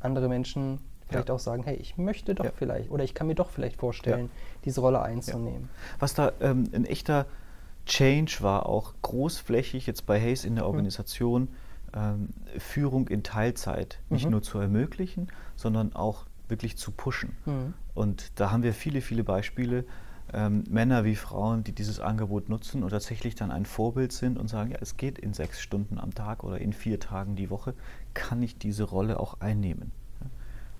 andere 0.00 0.28
Menschen 0.28 0.80
vielleicht 1.08 1.28
ja. 1.28 1.34
auch 1.34 1.40
sagen, 1.40 1.62
hey, 1.62 1.76
ich 1.76 1.96
möchte 1.96 2.34
doch 2.34 2.44
ja. 2.44 2.52
vielleicht 2.54 2.90
oder 2.90 3.04
ich 3.04 3.14
kann 3.14 3.26
mir 3.26 3.34
doch 3.34 3.50
vielleicht 3.50 3.76
vorstellen, 3.76 4.30
diese 4.64 4.80
Rolle 4.80 5.02
einzunehmen. 5.02 5.68
Was 5.98 6.14
da 6.14 6.32
ähm, 6.40 6.68
ein 6.72 6.84
echter 6.84 7.26
Change 7.86 8.38
war 8.40 8.66
auch 8.66 8.94
großflächig 9.02 9.86
jetzt 9.86 10.06
bei 10.06 10.20
Hayes 10.20 10.44
in 10.44 10.56
der 10.56 10.64
mhm. 10.64 10.70
Organisation 10.70 11.48
ähm, 11.94 12.30
Führung 12.58 13.08
in 13.08 13.22
Teilzeit 13.22 14.00
nicht 14.10 14.24
mhm. 14.24 14.32
nur 14.32 14.42
zu 14.42 14.58
ermöglichen, 14.58 15.28
sondern 15.54 15.94
auch 15.94 16.26
wirklich 16.48 16.76
zu 16.76 16.90
pushen. 16.90 17.36
Mhm. 17.46 17.74
Und 17.94 18.38
da 18.40 18.50
haben 18.50 18.62
wir 18.62 18.74
viele, 18.74 19.00
viele 19.00 19.24
Beispiele, 19.24 19.84
ähm, 20.32 20.64
Männer 20.68 21.04
wie 21.04 21.14
Frauen, 21.14 21.62
die 21.62 21.72
dieses 21.72 22.00
Angebot 22.00 22.48
nutzen 22.48 22.82
und 22.82 22.90
tatsächlich 22.90 23.36
dann 23.36 23.52
ein 23.52 23.64
Vorbild 23.64 24.12
sind 24.12 24.38
und 24.38 24.48
sagen, 24.48 24.72
ja, 24.72 24.78
es 24.80 24.96
geht 24.96 25.18
in 25.18 25.32
sechs 25.32 25.60
Stunden 25.60 25.98
am 25.98 26.14
Tag 26.14 26.42
oder 26.42 26.58
in 26.58 26.72
vier 26.72 26.98
Tagen 26.98 27.36
die 27.36 27.50
Woche, 27.50 27.74
kann 28.14 28.42
ich 28.42 28.58
diese 28.58 28.84
Rolle 28.84 29.20
auch 29.20 29.40
einnehmen. 29.40 29.92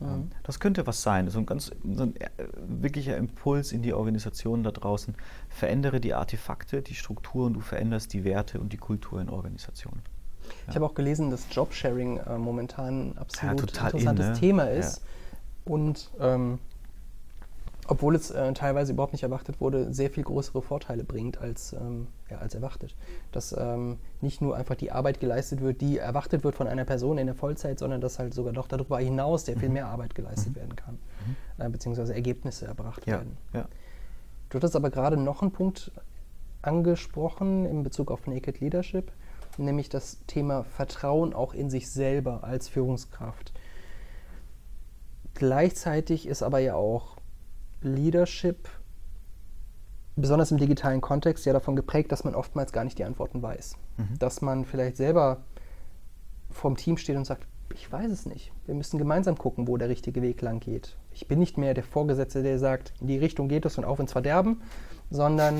Mhm. 0.00 0.30
Das 0.42 0.60
könnte 0.60 0.86
was 0.86 1.02
sein, 1.02 1.28
so 1.28 1.38
ein 1.38 1.46
ganz 1.46 1.70
so 1.94 2.02
ein 2.02 2.16
äh, 2.16 2.28
wirklicher 2.66 3.16
Impuls 3.16 3.72
in 3.72 3.82
die 3.82 3.94
Organisation 3.94 4.62
da 4.62 4.70
draußen. 4.70 5.14
Verändere 5.48 6.00
die 6.00 6.14
Artefakte, 6.14 6.82
die 6.82 6.94
Strukturen, 6.94 7.54
du 7.54 7.60
veränderst 7.60 8.12
die 8.12 8.24
Werte 8.24 8.60
und 8.60 8.72
die 8.72 8.76
Kultur 8.78 9.20
in 9.20 9.28
Organisationen. 9.28 10.02
Ich 10.68 10.74
habe 10.74 10.86
auch 10.86 10.94
gelesen, 10.94 11.30
dass 11.30 11.46
Jobsharing 11.50 12.18
äh, 12.18 12.38
momentan 12.38 13.10
ein 13.10 13.18
absolut 13.18 13.60
total 13.60 13.90
interessantes 13.90 14.26
in, 14.26 14.32
ne? 14.32 14.38
Thema 14.38 14.64
ist. 14.70 15.02
Und 15.64 16.10
ähm, 16.20 16.60
obwohl 17.88 18.14
es 18.14 18.30
äh, 18.30 18.52
teilweise 18.52 18.92
überhaupt 18.92 19.12
nicht 19.12 19.22
erwartet 19.22 19.60
wurde, 19.60 19.92
sehr 19.92 20.10
viel 20.10 20.24
größere 20.24 20.62
Vorteile 20.62 21.04
bringt 21.04 21.38
als, 21.40 21.72
ähm, 21.72 22.08
ja, 22.30 22.38
als 22.38 22.54
erwartet. 22.54 22.96
Dass 23.32 23.54
ähm, 23.56 23.98
nicht 24.20 24.40
nur 24.40 24.56
einfach 24.56 24.74
die 24.74 24.90
Arbeit 24.90 25.20
geleistet 25.20 25.60
wird, 25.60 25.80
die 25.80 25.98
erwartet 25.98 26.44
wird 26.44 26.54
von 26.54 26.66
einer 26.66 26.84
Person 26.84 27.18
in 27.18 27.26
der 27.26 27.34
Vollzeit, 27.34 27.78
sondern 27.78 28.00
dass 28.00 28.18
halt 28.18 28.34
sogar 28.34 28.52
noch 28.52 28.68
darüber 28.68 28.98
hinaus 28.98 29.44
sehr 29.46 29.56
viel 29.56 29.68
mehr 29.68 29.86
Arbeit 29.86 30.14
geleistet 30.14 30.56
werden 30.56 30.74
kann, 30.76 30.98
äh, 31.58 31.68
beziehungsweise 31.68 32.14
Ergebnisse 32.14 32.66
erbracht 32.66 33.06
Ja, 33.06 33.18
werden. 33.18 33.36
ja. 33.52 33.66
Du 34.48 34.56
hattest 34.58 34.76
aber 34.76 34.90
gerade 34.90 35.16
noch 35.16 35.42
einen 35.42 35.52
Punkt 35.52 35.92
angesprochen 36.62 37.66
in 37.66 37.82
Bezug 37.82 38.10
auf 38.10 38.26
Naked 38.26 38.60
Leadership, 38.60 39.12
nämlich 39.58 39.88
das 39.88 40.18
Thema 40.26 40.64
Vertrauen 40.64 41.34
auch 41.34 41.54
in 41.54 41.70
sich 41.70 41.90
selber 41.90 42.44
als 42.44 42.68
Führungskraft. 42.68 43.52
Gleichzeitig 45.34 46.26
ist 46.26 46.42
aber 46.42 46.58
ja 46.60 46.74
auch 46.74 47.15
Leadership, 47.86 48.68
besonders 50.16 50.50
im 50.50 50.58
digitalen 50.58 51.00
Kontext, 51.00 51.46
ja 51.46 51.52
davon 51.52 51.76
geprägt, 51.76 52.12
dass 52.12 52.24
man 52.24 52.34
oftmals 52.34 52.72
gar 52.72 52.84
nicht 52.84 52.98
die 52.98 53.04
Antworten 53.04 53.42
weiß. 53.42 53.76
Dass 54.18 54.42
man 54.42 54.64
vielleicht 54.64 54.96
selber 54.96 55.38
vorm 56.50 56.76
Team 56.76 56.96
steht 56.96 57.16
und 57.16 57.24
sagt, 57.24 57.46
ich 57.74 57.90
weiß 57.90 58.10
es 58.10 58.26
nicht. 58.26 58.52
Wir 58.66 58.74
müssen 58.74 58.98
gemeinsam 58.98 59.36
gucken, 59.36 59.68
wo 59.68 59.76
der 59.76 59.88
richtige 59.88 60.22
Weg 60.22 60.40
lang 60.40 60.60
geht. 60.60 60.96
Ich 61.12 61.28
bin 61.28 61.38
nicht 61.38 61.58
mehr 61.58 61.74
der 61.74 61.84
Vorgesetzte, 61.84 62.42
der 62.42 62.58
sagt, 62.58 62.92
in 63.00 63.08
die 63.08 63.18
Richtung 63.18 63.48
geht 63.48 63.66
es 63.66 63.76
und 63.78 63.84
auf 63.84 63.98
ins 63.98 64.12
Verderben, 64.12 64.62
sondern 65.10 65.56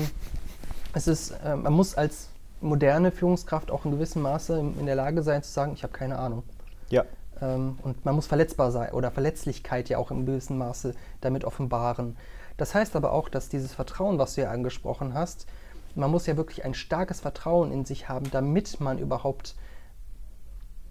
es 0.93 1.07
ist, 1.07 1.31
äh, 1.43 1.55
man 1.55 1.73
muss 1.73 1.95
als 1.95 2.29
moderne 2.61 3.11
Führungskraft 3.11 3.71
auch 3.71 3.85
in 3.85 3.91
gewissem 3.91 4.21
Maße 4.21 4.59
in, 4.59 4.79
in 4.79 4.85
der 4.85 4.95
Lage 4.95 5.21
sein 5.21 5.43
zu 5.43 5.51
sagen, 5.51 5.73
ich 5.73 5.83
habe 5.83 5.93
keine 5.93 6.17
Ahnung. 6.17 6.43
Ja. 6.89 7.05
Ähm, 7.41 7.77
und 7.83 8.05
man 8.05 8.15
muss 8.15 8.27
verletzbar 8.27 8.71
sein 8.71 8.91
oder 8.91 9.11
Verletzlichkeit 9.11 9.89
ja 9.89 9.97
auch 9.97 10.11
in 10.11 10.25
gewissem 10.25 10.57
Maße 10.57 10.95
damit 11.21 11.45
offenbaren. 11.45 12.17
Das 12.57 12.73
heißt 12.73 12.95
aber 12.95 13.11
auch, 13.11 13.29
dass 13.29 13.49
dieses 13.49 13.73
Vertrauen, 13.73 14.17
was 14.17 14.35
du 14.35 14.41
ja 14.41 14.51
angesprochen 14.51 15.13
hast, 15.13 15.47
man 15.95 16.11
muss 16.11 16.27
ja 16.27 16.37
wirklich 16.37 16.63
ein 16.65 16.73
starkes 16.73 17.19
Vertrauen 17.19 17.71
in 17.71 17.85
sich 17.85 18.09
haben, 18.09 18.29
damit 18.31 18.79
man 18.79 18.99
überhaupt 18.99 19.55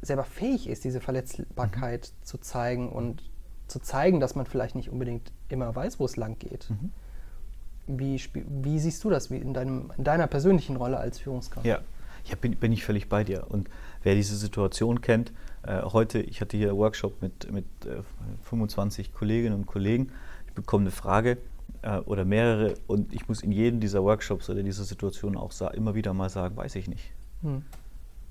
selber 0.03 0.25
fähig 0.25 0.69
ist, 0.69 0.85
diese 0.85 1.01
Verletzbarkeit 1.01 2.13
zu 2.23 2.39
zeigen 2.39 2.91
und 2.91 3.23
zu 3.67 3.81
zeigen, 3.81 4.21
dass 4.21 4.35
man 4.37 4.47
vielleicht 4.47 4.77
nicht 4.77 4.91
unbedingt 4.91 5.33
immer 5.49 5.75
weiß, 5.75 5.99
wo 5.99 6.05
es 6.05 6.17
lang 6.17 6.39
geht. 6.39 6.69
Wie, 7.89 8.17
spie- 8.17 8.45
wie 8.49 8.79
siehst 8.79 9.03
du 9.03 9.11
das 9.11 9.31
wie 9.31 9.39
in, 9.39 9.55
deinem, 9.55 9.93
in 9.97 10.05
deiner 10.05 10.27
persönlichen 10.27 10.77
Rolle 10.77 10.99
als 10.99 11.19
Führungskraft? 11.19 11.67
Ja, 11.67 11.81
ja 12.25 12.37
bin, 12.37 12.57
bin 12.57 12.73
ich 12.73 12.85
völlig 12.85 13.09
bei 13.09 13.25
dir. 13.25 13.47
Und 13.49 13.69
wer 14.03 14.15
diese 14.15 14.37
Situation 14.37 15.01
kennt, 15.01 15.33
äh, 15.67 15.83
heute, 15.83 16.21
ich 16.21 16.41
hatte 16.41 16.57
hier 16.57 16.71
einen 16.71 16.79
Workshop 16.79 17.21
mit, 17.23 17.51
mit 17.53 17.67
äh, 17.85 18.03
25 18.43 19.13
Kolleginnen 19.13 19.55
und 19.55 19.67
Kollegen, 19.67 20.13
ich 20.47 20.53
bekomme 20.55 20.83
eine 20.83 20.91
Frage 20.91 21.39
äh, 21.83 21.99
oder 21.99 22.25
mehrere 22.25 22.75
und 22.87 23.13
ich 23.13 23.29
muss 23.29 23.43
in 23.43 23.53
jedem 23.53 23.81
dieser 23.81 24.03
Workshops 24.03 24.49
oder 24.51 24.63
dieser 24.63 24.85
Situation 24.85 25.37
auch 25.37 25.53
immer 25.73 25.95
wieder 25.95 26.15
mal 26.15 26.31
sagen, 26.31 26.57
weiß 26.57 26.77
ich 26.77 26.89
nicht. 26.89 27.13
Hm. 27.43 27.63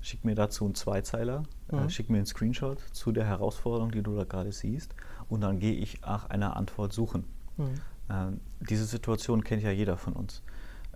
Schick 0.00 0.24
mir 0.24 0.34
dazu 0.34 0.64
einen 0.64 0.74
Zweizeiler, 0.74 1.42
äh, 1.72 1.76
Mhm. 1.76 1.90
schick 1.90 2.10
mir 2.10 2.18
einen 2.18 2.26
Screenshot 2.26 2.80
zu 2.92 3.12
der 3.12 3.26
Herausforderung, 3.26 3.90
die 3.90 4.02
du 4.02 4.14
da 4.14 4.24
gerade 4.24 4.52
siehst 4.52 4.94
und 5.28 5.40
dann 5.40 5.58
gehe 5.58 5.74
ich 5.74 6.00
nach 6.02 6.30
einer 6.30 6.56
Antwort 6.56 6.92
suchen. 6.92 7.24
Hm. 7.56 7.66
Ähm, 8.08 8.40
diese 8.60 8.84
Situation 8.84 9.42
kennt 9.42 9.62
ja 9.62 9.70
jeder 9.70 9.96
von 9.96 10.12
uns. 10.12 10.42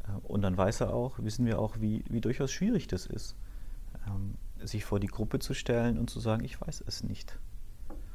Äh, 0.05 0.27
und 0.27 0.43
dann 0.43 0.57
weiß 0.57 0.83
er 0.83 0.95
auch, 0.95 1.19
wissen 1.19 1.45
wir 1.47 1.59
auch, 1.59 1.81
wie, 1.81 2.05
wie 2.09 2.21
durchaus 2.21 2.53
schwierig 2.53 2.87
das 2.87 3.07
ist, 3.07 3.35
ähm, 4.07 4.35
sich 4.67 4.85
vor 4.85 5.01
die 5.01 5.07
Gruppe 5.07 5.39
zu 5.39 5.55
stellen 5.55 5.99
und 5.99 6.11
zu 6.11 6.21
sagen, 6.21 6.45
ich 6.45 6.61
weiß 6.61 6.85
es 6.87 7.03
nicht. 7.03 7.39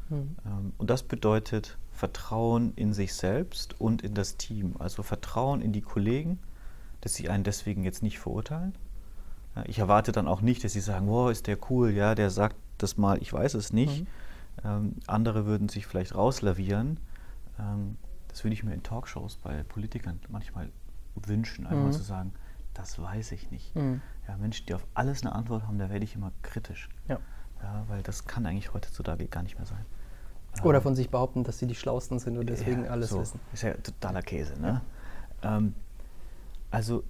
Hm. 0.09 0.35
Ähm, 0.45 0.73
und 0.77 0.89
das 0.89 1.03
bedeutet 1.03 1.77
Vertrauen 1.91 2.73
in 2.75 2.93
sich 2.93 3.13
selbst 3.13 3.79
und 3.79 4.01
in 4.01 4.13
das 4.13 4.37
Team. 4.37 4.75
Also 4.79 5.03
Vertrauen 5.03 5.61
in 5.61 5.71
die 5.71 5.81
Kollegen, 5.81 6.39
dass 7.01 7.15
sie 7.15 7.29
einen 7.29 7.43
deswegen 7.43 7.83
jetzt 7.83 8.03
nicht 8.03 8.19
verurteilen. 8.19 8.73
Ja, 9.55 9.63
ich 9.65 9.79
erwarte 9.79 10.11
dann 10.11 10.27
auch 10.27 10.41
nicht, 10.41 10.63
dass 10.63 10.73
sie 10.73 10.81
sagen, 10.81 11.07
wow, 11.07 11.31
ist 11.31 11.47
der 11.47 11.57
cool, 11.69 11.91
ja, 11.91 12.15
der 12.15 12.29
sagt 12.29 12.57
das 12.77 12.97
mal, 12.97 13.21
ich 13.21 13.31
weiß 13.31 13.53
es 13.53 13.71
nicht. 13.71 14.01
Mhm. 14.01 14.07
Ähm, 14.63 14.95
andere 15.07 15.45
würden 15.45 15.69
sich 15.69 15.87
vielleicht 15.87 16.15
rauslavieren. 16.15 16.99
Ähm, 17.59 17.97
das 18.27 18.43
würde 18.43 18.53
ich 18.53 18.63
mir 18.63 18.73
in 18.73 18.83
Talkshows 18.83 19.37
bei 19.37 19.63
Politikern 19.63 20.19
manchmal 20.29 20.69
wünschen, 21.15 21.65
einmal 21.65 21.87
Mhm. 21.87 21.93
zu 21.93 22.03
sagen, 22.03 22.33
das 22.75 23.01
weiß 23.01 23.31
ich 23.31 23.49
nicht. 23.49 23.75
Mhm. 23.75 24.01
Ja, 24.27 24.37
Menschen, 24.37 24.67
die 24.67 24.73
auf 24.75 24.85
alles 24.93 25.23
eine 25.23 25.33
Antwort 25.33 25.63
haben, 25.63 25.79
da 25.79 25.89
werde 25.89 26.05
ich 26.05 26.15
immer 26.15 26.31
kritisch. 26.43 26.89
Ja. 27.07 27.19
Ja, 27.63 27.85
weil 27.87 28.03
das 28.03 28.25
kann 28.25 28.45
eigentlich 28.45 28.73
heutzutage 28.73 29.25
gar 29.27 29.41
nicht 29.41 29.57
mehr 29.57 29.65
sein. 29.65 29.85
Oder 30.63 30.77
Ähm, 30.77 30.83
von 30.83 30.95
sich 30.95 31.09
behaupten, 31.09 31.43
dass 31.43 31.57
sie 31.57 31.67
die 31.67 31.75
Schlausten 31.75 32.19
sind 32.19 32.37
und 32.37 32.47
deswegen 32.47 32.85
ja, 32.85 32.91
alles 32.91 33.09
so. 33.09 33.19
wissen. 33.19 33.39
Ist 33.53 33.63
ja 33.63 33.73
totaler 33.73 34.21
Käse, 34.21 34.59
ne? 34.59 34.81
Ähm, 35.41 35.73
also 36.69 37.03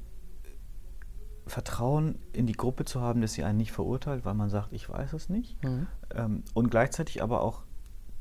Vertrauen 1.47 2.17
in 2.33 2.47
die 2.47 2.53
Gruppe 2.53 2.85
zu 2.85 3.01
haben, 3.01 3.21
dass 3.21 3.33
sie 3.33 3.43
einen 3.43 3.57
nicht 3.57 3.71
verurteilt, 3.71 4.25
weil 4.25 4.33
man 4.33 4.49
sagt, 4.49 4.71
ich 4.71 4.89
weiß 4.89 5.13
es 5.13 5.29
nicht. 5.29 5.61
Mhm. 5.63 5.87
Ähm, 6.13 6.43
und 6.53 6.69
gleichzeitig 6.69 7.21
aber 7.21 7.41
auch 7.41 7.63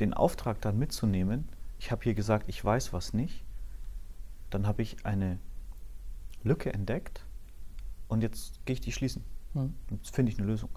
den 0.00 0.12
Auftrag 0.12 0.60
dann 0.60 0.78
mitzunehmen, 0.78 1.48
ich 1.78 1.90
habe 1.90 2.02
hier 2.02 2.14
gesagt, 2.14 2.48
ich 2.48 2.62
weiß 2.64 2.92
was 2.92 3.12
nicht, 3.12 3.44
dann 4.50 4.66
habe 4.66 4.82
ich 4.82 5.04
eine 5.04 5.38
Lücke 6.42 6.72
entdeckt 6.72 7.26
und 8.08 8.22
jetzt 8.22 8.64
gehe 8.64 8.74
ich 8.74 8.80
die 8.80 8.92
schließen. 8.92 9.24
Mhm. 9.54 9.74
Jetzt 9.90 10.14
finde 10.14 10.32
ich 10.32 10.38
eine 10.38 10.46
Lösung. 10.46 10.70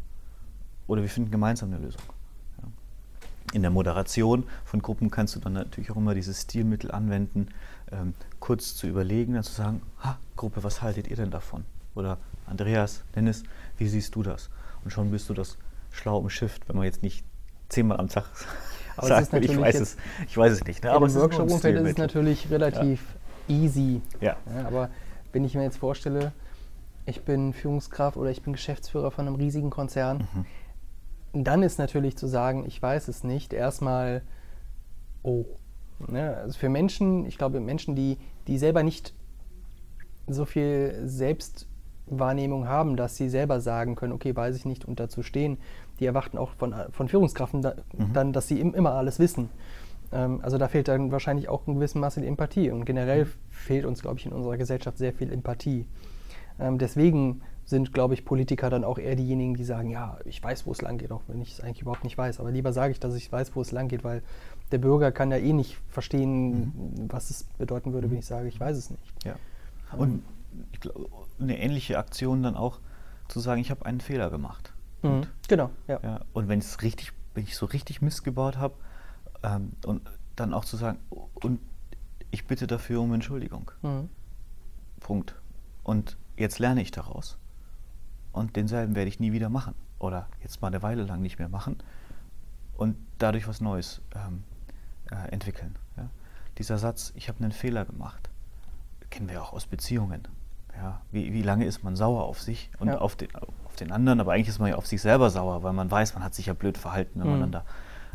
Oder 0.87 1.01
wir 1.01 1.09
finden 1.09 1.31
gemeinsam 1.31 1.73
eine 1.73 1.83
Lösung. 1.83 2.01
Ja. 2.61 2.67
In 3.53 3.61
der 3.61 3.71
Moderation 3.71 4.45
von 4.63 4.81
Gruppen 4.81 5.11
kannst 5.11 5.35
du 5.35 5.39
dann 5.39 5.53
natürlich 5.53 5.91
auch 5.91 5.97
immer 5.97 6.15
dieses 6.15 6.43
Stilmittel 6.43 6.91
anwenden, 6.91 7.49
ähm, 7.91 8.13
kurz 8.39 8.75
zu 8.75 8.87
überlegen, 8.87 9.33
dann 9.33 9.43
zu 9.43 9.53
sagen, 9.53 9.81
ha, 10.03 10.17
Gruppe, 10.35 10.63
was 10.63 10.81
haltet 10.81 11.07
ihr 11.07 11.15
denn 11.15 11.31
davon? 11.31 11.65
Oder 11.95 12.17
Andreas, 12.45 13.03
Dennis, 13.15 13.43
wie 13.77 13.87
siehst 13.87 14.15
du 14.15 14.23
das? 14.23 14.49
Und 14.83 14.91
schon 14.91 15.11
bist 15.11 15.29
du 15.29 15.33
das 15.33 15.57
schlau 15.91 16.17
umschifft, 16.17 16.69
wenn 16.69 16.75
man 16.75 16.85
jetzt 16.85 17.03
nicht 17.03 17.25
zehnmal 17.69 17.99
am 17.99 18.07
Tag 18.07 18.25
Aber 18.97 19.07
sagt, 19.07 19.33
ich 19.33 19.59
weiß 19.59 19.79
es, 19.79 19.97
ich 20.27 20.37
weiß 20.37 20.53
es 20.53 20.63
nicht. 20.63 20.83
Ne? 20.83 20.91
Nur 20.91 21.03
ein 21.03 21.13
Workshop-Umfeld 21.13 21.79
ist 21.81 21.91
es 21.91 21.97
natürlich 21.97 22.49
relativ 22.49 23.01
easy. 23.47 24.01
Ja. 24.21 24.37
Ja, 24.55 24.67
aber 24.67 24.89
wenn 25.31 25.45
ich 25.45 25.53
mir 25.53 25.63
jetzt 25.63 25.77
vorstelle, 25.77 26.31
ich 27.07 27.23
bin 27.23 27.53
Führungskraft 27.53 28.17
oder 28.17 28.29
ich 28.29 28.41
bin 28.43 28.53
Geschäftsführer 28.53 29.11
von 29.11 29.27
einem 29.27 29.35
riesigen 29.35 29.69
Konzern, 29.69 30.27
dann 31.33 31.63
ist 31.63 31.79
natürlich 31.79 32.17
zu 32.17 32.27
sagen, 32.27 32.65
ich 32.67 32.81
weiß 32.81 33.07
es 33.07 33.23
nicht, 33.23 33.53
erstmal, 33.53 34.21
oh. 35.23 35.45
Ne? 36.07 36.35
Also 36.37 36.59
für 36.59 36.69
Menschen, 36.69 37.25
ich 37.25 37.37
glaube, 37.37 37.59
Menschen, 37.59 37.95
die, 37.95 38.17
die 38.47 38.57
selber 38.57 38.83
nicht 38.83 39.13
so 40.27 40.45
viel 40.45 41.01
Selbstwahrnehmung 41.05 42.67
haben, 42.67 42.97
dass 42.97 43.15
sie 43.15 43.29
selber 43.29 43.61
sagen 43.61 43.95
können, 43.95 44.13
okay, 44.13 44.35
weiß 44.35 44.55
ich 44.55 44.65
nicht 44.65 44.85
und 44.85 44.99
dazu 44.99 45.23
stehen, 45.23 45.57
die 45.99 46.05
erwarten 46.05 46.37
auch 46.37 46.51
von, 46.51 46.75
von 46.91 47.07
Führungskräften 47.07 47.61
da, 47.61 47.75
dann, 48.13 48.33
dass 48.33 48.47
sie 48.47 48.59
im, 48.59 48.75
immer 48.75 48.93
alles 48.93 49.17
wissen. 49.17 49.49
Ähm, 50.11 50.39
also 50.43 50.57
da 50.57 50.67
fehlt 50.67 50.87
dann 50.87 51.11
wahrscheinlich 51.11 51.49
auch 51.49 51.67
in 51.67 51.75
gewissem 51.75 52.01
Maße 52.01 52.21
die 52.21 52.27
Empathie. 52.27 52.69
Und 52.69 52.85
generell 52.85 53.27
fehlt 53.49 53.85
uns, 53.85 54.01
glaube 54.01 54.19
ich, 54.19 54.25
in 54.25 54.33
unserer 54.33 54.57
Gesellschaft 54.57 54.97
sehr 54.97 55.13
viel 55.13 55.31
Empathie. 55.31 55.85
Ähm, 56.59 56.77
deswegen 56.77 57.41
sind, 57.65 57.93
glaube 57.93 58.13
ich, 58.13 58.23
Politiker 58.23 58.69
dann 58.69 58.85
auch 58.85 58.97
eher 58.97 59.15
diejenigen, 59.15 59.55
die 59.55 59.65
sagen, 59.65 59.89
ja, 59.89 60.17
ich 60.23 60.41
weiß, 60.41 60.65
wo 60.65 60.71
es 60.71 60.81
lang 60.81 60.97
geht, 60.97 61.11
auch 61.11 61.21
wenn 61.27 61.41
ich 61.41 61.53
es 61.53 61.61
eigentlich 61.61 61.81
überhaupt 61.81 62.05
nicht 62.05 62.17
weiß. 62.17 62.39
Aber 62.39 62.49
lieber 62.49 62.71
sage 62.71 62.91
ich, 62.91 62.99
dass 62.99 63.13
ich 63.13 63.29
weiß, 63.29 63.55
wo 63.55 63.61
es 63.61 63.71
lang 63.71 63.89
geht, 63.89 64.05
weil 64.05 64.23
der 64.71 64.77
Bürger 64.77 65.11
kann 65.11 65.31
ja 65.31 65.37
eh 65.37 65.51
nicht 65.51 65.77
verstehen, 65.89 66.71
was 67.09 67.29
es 67.29 67.43
bedeuten 67.57 67.91
würde, 67.91 68.09
wenn 68.09 68.19
ich 68.19 68.25
sage, 68.25 68.47
ich 68.47 68.59
weiß 68.59 68.77
es 68.77 68.89
nicht. 68.89 69.25
Ja. 69.25 69.35
Und 69.97 70.23
ich 70.71 70.79
glaub, 70.79 71.27
eine 71.39 71.59
ähnliche 71.59 71.97
Aktion 71.97 72.41
dann 72.41 72.55
auch 72.55 72.79
zu 73.27 73.41
sagen, 73.41 73.59
ich 73.59 73.69
habe 73.69 73.85
einen 73.85 73.99
Fehler 73.99 74.29
gemacht. 74.29 74.73
Mhm. 75.01 75.23
Genau, 75.49 75.69
ja. 75.87 75.99
Ja, 76.01 76.21
und 76.33 76.47
wenn 76.47 76.59
es 76.59 76.81
richtig, 76.81 77.11
wenn 77.33 77.43
ich 77.43 77.57
so 77.57 77.65
richtig 77.65 78.01
Mist 78.01 78.23
gebaut 78.23 78.57
habe, 78.57 78.75
ähm, 79.43 79.73
und 79.85 80.01
dann 80.35 80.53
auch 80.53 80.65
zu 80.65 80.77
sagen, 80.77 80.99
und 81.09 81.59
ich 82.31 82.45
bitte 82.45 82.67
dafür 82.67 83.01
um 83.01 83.13
Entschuldigung. 83.13 83.71
Mhm. 83.81 84.09
Punkt. 84.99 85.35
Und 85.83 86.17
jetzt 86.37 86.59
lerne 86.59 86.81
ich 86.81 86.91
daraus. 86.91 87.37
Und 88.31 88.55
denselben 88.55 88.95
werde 88.95 89.09
ich 89.09 89.19
nie 89.19 89.31
wieder 89.31 89.49
machen. 89.49 89.73
Oder 89.99 90.27
jetzt 90.41 90.61
mal 90.61 90.67
eine 90.67 90.81
Weile 90.83 91.03
lang 91.03 91.21
nicht 91.21 91.39
mehr 91.39 91.49
machen. 91.49 91.77
Und 92.77 92.95
dadurch 93.17 93.47
was 93.47 93.61
Neues 93.61 94.01
ähm, 94.15 94.43
äh, 95.11 95.29
entwickeln. 95.31 95.75
Ja? 95.97 96.09
Dieser 96.59 96.77
Satz, 96.77 97.11
ich 97.15 97.27
habe 97.29 97.39
einen 97.43 97.51
Fehler 97.51 97.85
gemacht, 97.85 98.29
kennen 99.09 99.29
wir 99.29 99.41
auch 99.41 99.53
aus 99.53 99.65
Beziehungen. 99.65 100.27
Ja? 100.75 101.01
Wie, 101.11 101.33
wie 101.33 101.41
lange 101.41 101.65
ist 101.65 101.83
man 101.83 101.95
sauer 101.95 102.23
auf 102.25 102.39
sich 102.41 102.69
und 102.79 102.89
Ja. 102.89 102.99
auf, 102.99 103.15
den, 103.15 103.33
auf 103.35 103.75
den 103.79 103.91
anderen, 103.91 104.19
aber 104.19 104.33
eigentlich 104.33 104.49
ist 104.49 104.59
man 104.59 104.69
ja 104.69 104.75
auf 104.75 104.85
sich 104.85 105.01
selber 105.01 105.31
sauer, 105.31 105.63
weil 105.63 105.73
man 105.73 105.89
weiß, 105.89 106.13
man 106.13 106.23
hat 106.23 106.35
sich 106.35 106.45
ja 106.45 106.53
blöd 106.53 106.77
verhalten, 106.77 107.19
wenn 107.19 107.27
man 107.27 107.37
Mhm. 107.37 107.41
dann 107.41 107.51
da 107.51 107.65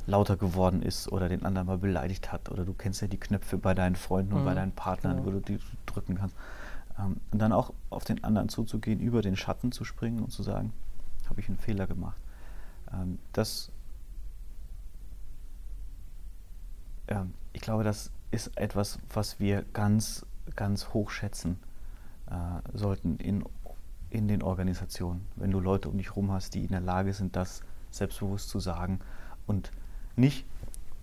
lauter 0.06 0.36
geworden 0.36 0.82
ist 0.82 1.10
oder 1.10 1.28
den 1.28 1.44
anderen 1.44 1.66
mal 1.66 1.78
beleidigt 1.78 2.32
hat. 2.32 2.48
Oder 2.50 2.64
du 2.64 2.72
kennst 2.74 3.00
ja 3.02 3.08
die 3.08 3.18
Knöpfe 3.18 3.58
bei 3.58 3.74
deinen 3.74 3.96
Freunden 3.96 4.32
und 4.34 4.44
bei 4.44 4.52
Mhm, 4.52 4.56
deinen 4.56 4.72
Partnern, 4.72 5.16
genau. 5.16 5.26
wo 5.26 5.30
du 5.32 5.40
die 5.40 5.58
drücken 5.86 6.16
kannst. 6.16 6.36
Ähm, 6.98 7.16
und 7.30 7.38
dann 7.38 7.52
auch 7.52 7.72
auf 7.90 8.04
den 8.04 8.22
anderen 8.24 8.48
zuzugehen, 8.48 9.00
über 9.00 9.22
den 9.22 9.36
Schatten 9.36 9.72
zu 9.72 9.84
springen 9.84 10.20
und 10.20 10.30
zu 10.30 10.42
sagen, 10.42 10.72
habe 11.28 11.40
ich 11.40 11.48
einen 11.48 11.58
Fehler 11.58 11.86
gemacht. 11.86 12.16
Ähm, 12.92 13.18
das, 13.32 13.70
ähm, 17.08 17.34
ich 17.52 17.62
glaube, 17.62 17.84
das 17.84 18.10
ist 18.30 18.56
etwas, 18.56 18.98
was 19.12 19.40
wir 19.40 19.64
ganz, 19.72 20.26
ganz 20.56 20.88
hoch 20.88 21.10
schätzen 21.10 21.58
äh, 22.30 22.76
sollten 22.76 23.16
in, 23.16 23.44
in 24.10 24.28
den 24.28 24.42
Organisationen. 24.42 25.26
Wenn 25.36 25.50
du 25.50 25.60
Leute 25.60 25.88
um 25.88 25.96
dich 25.96 26.08
herum 26.08 26.32
hast, 26.32 26.54
die 26.54 26.64
in 26.64 26.70
der 26.70 26.80
Lage 26.80 27.12
sind, 27.12 27.36
das 27.36 27.62
selbstbewusst 27.90 28.48
zu 28.48 28.60
sagen 28.60 29.00
und 29.46 29.70
nicht 30.16 30.46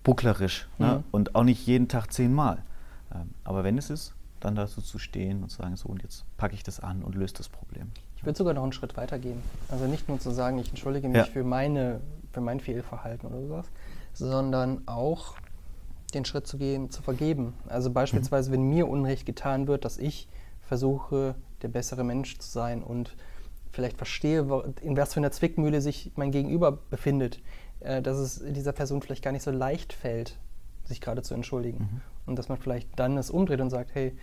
bucklerisch 0.02 0.68
ne? 0.78 0.98
Mhm. 0.98 1.04
und 1.10 1.34
auch 1.34 1.44
nicht 1.44 1.66
jeden 1.66 1.88
Tag 1.88 2.12
zehnmal. 2.12 2.62
Ähm, 3.14 3.30
aber 3.44 3.64
wenn 3.64 3.78
es 3.78 3.90
ist, 3.90 4.14
dann 4.40 4.54
dazu 4.54 4.80
zu 4.82 4.98
stehen 4.98 5.42
und 5.42 5.50
zu 5.50 5.58
sagen, 5.58 5.76
so 5.76 5.88
und 5.88 6.02
jetzt 6.02 6.24
packe 6.36 6.54
ich 6.54 6.62
das 6.62 6.80
an 6.80 7.02
und 7.02 7.14
löse 7.14 7.34
das 7.34 7.48
Problem. 7.48 7.92
Ich 8.16 8.24
würde 8.24 8.36
sogar 8.36 8.54
noch 8.54 8.62
einen 8.62 8.72
Schritt 8.72 8.96
weiter 8.96 9.18
gehen. 9.18 9.40
Also 9.68 9.86
nicht 9.86 10.08
nur 10.08 10.18
zu 10.18 10.30
sagen, 10.30 10.58
ich 10.58 10.68
entschuldige 10.68 11.08
mich 11.08 11.16
Ja. 11.18 11.24
für, 11.24 11.44
meine, 11.44 12.00
für 12.32 12.40
mein 12.40 12.60
Fehlverhalten 12.60 13.28
oder 13.28 13.40
sowas, 13.40 13.66
sondern 14.12 14.82
auch 14.86 15.34
den 16.14 16.24
Schritt 16.24 16.46
zu 16.46 16.58
gehen, 16.58 16.90
zu 16.90 17.02
vergeben. 17.02 17.54
Also 17.68 17.90
beispielsweise, 17.90 18.50
wenn 18.50 18.62
mir 18.68 18.88
Unrecht 18.88 19.26
getan 19.26 19.68
wird, 19.68 19.84
dass 19.84 19.96
ich 19.98 20.28
versuche, 20.62 21.34
der 21.62 21.68
bessere 21.68 22.04
Mensch 22.04 22.38
zu 22.38 22.50
sein 22.50 22.82
und 22.82 23.14
vielleicht 23.72 23.96
verstehe, 23.96 24.40
in 24.82 24.96
was 24.96 25.14
für 25.14 25.20
einer 25.20 25.30
Zwickmühle 25.30 25.80
sich 25.80 26.10
mein 26.16 26.32
Gegenüber 26.32 26.72
befindet, 26.72 27.40
äh, 27.80 28.02
dass 28.02 28.18
es 28.18 28.42
dieser 28.44 28.72
Person 28.72 29.00
vielleicht 29.02 29.22
gar 29.22 29.32
nicht 29.32 29.42
so 29.44 29.50
leicht 29.50 29.92
fällt, 29.92 30.36
sich 30.84 31.00
gerade 31.00 31.22
zu 31.22 31.34
entschuldigen. 31.34 32.02
Und 32.30 32.36
dass 32.36 32.48
man 32.48 32.58
vielleicht 32.58 32.88
dann 32.96 33.18
es 33.18 33.28
umdreht 33.30 33.60
und 33.60 33.70
sagt, 33.70 33.90
hey, 33.92 34.16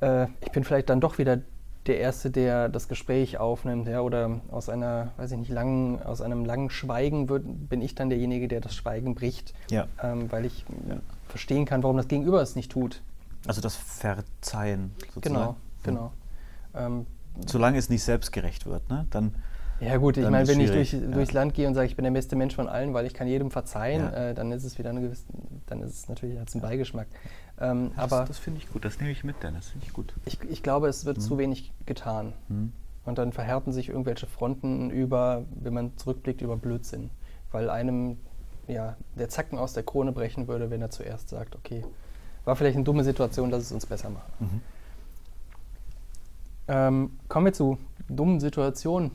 äh, 0.00 0.26
ich 0.40 0.50
bin 0.50 0.64
vielleicht 0.64 0.88
dann 0.88 1.00
doch 1.00 1.18
wieder 1.18 1.40
der 1.86 1.98
Erste, 2.00 2.30
der 2.30 2.68
das 2.68 2.88
Gespräch 2.88 3.38
aufnimmt, 3.38 3.86
ja, 3.86 4.00
oder 4.00 4.40
aus 4.50 4.68
einer, 4.68 5.12
weiß 5.18 5.30
ich 5.32 5.38
nicht, 5.38 5.50
langen, 5.50 6.02
aus 6.02 6.20
einem 6.20 6.44
langen 6.44 6.70
Schweigen 6.70 7.28
wird, 7.28 7.44
bin 7.68 7.80
ich 7.80 7.94
dann 7.94 8.08
derjenige, 8.08 8.48
der 8.48 8.60
das 8.60 8.74
Schweigen 8.74 9.14
bricht, 9.14 9.54
Ja. 9.70 9.86
ähm, 10.02 10.32
weil 10.32 10.46
ich 10.46 10.64
Ja. 10.88 10.96
verstehen 11.28 11.64
kann, 11.66 11.82
warum 11.84 11.96
das 11.98 12.08
Gegenüber 12.08 12.40
es 12.42 12.56
nicht 12.56 12.72
tut. 12.72 13.02
Also 13.46 13.60
das 13.60 13.76
Verzeihen 13.76 14.92
sozusagen. 15.14 15.20
Genau, 15.22 15.56
genau. 15.84 16.12
Ähm, 16.74 17.06
Solange 17.46 17.76
es 17.78 17.90
nicht 17.90 18.02
selbstgerecht 18.02 18.64
wird, 18.66 18.88
ne? 18.88 19.06
dann 19.10 19.34
ja 19.80 19.96
gut, 19.96 20.16
ich 20.16 20.28
meine, 20.28 20.46
wenn 20.48 20.60
ich 20.60 20.68
schwierig, 20.68 20.90
durch, 20.90 21.02
ja. 21.02 21.08
durchs 21.08 21.32
Land 21.32 21.54
gehe 21.54 21.66
und 21.68 21.74
sage, 21.74 21.86
ich 21.86 21.96
bin 21.96 22.04
der 22.04 22.10
beste 22.10 22.36
Mensch 22.36 22.54
von 22.54 22.68
allen, 22.68 22.94
weil 22.94 23.06
ich 23.06 23.14
kann 23.14 23.26
jedem 23.26 23.50
verzeihen, 23.50 24.02
Ja. 24.02 24.30
äh, 24.30 24.34
dann 24.34 24.52
ist 24.52 24.64
es 24.64 24.78
wieder 24.78 24.90
eine 24.90 25.00
gewisse, 25.00 25.24
dann 25.66 25.82
ist 25.82 25.94
es 25.94 26.08
natürlich 26.08 26.38
hat's 26.38 26.54
einen 26.54 26.62
Beigeschmack. 26.62 27.06
Ähm, 27.58 27.90
das, 27.94 28.12
aber 28.12 28.24
das 28.26 28.38
finde 28.38 28.60
ich 28.60 28.70
gut, 28.70 28.84
das 28.84 28.98
nehme 28.98 29.10
ich 29.10 29.24
mit, 29.24 29.42
Dennis, 29.42 29.68
finde 29.68 29.86
ich 29.86 29.92
gut. 29.92 30.14
ich, 30.24 30.38
ich 30.48 30.62
glaube, 30.62 30.88
es 30.88 31.04
wird 31.04 31.20
zu 31.22 31.38
wenig 31.38 31.72
getan. 31.86 32.32
Hm. 32.48 32.72
Und 33.04 33.18
dann 33.18 33.32
verhärten 33.32 33.72
sich 33.72 33.88
irgendwelche 33.88 34.26
Fronten 34.26 34.90
über, 34.90 35.44
wenn 35.54 35.72
man 35.72 35.96
zurückblickt, 35.96 36.42
über 36.42 36.56
Blödsinn. 36.56 37.10
Weil 37.52 37.70
einem 37.70 38.18
ja, 38.66 38.96
der 39.16 39.28
Zacken 39.28 39.58
aus 39.58 39.74
der 39.74 39.84
Krone 39.84 40.12
brechen 40.12 40.48
würde, 40.48 40.70
wenn 40.70 40.82
er 40.82 40.90
zuerst 40.90 41.28
sagt, 41.28 41.54
okay, 41.54 41.84
war 42.44 42.56
vielleicht 42.56 42.76
eine 42.76 42.84
dumme 42.84 43.04
Situation, 43.04 43.50
lass 43.50 43.62
es 43.62 43.72
uns 43.72 43.86
besser 43.86 44.10
machen. 44.10 44.32
Mhm. 44.40 44.60
Ähm, 46.68 47.10
kommen 47.28 47.46
wir 47.46 47.52
zu 47.52 47.78
dummen 48.08 48.40
Situationen. 48.40 49.12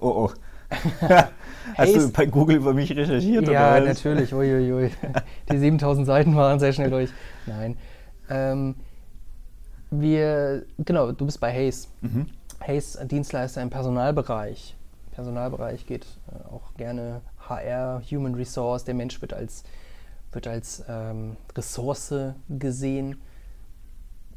Oh 0.00 0.28
oh. 0.28 0.30
Hast 1.76 1.94
du 1.94 2.12
bei 2.12 2.26
Google 2.26 2.56
über 2.56 2.74
mich 2.74 2.94
recherchiert? 2.94 3.48
Ja, 3.48 3.76
oder 3.76 3.86
was? 3.86 3.88
natürlich. 3.88 4.32
Uiuiui. 4.34 4.90
Die 5.50 5.58
7000 5.58 6.06
Seiten 6.06 6.36
waren 6.36 6.58
sehr 6.58 6.72
schnell 6.72 6.90
durch. 6.90 7.10
Nein. 7.46 7.76
Ähm, 8.30 8.74
wir, 9.90 10.64
genau, 10.78 11.12
du 11.12 11.26
bist 11.26 11.40
bei 11.40 11.52
Hayes. 11.52 11.88
Mhm. 12.00 12.26
Hayes 12.66 12.98
Dienstleister 13.04 13.62
im 13.62 13.70
Personalbereich. 13.70 14.76
Personalbereich 15.12 15.86
geht 15.86 16.06
äh, 16.30 16.52
auch 16.52 16.74
gerne 16.76 17.22
HR, 17.48 18.02
Human 18.10 18.34
Resource. 18.34 18.84
Der 18.84 18.94
Mensch 18.94 19.20
wird 19.20 19.32
als, 19.32 19.64
wird 20.32 20.46
als 20.46 20.84
ähm, 20.88 21.36
Ressource 21.56 22.14
gesehen. 22.48 23.20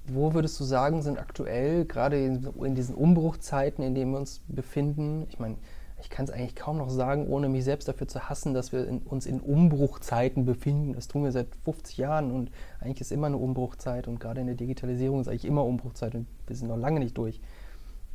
Wo 0.08 0.34
würdest 0.34 0.60
du 0.60 0.64
sagen, 0.64 1.02
sind 1.02 1.20
aktuell, 1.20 1.86
gerade 1.86 2.24
in, 2.24 2.76
diesen 2.76 2.95
Umbruchzeiten, 2.95 3.84
in 3.84 3.95
denen 3.95 4.12
wir 4.12 4.20
uns 4.20 4.41
befinden, 4.47 5.28
ich 5.30 5.39
meine, 5.39 5.58
ich 6.02 6.10
kann 6.10 6.26
es 6.26 6.32
eigentlich 6.32 6.56
kaum 6.56 6.78
noch 6.78 6.89
sagen, 6.89 7.28
ohne 7.28 7.47
mich 7.47 7.64
selbst 7.64 7.88
dafür 7.88 8.08
zu 8.08 8.28
hassen, 8.28 8.56
dass 8.56 8.72
wir 8.72 8.88
in, 8.88 8.99
uns 8.99 9.28
in 9.28 9.39
Umbruchzeiten 9.39 10.45
befinden. 10.45 10.93
Das 10.93 11.08
tun 11.08 11.24
wir 11.24 11.32
seit 11.32 11.47
50 11.64 11.97
Jahren 11.97 12.32
und 12.32 12.52
eigentlich 12.80 13.02
ist 13.02 13.12
immer 13.12 13.28
eine 13.28 13.38
Umbruchzeit 13.38 14.08
und 14.08 14.20
gerade 14.20 14.41
in 14.41 14.47
der 14.47 14.56
Digitalisierung 14.56 15.22
ist 15.22 15.28
eigentlich 15.28 15.45
immer 15.45 15.64
Umbruchzeit 15.64 16.16
und 16.16 16.26
wir 16.47 16.56
sind 16.56 16.70
noch 16.70 16.78
lange 16.78 16.99
nicht 16.99 17.18
durch. 17.18 17.39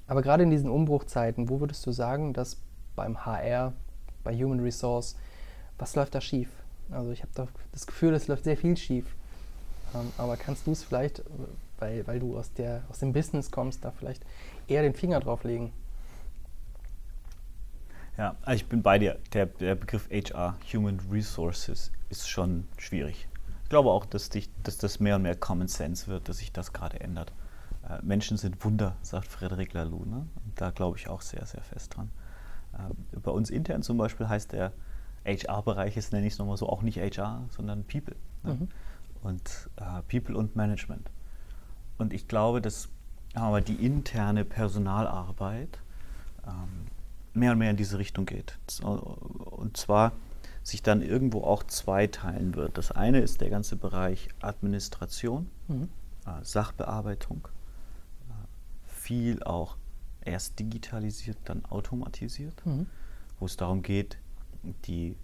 Aber 0.08 0.22
gerade 0.22 0.42
in 0.42 0.50
diesen 0.50 0.70
Umbruchzeiten, 0.70 1.48
wo 1.48 1.60
würdest 1.60 1.86
du 1.86 1.92
sagen, 1.92 2.32
dass 2.32 2.58
beim 2.96 3.24
HR, 3.24 3.72
bei 4.24 4.34
Human 4.34 4.60
Resource, 4.60 5.16
was 5.78 5.94
läuft 5.94 6.14
da 6.14 6.20
schief? 6.20 6.48
Also 6.90 7.10
ich 7.10 7.22
habe 7.22 7.32
da 7.34 7.48
das 7.72 7.86
Gefühl, 7.86 8.14
es 8.14 8.28
läuft 8.28 8.44
sehr 8.44 8.56
viel 8.56 8.76
schief. 8.76 9.06
Ähm, 9.94 10.12
aber 10.18 10.36
kannst 10.36 10.66
du 10.66 10.72
es 10.72 10.82
vielleicht, 10.82 11.20
äh, 11.20 11.22
weil, 11.78 12.06
weil 12.06 12.18
du 12.20 12.36
aus, 12.38 12.52
der, 12.52 12.84
aus 12.88 12.98
dem 12.98 13.12
Business 13.12 13.50
kommst, 13.50 13.84
da 13.84 13.90
vielleicht 13.90 14.24
eher 14.68 14.82
den 14.82 14.94
Finger 14.94 15.20
drauf 15.20 15.44
legen? 15.44 15.72
Ja, 18.16 18.34
also 18.42 18.56
ich 18.56 18.66
bin 18.66 18.82
bei 18.82 18.98
dir. 18.98 19.18
Der, 19.32 19.46
der 19.46 19.74
Begriff 19.74 20.08
HR, 20.10 20.56
Human 20.72 21.00
Resources, 21.10 21.92
ist 22.08 22.28
schon 22.28 22.66
schwierig. 22.78 23.28
Ich 23.64 23.68
glaube 23.68 23.90
auch, 23.90 24.06
dass, 24.06 24.30
dich, 24.30 24.48
dass 24.62 24.78
das 24.78 25.00
mehr 25.00 25.16
und 25.16 25.22
mehr 25.22 25.36
Common 25.36 25.68
Sense 25.68 26.06
wird, 26.06 26.28
dass 26.28 26.38
sich 26.38 26.52
das 26.52 26.72
gerade 26.72 27.00
ändert. 27.00 27.32
Äh, 27.88 27.98
Menschen 28.02 28.36
sind 28.36 28.64
Wunder, 28.64 28.96
sagt 29.02 29.26
Frederic 29.26 29.72
Laloux. 29.72 30.04
Ne? 30.06 30.26
Und 30.44 30.60
da 30.60 30.70
glaube 30.70 30.96
ich 30.98 31.08
auch 31.08 31.20
sehr, 31.20 31.44
sehr 31.46 31.62
fest 31.62 31.96
dran. 31.96 32.10
Ähm, 32.78 33.20
bei 33.22 33.30
uns 33.30 33.50
intern 33.50 33.82
zum 33.82 33.98
Beispiel 33.98 34.28
heißt 34.28 34.52
der 34.52 34.72
HR-Bereich, 35.24 35.96
jetzt 35.96 36.12
nenne 36.12 36.26
ich 36.26 36.34
es 36.34 36.38
nochmal 36.38 36.56
so, 36.56 36.68
auch 36.68 36.82
nicht 36.82 36.98
HR, 36.98 37.44
sondern 37.50 37.84
People. 37.84 38.16
Ne? 38.44 38.54
Mhm. 38.54 38.68
Und 39.22 39.70
äh, 39.76 40.02
People 40.08 40.36
und 40.36 40.56
Management. 40.56 41.10
Und 41.98 42.12
ich 42.12 42.28
glaube, 42.28 42.60
dass 42.60 42.88
aber 43.34 43.60
die 43.60 43.74
interne 43.84 44.44
Personalarbeit 44.44 45.78
ähm, 46.46 46.86
mehr 47.34 47.52
und 47.52 47.58
mehr 47.58 47.70
in 47.70 47.76
diese 47.76 47.98
Richtung 47.98 48.24
geht. 48.26 48.58
Und 48.82 49.76
zwar 49.76 50.12
sich 50.62 50.82
dann 50.82 51.02
irgendwo 51.02 51.42
auch 51.42 51.62
zweiteilen 51.62 52.54
wird. 52.56 52.76
Das 52.78 52.90
eine 52.92 53.20
ist 53.20 53.40
der 53.40 53.50
ganze 53.50 53.76
Bereich 53.76 54.28
Administration, 54.40 55.48
Mhm. 55.68 55.88
äh, 56.26 56.42
Sachbearbeitung, 56.44 57.46
äh, 58.28 58.32
viel 58.88 59.42
auch 59.42 59.76
erst 60.24 60.58
digitalisiert, 60.58 61.36
dann 61.44 61.64
automatisiert, 61.66 62.64
Mhm. 62.66 62.86
wo 63.38 63.46
es 63.46 63.56
darum 63.56 63.82
geht, 63.82 64.18
die 64.86 65.16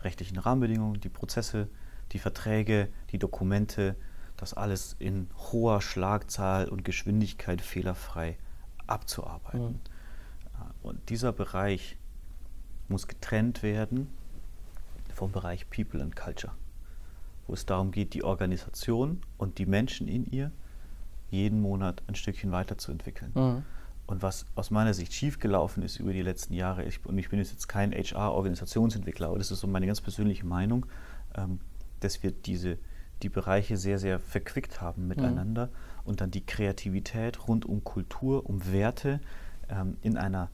rechtlichen 0.00 0.38
Rahmenbedingungen, 0.38 1.00
die 1.00 1.08
Prozesse, 1.08 1.68
die 2.12 2.18
Verträge, 2.18 2.88
die 3.10 3.18
Dokumente, 3.18 3.94
das 4.36 4.54
alles 4.54 4.96
in 4.98 5.28
hoher 5.52 5.80
Schlagzahl 5.80 6.68
und 6.68 6.84
Geschwindigkeit 6.84 7.60
fehlerfrei 7.60 8.36
abzuarbeiten. 8.86 9.60
Mhm. 9.60 9.80
Äh, 10.54 10.86
Und 10.86 11.08
dieser 11.08 11.32
Bereich 11.32 11.96
muss 12.88 13.08
getrennt 13.08 13.62
werden 13.62 14.08
vom 15.14 15.30
Bereich 15.32 15.70
People 15.70 16.02
and 16.02 16.16
Culture, 16.16 16.52
wo 17.46 17.54
es 17.54 17.66
darum 17.66 17.92
geht, 17.92 18.14
die 18.14 18.24
Organisation 18.24 19.20
und 19.38 19.58
die 19.58 19.66
Menschen 19.66 20.08
in 20.08 20.26
ihr 20.26 20.50
jeden 21.30 21.60
Monat 21.60 22.02
ein 22.06 22.14
Stückchen 22.14 22.52
weiterzuentwickeln. 22.52 23.32
Mhm. 23.34 23.62
Und 24.06 24.22
was 24.22 24.44
aus 24.54 24.70
meiner 24.70 24.92
Sicht 24.92 25.14
schiefgelaufen 25.14 25.82
ist 25.82 25.98
über 25.98 26.12
die 26.12 26.20
letzten 26.22 26.52
Jahre, 26.52 26.84
ich, 26.84 27.04
und 27.06 27.16
ich 27.16 27.30
bin 27.30 27.38
jetzt 27.38 27.68
kein 27.68 27.92
HR-Organisationsentwickler, 27.92 29.28
aber 29.28 29.38
das 29.38 29.50
ist 29.50 29.60
so 29.60 29.66
meine 29.66 29.86
ganz 29.86 30.00
persönliche 30.00 30.44
Meinung, 30.44 30.84
ähm, 31.36 31.60
dass 32.00 32.22
wir 32.22 32.30
diese, 32.30 32.76
die 33.22 33.28
Bereiche 33.28 33.76
sehr, 33.76 33.98
sehr 33.98 34.18
verquickt 34.18 34.80
haben 34.80 35.06
miteinander 35.06 35.70
und 36.04 36.20
dann 36.20 36.30
die 36.30 36.44
Kreativität 36.44 37.48
rund 37.48 37.64
um 37.64 37.84
Kultur, 37.84 38.46
um 38.48 38.70
Werte 38.70 39.20
ähm, 39.68 39.96
in 40.02 40.16
einer 40.16 40.50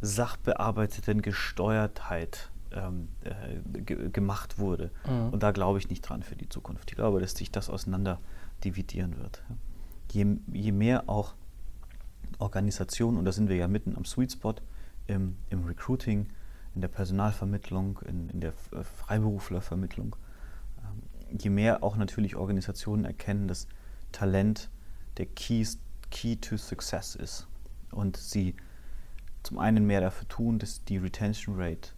sachbearbeiteten 0.00 1.22
Gesteuertheit 1.22 2.50
ähm, 2.72 3.08
äh, 3.24 3.80
ge 3.82 4.10
gemacht 4.10 4.58
wurde. 4.58 4.90
Mhm. 5.06 5.30
Und 5.30 5.42
da 5.42 5.50
glaube 5.50 5.78
ich 5.78 5.88
nicht 5.88 6.02
dran 6.02 6.22
für 6.22 6.36
die 6.36 6.48
Zukunft. 6.48 6.90
Ich 6.90 6.96
glaube, 6.96 7.20
dass 7.20 7.32
sich 7.32 7.50
das 7.50 7.68
auseinander 7.68 8.20
dividieren 8.64 9.18
wird. 9.18 9.42
Je, 10.12 10.26
je 10.52 10.72
mehr 10.72 11.08
auch 11.08 11.34
Organisationen, 12.38 13.18
und 13.18 13.24
da 13.24 13.32
sind 13.32 13.48
wir 13.48 13.56
ja 13.56 13.68
mitten 13.68 13.96
am 13.96 14.04
Sweet 14.04 14.32
Spot, 14.32 14.54
im, 15.06 15.36
im 15.50 15.64
Recruiting, 15.64 16.28
in 16.74 16.80
der 16.80 16.88
Personalvermittlung, 16.88 18.00
in, 18.06 18.28
in 18.30 18.40
der 18.40 18.52
äh, 18.72 18.84
Freiberuflervermittlung, 18.84 20.16
je 21.38 21.50
mehr 21.50 21.82
auch 21.82 21.96
natürlich 21.96 22.36
Organisationen 22.36 23.04
erkennen, 23.04 23.48
dass 23.48 23.66
Talent 24.12 24.70
der 25.16 25.26
Key, 25.26 25.66
Key 26.10 26.36
to 26.36 26.56
Success 26.56 27.14
ist 27.14 27.46
und 27.90 28.16
sie 28.16 28.54
zum 29.42 29.58
einen 29.58 29.86
mehr 29.86 30.00
dafür 30.00 30.28
tun, 30.28 30.58
dass 30.58 30.84
die 30.84 30.98
Retention 30.98 31.56
Rate 31.58 31.90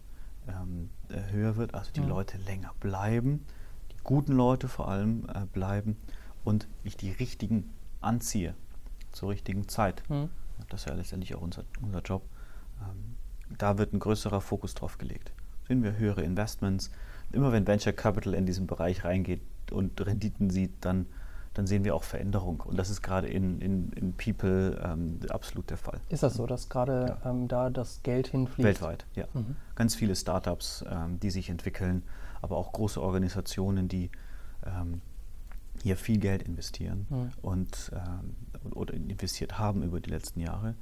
ähm, 0.47 0.89
äh, 1.09 1.31
höher 1.31 1.55
wird, 1.57 1.73
also 1.73 1.91
die 1.91 2.01
Mhm. 2.01 2.09
Leute 2.09 2.37
länger 2.37 2.71
bleiben, 2.79 3.45
die 3.91 3.97
guten 4.03 4.33
Leute 4.33 4.67
vor 4.67 4.87
allem 4.87 5.27
äh, 5.33 5.45
bleiben 5.45 5.97
und 6.43 6.67
ich 6.83 6.97
die 6.97 7.11
richtigen 7.11 7.69
anziehe 8.01 8.55
zur 9.11 9.29
richtigen 9.29 9.67
Zeit. 9.67 10.03
Mhm. 10.09 10.29
Das 10.69 10.81
ist 10.81 10.87
ja 10.87 10.93
letztendlich 10.93 11.35
auch 11.35 11.41
unser, 11.41 11.63
unser 11.81 12.01
Job. 12.01 12.23
Ähm, 12.81 13.15
da 13.57 13.77
wird 13.77 13.93
ein 13.93 13.99
größerer 13.99 14.41
Fokus 14.41 14.73
drauf 14.73 14.97
gelegt. 14.97 15.31
Sehen 15.67 15.83
wir 15.83 15.97
höhere 15.97 16.21
Investments. 16.23 16.91
Immer 17.33 17.51
wenn 17.51 17.67
Venture 17.67 17.93
Capital 17.93 18.33
in 18.33 18.45
diesen 18.45 18.67
Bereich 18.67 19.03
reingeht 19.03 19.41
und 19.71 19.99
Renditen 20.05 20.49
sieht, 20.49 20.71
dann, 20.81 21.07
dann 21.53 21.67
sehen 21.67 21.83
wir 21.83 21.95
auch 21.95 22.03
Veränderung. 22.03 22.61
Und 22.61 22.77
das 22.77 22.89
ist 22.89 23.01
gerade 23.01 23.27
in, 23.27 23.59
in, 23.59 23.91
in 23.93 24.13
People 24.13 24.79
ähm, 24.83 25.19
absolut 25.29 25.69
der 25.69 25.77
Fall. 25.77 25.99
Ist 26.09 26.23
das 26.23 26.35
so, 26.35 26.45
dass 26.45 26.69
gerade 26.69 27.17
ähm, 27.25 27.47
da 27.47 27.69
das 27.69 28.01
Geld 28.03 28.27
hinfließt? 28.27 28.63
Weltweit, 28.65 29.05
ja. 29.15 29.25
Mhm. 29.33 29.55
Ganz 29.75 29.95
viele 29.95 30.15
Startups, 30.15 30.85
ähm, 30.89 31.19
die 31.19 31.31
sich 31.31 31.49
entwickeln, 31.49 32.03
aber 32.41 32.55
auch 32.57 32.71
große 32.71 33.01
Organisationen, 33.01 33.87
die 33.87 34.09
ähm, 34.65 35.01
hier 35.81 35.97
viel 35.97 36.19
Geld 36.19 36.43
investieren 36.43 37.07
Mhm. 37.09 37.29
und 37.41 37.91
ähm, 37.93 38.71
oder 38.75 38.93
investiert 38.93 39.57
haben 39.57 39.83
über 39.83 39.99
die 39.99 40.09
letzten 40.09 40.39
Jahre 40.39 40.75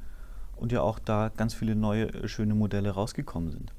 und 0.56 0.72
ja 0.72 0.82
auch 0.82 1.00
da 1.00 1.30
ganz 1.36 1.54
viele 1.54 1.76
neue 1.76 2.28
schöne 2.28 2.54
Modelle 2.54 2.92
rausgekommen 2.92 3.52
sind. 3.52 3.74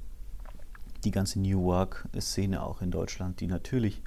Die 1.05 1.11
ganze 1.11 1.41
New 1.41 1.63
Work-Szene 1.65 2.63
auch 2.63 2.81
in 2.83 2.91
Deutschland, 2.91 3.41
die 3.41 3.47
natürlich 3.47 4.03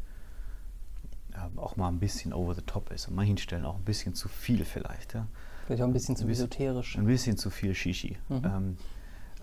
auch 1.57 1.75
mal 1.75 1.89
ein 1.89 1.99
bisschen 1.99 2.31
over 2.33 2.55
the 2.55 2.61
top 2.61 2.91
ist. 2.91 3.07
An 3.09 3.15
manchen 3.15 3.37
Stellen 3.37 3.65
auch 3.65 3.75
ein 3.75 3.83
bisschen 3.83 4.15
zu 4.15 4.29
viel 4.29 4.63
vielleicht. 4.63 5.13
Ja. 5.13 5.27
Vielleicht 5.65 5.81
auch 5.83 5.87
ein 5.87 5.93
bisschen 5.93 6.15
zu 6.15 6.27
esoterisch. 6.27 6.97
Ein 6.97 7.05
bisschen 7.05 7.37
zu 7.37 7.49
viel 7.49 7.73
Shishi. 7.75 8.17
Mhm. 8.29 8.41
Ähm, 8.45 8.77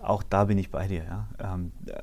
auch 0.01 0.23
da 0.23 0.45
bin 0.45 0.57
ich 0.57 0.71
bei 0.71 0.87
dir, 0.87 1.03
ja. 1.03 1.27
Ähm, 1.39 1.71
äh, 1.85 1.93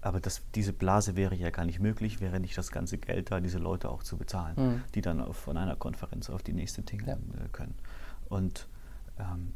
aber 0.00 0.20
das, 0.20 0.42
diese 0.54 0.72
Blase 0.72 1.16
wäre 1.16 1.34
ja 1.34 1.50
gar 1.50 1.64
nicht 1.64 1.80
möglich, 1.80 2.20
wäre 2.20 2.38
nicht 2.40 2.56
das 2.56 2.70
ganze 2.70 2.96
Geld 2.98 3.30
da, 3.32 3.40
diese 3.40 3.58
Leute 3.58 3.90
auch 3.90 4.02
zu 4.04 4.16
bezahlen, 4.16 4.54
Mhm. 4.56 4.82
die 4.94 5.00
dann 5.02 5.20
auf, 5.20 5.36
von 5.36 5.56
einer 5.56 5.74
Konferenz 5.76 6.30
auf 6.30 6.42
die 6.42 6.52
nächste 6.52 6.82
tingeln 6.84 7.08
Ja. 7.36 7.44
äh, 7.44 7.48
können. 7.50 7.74
Und 8.28 8.66
ähm, 9.18 9.52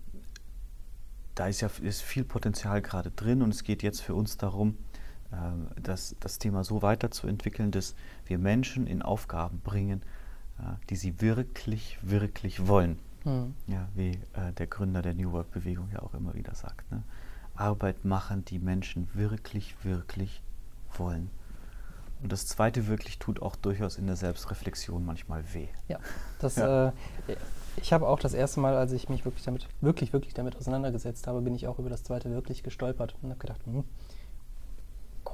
da 1.36 1.46
ist 1.46 1.60
ja 1.60 1.70
ist 1.82 2.02
viel 2.02 2.24
Potenzial 2.24 2.82
gerade 2.82 3.10
drin 3.12 3.42
und 3.42 3.50
es 3.54 3.62
geht 3.62 3.82
jetzt 3.82 4.00
für 4.02 4.14
uns 4.14 4.36
darum, 4.36 4.76
das, 5.82 6.14
das 6.20 6.38
Thema 6.38 6.64
so 6.64 6.82
weiterzuentwickeln, 6.82 7.70
dass 7.70 7.94
wir 8.26 8.38
Menschen 8.38 8.86
in 8.86 9.02
Aufgaben 9.02 9.60
bringen, 9.60 10.02
äh, 10.58 10.62
die 10.90 10.96
sie 10.96 11.20
wirklich, 11.20 11.98
wirklich 12.02 12.66
wollen. 12.66 12.98
Mhm. 13.24 13.54
Ja, 13.66 13.88
wie 13.94 14.10
äh, 14.34 14.52
der 14.56 14.66
Gründer 14.66 15.02
der 15.02 15.14
New 15.14 15.32
Work-Bewegung 15.32 15.88
ja 15.92 16.02
auch 16.02 16.14
immer 16.14 16.34
wieder 16.34 16.54
sagt. 16.54 16.90
Ne? 16.92 17.02
Arbeit 17.54 18.04
machen, 18.04 18.44
die 18.44 18.58
Menschen 18.58 19.08
wirklich, 19.14 19.76
wirklich 19.84 20.42
wollen. 20.96 21.30
Und 22.22 22.32
das 22.32 22.46
zweite 22.46 22.86
wirklich 22.86 23.18
tut 23.18 23.42
auch 23.42 23.56
durchaus 23.56 23.98
in 23.98 24.06
der 24.06 24.16
Selbstreflexion 24.16 25.04
manchmal 25.04 25.42
weh. 25.52 25.68
Ja, 25.88 25.98
das, 26.38 26.56
Ja. 26.56 26.88
Äh, 26.88 26.92
ich 27.76 27.92
habe 27.92 28.06
auch 28.08 28.20
das 28.20 28.34
erste 28.34 28.60
Mal, 28.60 28.76
als 28.76 28.92
ich 28.92 29.08
mich 29.08 29.24
wirklich 29.24 29.44
damit, 29.44 29.66
wirklich, 29.80 30.12
wirklich 30.12 30.34
damit 30.34 30.56
auseinandergesetzt 30.56 31.26
habe, 31.26 31.40
bin 31.40 31.54
ich 31.54 31.66
auch 31.66 31.78
über 31.78 31.90
das 31.90 32.04
zweite 32.04 32.30
wirklich 32.30 32.62
gestolpert 32.62 33.16
und 33.20 33.30
habe 33.30 33.40
gedacht, 33.40 33.60
hm, 33.66 33.84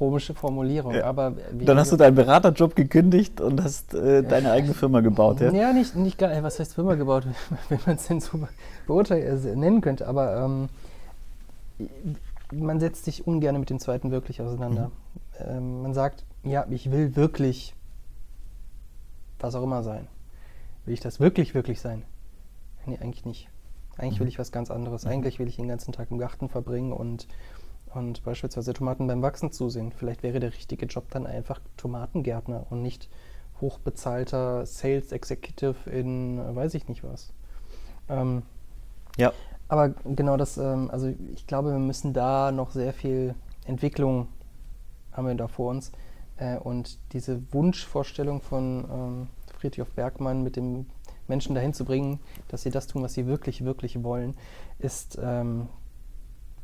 komische 0.01 0.33
Formulierung, 0.33 0.95
Ja. 0.95 1.05
aber 1.05 1.35
Dann 1.53 1.77
hast 1.79 1.93
du 1.93 1.97
deinen 1.99 2.15
Beraterjob 2.15 2.75
gekündigt 2.75 3.39
und 3.39 3.63
hast 3.63 3.93
äh, 3.93 4.23
deine 4.23 4.51
eigene 4.51 4.73
Firma 4.73 5.01
gebaut, 5.01 5.41
ja? 5.43 5.53
Ja, 5.53 5.75
nicht, 5.75 5.95
nicht 5.95 6.17
gar, 6.17 6.43
was 6.43 6.59
heißt 6.59 6.73
Firma 6.75 6.95
gebaut, 6.95 7.27
wenn 7.69 7.81
man 7.85 7.97
es 7.97 8.07
denn 8.07 8.19
so 8.19 8.49
beurteilen, 8.87 9.45
äh, 9.45 9.57
nennen 9.57 9.83
könnte, 9.83 10.09
aber 10.09 10.43
ähm, 10.43 10.69
man 12.51 12.81
setzt 12.81 13.05
sich 13.05 13.27
ungern 13.27 13.61
mit 13.61 13.69
dem 13.69 13.79
zweiten 13.79 14.11
wirklich 14.11 14.41
auseinander. 14.41 14.91
Ähm, 15.39 15.83
man 15.83 15.93
sagt, 15.93 16.25
ja, 16.45 16.65
ich 16.71 16.91
will 16.91 17.15
wirklich 17.15 17.75
was 19.39 19.55
auch 19.55 19.63
immer 19.63 19.83
sein. 19.83 20.07
Will 20.87 20.95
ich 20.95 21.01
das 21.01 21.21
wirklich, 21.21 21.53
wirklich 21.55 21.79
sein? 21.79 22.05
Nee, 22.87 22.97
eigentlich 23.03 23.27
nicht. 23.27 23.51
Eigentlich 23.99 24.19
will 24.19 24.29
ich 24.29 24.39
was 24.39 24.51
ganz 24.51 24.71
anderes. 24.71 25.05
Eigentlich 25.05 25.39
will 25.39 25.47
ich 25.47 25.57
den 25.57 25.69
ganzen 25.69 25.93
Tag 25.93 26.11
im 26.11 26.17
Garten 26.17 26.49
verbringen 26.49 26.91
und, 26.95 27.29
und 27.95 28.23
beispielsweise 28.25 28.73
Tomaten 28.73 29.07
beim 29.07 29.23
Wachsen 29.23 29.53
zusehen. 29.53 29.93
Vielleicht 29.93 30.23
wäre 30.23 30.41
der 30.41 30.53
richtige 30.53 30.87
Job 30.87 31.11
dann 31.11 31.27
einfach 31.27 31.61
Tomatengärtner 31.77 32.67
und 32.71 32.83
nicht 32.83 33.09
hochbezahlter 33.61 34.65
Sales 34.67 35.13
Executive 35.13 35.91
in 35.91 36.39
weiß 36.55 36.75
ich 36.75 36.89
nicht 36.89 37.05
was. 37.05 37.33
Ähm, 38.09 38.43
Ja. 39.17 39.33
aber 39.69 39.91
genau 39.91 40.37
das, 40.37 40.57
ähm, 40.59 40.91
also 40.91 41.13
ich 41.35 41.47
glaube, 41.47 41.71
wir 41.73 41.79
müssen 41.79 42.13
da 42.13 42.53
noch 42.53 42.71
sehr 42.71 42.93
viel 42.93 43.35
Entwicklung 43.67 44.29
haben 45.13 45.27
wir 45.27 45.35
da 45.35 45.49
vor 45.49 45.71
uns. 45.71 45.93
Äh, 46.37 46.57
und 46.59 46.99
diese 47.13 47.43
Wunschvorstellung 47.53 48.41
von 48.41 48.85
ähm, 48.91 49.29
Friedrich 49.59 49.89
Bergmann 49.95 50.43
mit 50.43 50.57
dem 50.57 50.87
Menschen 51.29 51.55
dahin 51.55 51.75
zu 51.75 51.85
bringen, 51.85 52.21
dass 52.49 52.63
sie 52.63 52.71
das 52.71 52.87
tun, 52.87 53.03
was 53.03 53.15
sie 53.15 53.27
wirklich, 53.27 53.65
wirklich 53.65 54.03
wollen, 54.03 54.37
ist, 54.79 55.19
ähm, 55.23 55.69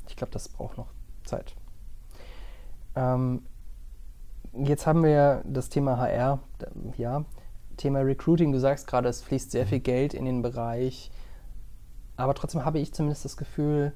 ich 0.08 0.16
glaube, 0.16 0.32
das 0.32 0.48
braucht 0.48 0.78
noch 0.78 0.88
Zeit. 1.26 1.54
Ähm, 2.94 3.42
jetzt 4.54 4.86
haben 4.86 5.04
wir 5.04 5.42
das 5.44 5.68
Thema 5.68 5.98
HR, 5.98 6.40
d- 6.60 6.66
ja, 6.96 7.24
Thema 7.76 8.00
Recruiting, 8.00 8.52
du 8.52 8.58
sagst 8.58 8.86
gerade, 8.86 9.08
es 9.08 9.20
fließt 9.22 9.50
sehr 9.50 9.66
viel 9.66 9.80
Geld 9.80 10.14
in 10.14 10.24
den 10.24 10.40
Bereich, 10.40 11.10
aber 12.16 12.32
trotzdem 12.34 12.64
habe 12.64 12.78
ich 12.78 12.94
zumindest 12.94 13.26
das 13.26 13.36
Gefühl, 13.36 13.92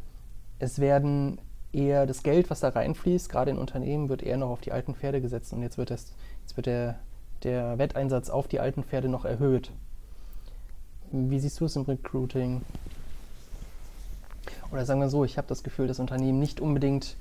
es 0.59 0.79
werden 0.79 1.41
eher 1.73 2.05
das 2.05 2.23
Geld, 2.23 2.51
was 2.51 2.61
da 2.61 2.69
reinfließt, 2.69 3.31
gerade 3.31 3.51
in 3.53 3.57
Unternehmen, 3.59 4.11
wird 4.11 4.23
eher 4.23 4.37
noch 4.37 4.51
auf 4.51 4.61
die 4.61 4.73
alten 4.73 4.95
Pferde 4.95 5.23
gesetzt 5.23 5.53
und 5.55 5.63
jetzt 5.63 5.79
wird, 5.79 5.91
das, 5.91 6.13
jetzt 6.43 6.57
wird 6.59 6.67
der, 6.67 6.99
der 7.43 7.79
Wetteinsatz 7.79 8.29
auf 8.29 8.49
die 8.49 8.61
alten 8.61 8.85
Pferde 8.85 9.09
noch 9.09 9.25
erhöht. 9.25 9.73
Wie 11.13 11.39
siehst 11.39 11.59
du 11.61 11.65
es 11.65 11.77
im 11.77 11.83
Recruiting? 11.83 12.61
Oder 14.71 14.85
sagen 14.87 15.01
wir 15.01 15.09
so, 15.09 15.25
ich 15.25 15.37
habe 15.37 15.49
das 15.49 15.63
Gefühl, 15.63 15.87
dass 15.89 15.99
Unternehmen 15.99 16.39
nicht 16.39 16.61
unbedingt 16.61 17.17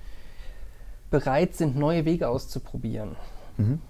bereit 1.10 1.56
sind, 1.56 1.76
neue 1.76 2.06
Wege 2.06 2.30
auszuprobieren. 2.30 3.16
Mhm. 3.58 3.82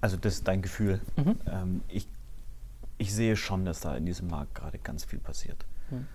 Also 0.00 0.16
das 0.16 0.34
ist 0.34 0.48
dein 0.48 0.62
Gefühl. 0.62 1.00
Mhm. 1.16 1.36
Ähm, 1.46 1.80
ich, 1.88 2.08
ich 2.98 3.12
sehe 3.12 3.36
schon, 3.36 3.64
dass 3.64 3.80
da 3.80 3.96
in 3.96 4.06
diesem 4.06 4.28
Markt 4.28 4.54
gerade 4.54 4.78
ganz 4.78 5.04
viel 5.04 5.18
passiert. 5.18 5.66
Mhm. 5.90 6.06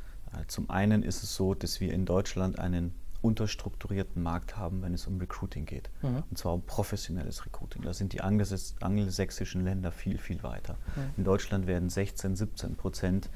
Zum 0.48 0.70
einen 0.72 1.04
ist 1.04 1.22
es 1.22 1.36
so, 1.36 1.54
dass 1.54 1.80
wir 1.80 1.94
in 1.94 2.06
Deutschland 2.06 2.58
einen 2.58 2.96
unterstrukturierten 3.24 4.22
Markt 4.22 4.58
haben, 4.58 4.82
wenn 4.84 4.94
es 4.94 5.08
um 5.08 5.18
Recruiting 5.18 5.66
geht. 5.66 5.90
Mhm. 6.02 6.24
Und 6.30 6.38
zwar 6.38 6.54
um 6.54 6.62
professionelles 6.62 7.46
Recruiting. 7.46 7.82
Da 7.82 7.94
sind 7.94 8.14
die 8.14 8.22
angelsächs- 8.22 8.76
angelsächsischen 8.82 9.64
Länder 9.64 9.92
viel, 9.92 10.18
viel 10.18 10.44
weiter. 10.44 10.78
In 11.18 11.24
Deutschland 11.24 11.66
werden 11.66 11.90
16, 11.90 12.36
17 12.36 12.76
Prozent 12.76 13.30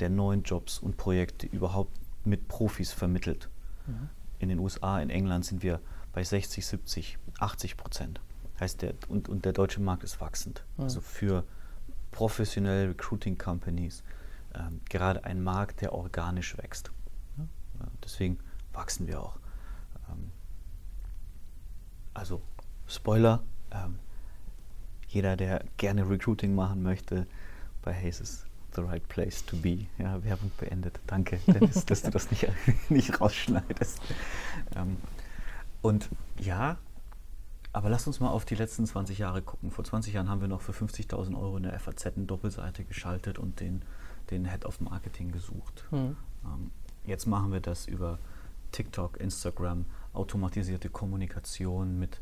der 0.00 0.08
neuen 0.08 0.42
Jobs 0.42 0.78
und 0.78 0.96
Projekte 0.96 1.46
überhaupt 1.46 1.92
mit 2.24 2.48
Profis 2.48 2.92
vermittelt. 2.92 3.48
In 4.38 4.48
den 4.48 4.58
USA, 4.58 5.00
in 5.00 5.10
England 5.10 5.44
sind 5.44 5.62
wir 5.62 5.78
bei 6.12 6.24
60, 6.24 6.64
70, 6.66 7.18
80 7.38 7.76
Prozent. 7.76 8.20
Heißt 8.58 8.80
der, 8.82 8.94
und, 9.08 9.28
und 9.28 9.44
der 9.44 9.52
deutsche 9.52 9.80
Markt 9.80 10.04
ist 10.04 10.20
wachsend. 10.20 10.64
Also 10.78 11.00
für 11.02 11.44
professionelle 12.12 12.88
Recruiting 12.88 13.36
Companies 13.36 14.02
ähm, 14.54 14.80
gerade 14.88 15.24
ein 15.24 15.42
Markt, 15.42 15.82
der 15.82 15.92
organisch 15.92 16.56
wächst. 16.56 16.92
Ja? 17.36 17.44
Deswegen 18.02 18.38
wachsen 18.74 19.06
wir 19.06 19.20
auch. 19.20 19.38
Ähm, 20.10 20.30
also 22.12 22.42
Spoiler, 22.86 23.42
ähm, 23.70 23.98
jeder, 25.08 25.36
der 25.36 25.64
gerne 25.76 26.08
Recruiting 26.08 26.54
machen 26.54 26.82
möchte, 26.82 27.26
bei 27.82 27.94
Hayes 27.94 28.20
ist 28.20 28.46
the 28.74 28.82
right 28.82 29.06
place 29.08 29.44
to 29.46 29.56
be. 29.56 29.86
Ja, 29.98 30.22
Werbung 30.24 30.50
beendet. 30.58 30.98
Danke, 31.06 31.38
Dennis, 31.46 31.86
dass 31.86 32.02
du 32.02 32.10
das 32.10 32.30
nicht, 32.30 32.48
nicht 32.90 33.20
rausschneidest. 33.20 34.00
Ähm, 34.74 34.96
und 35.82 36.08
ja, 36.40 36.78
aber 37.72 37.88
lass 37.88 38.06
uns 38.06 38.20
mal 38.20 38.28
auf 38.28 38.44
die 38.44 38.54
letzten 38.54 38.86
20 38.86 39.18
Jahre 39.18 39.42
gucken. 39.42 39.70
Vor 39.70 39.84
20 39.84 40.14
Jahren 40.14 40.28
haben 40.28 40.40
wir 40.40 40.48
noch 40.48 40.60
für 40.60 40.72
50.000 40.72 41.38
Euro 41.38 41.56
in 41.56 41.64
der 41.64 41.78
FAZ 41.78 42.06
eine 42.06 42.26
Doppelseite 42.26 42.84
geschaltet 42.84 43.38
und 43.38 43.60
den, 43.60 43.82
den 44.30 44.48
Head 44.48 44.64
of 44.64 44.80
Marketing 44.80 45.32
gesucht. 45.32 45.84
Mhm. 45.90 46.16
Ähm, 46.44 46.70
jetzt 47.06 47.26
machen 47.26 47.52
wir 47.52 47.60
das 47.60 47.86
über 47.86 48.18
TikTok, 48.74 49.18
Instagram, 49.20 49.84
automatisierte 50.12 50.88
Kommunikation 50.88 51.96
mit, 51.98 52.20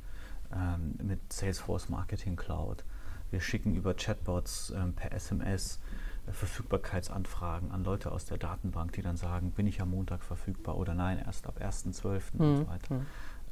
ähm, 0.55 0.95
mit 1.03 1.33
Salesforce 1.33 1.89
Marketing 1.89 2.37
Cloud. 2.37 2.85
Wir 3.31 3.41
schicken 3.41 3.75
über 3.75 3.95
Chatbots 3.95 4.71
ähm, 4.77 4.93
per 4.93 5.13
SMS 5.13 5.81
äh, 6.29 6.33
Verfügbarkeitsanfragen 6.33 7.73
an 7.73 7.85
Leute 7.85 8.13
aus 8.13 8.27
der 8.27 8.37
Datenbank, 8.37 8.93
die 8.93 9.01
dann 9.03 9.17
sagen, 9.17 9.53
bin 9.53 9.67
ich 9.67 9.81
am 9.81 9.91
Montag 9.91 10.23
verfügbar 10.23 10.77
oder 10.77 10.95
nein, 10.95 11.19
erst 11.25 11.47
ab 11.47 11.59
1.12. 11.59 12.23
und 12.39 12.41
Mhm. 12.53 12.57
so 12.59 12.67
weiter. 12.69 13.01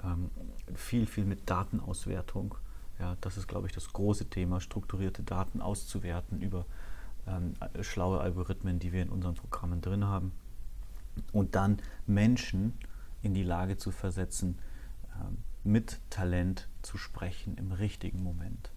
Ähm, 0.05 0.31
viel, 0.75 1.07
viel 1.07 1.25
mit 1.25 1.49
Datenauswertung. 1.49 2.55
Ja, 2.99 3.17
das 3.23 3.39
ist, 3.39 3.49
glaube 3.49 3.67
ich, 3.67 3.73
das 3.73 3.91
große 3.95 4.27
Thema, 4.27 4.61
strukturierte 4.61 5.23
Daten 5.23 5.63
auszuwerten 5.63 6.43
über 6.43 6.67
ähm, 7.27 7.55
schlaue 7.81 8.21
Algorithmen, 8.21 8.79
die 8.79 8.93
wir 8.93 9.01
in 9.03 9.09
unseren 9.09 9.35
Programmen 9.37 9.81
drin 9.81 10.05
haben. 10.05 10.33
und 11.33 11.55
dann 11.55 11.79
Menschen 12.07 12.75
in 13.23 13.35
die 13.35 13.43
Lage 13.43 13.77
zu 13.77 13.91
versetzen, 13.91 14.59
ähm, 15.17 15.39
mit 15.63 16.01
Talent 16.11 16.69
zu 16.83 16.97
sprechen 16.97 17.57
im 17.57 17.73
richtigen 17.73 18.23
Moment. 18.23 18.71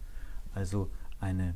Also 0.53 0.89
eine 1.19 1.55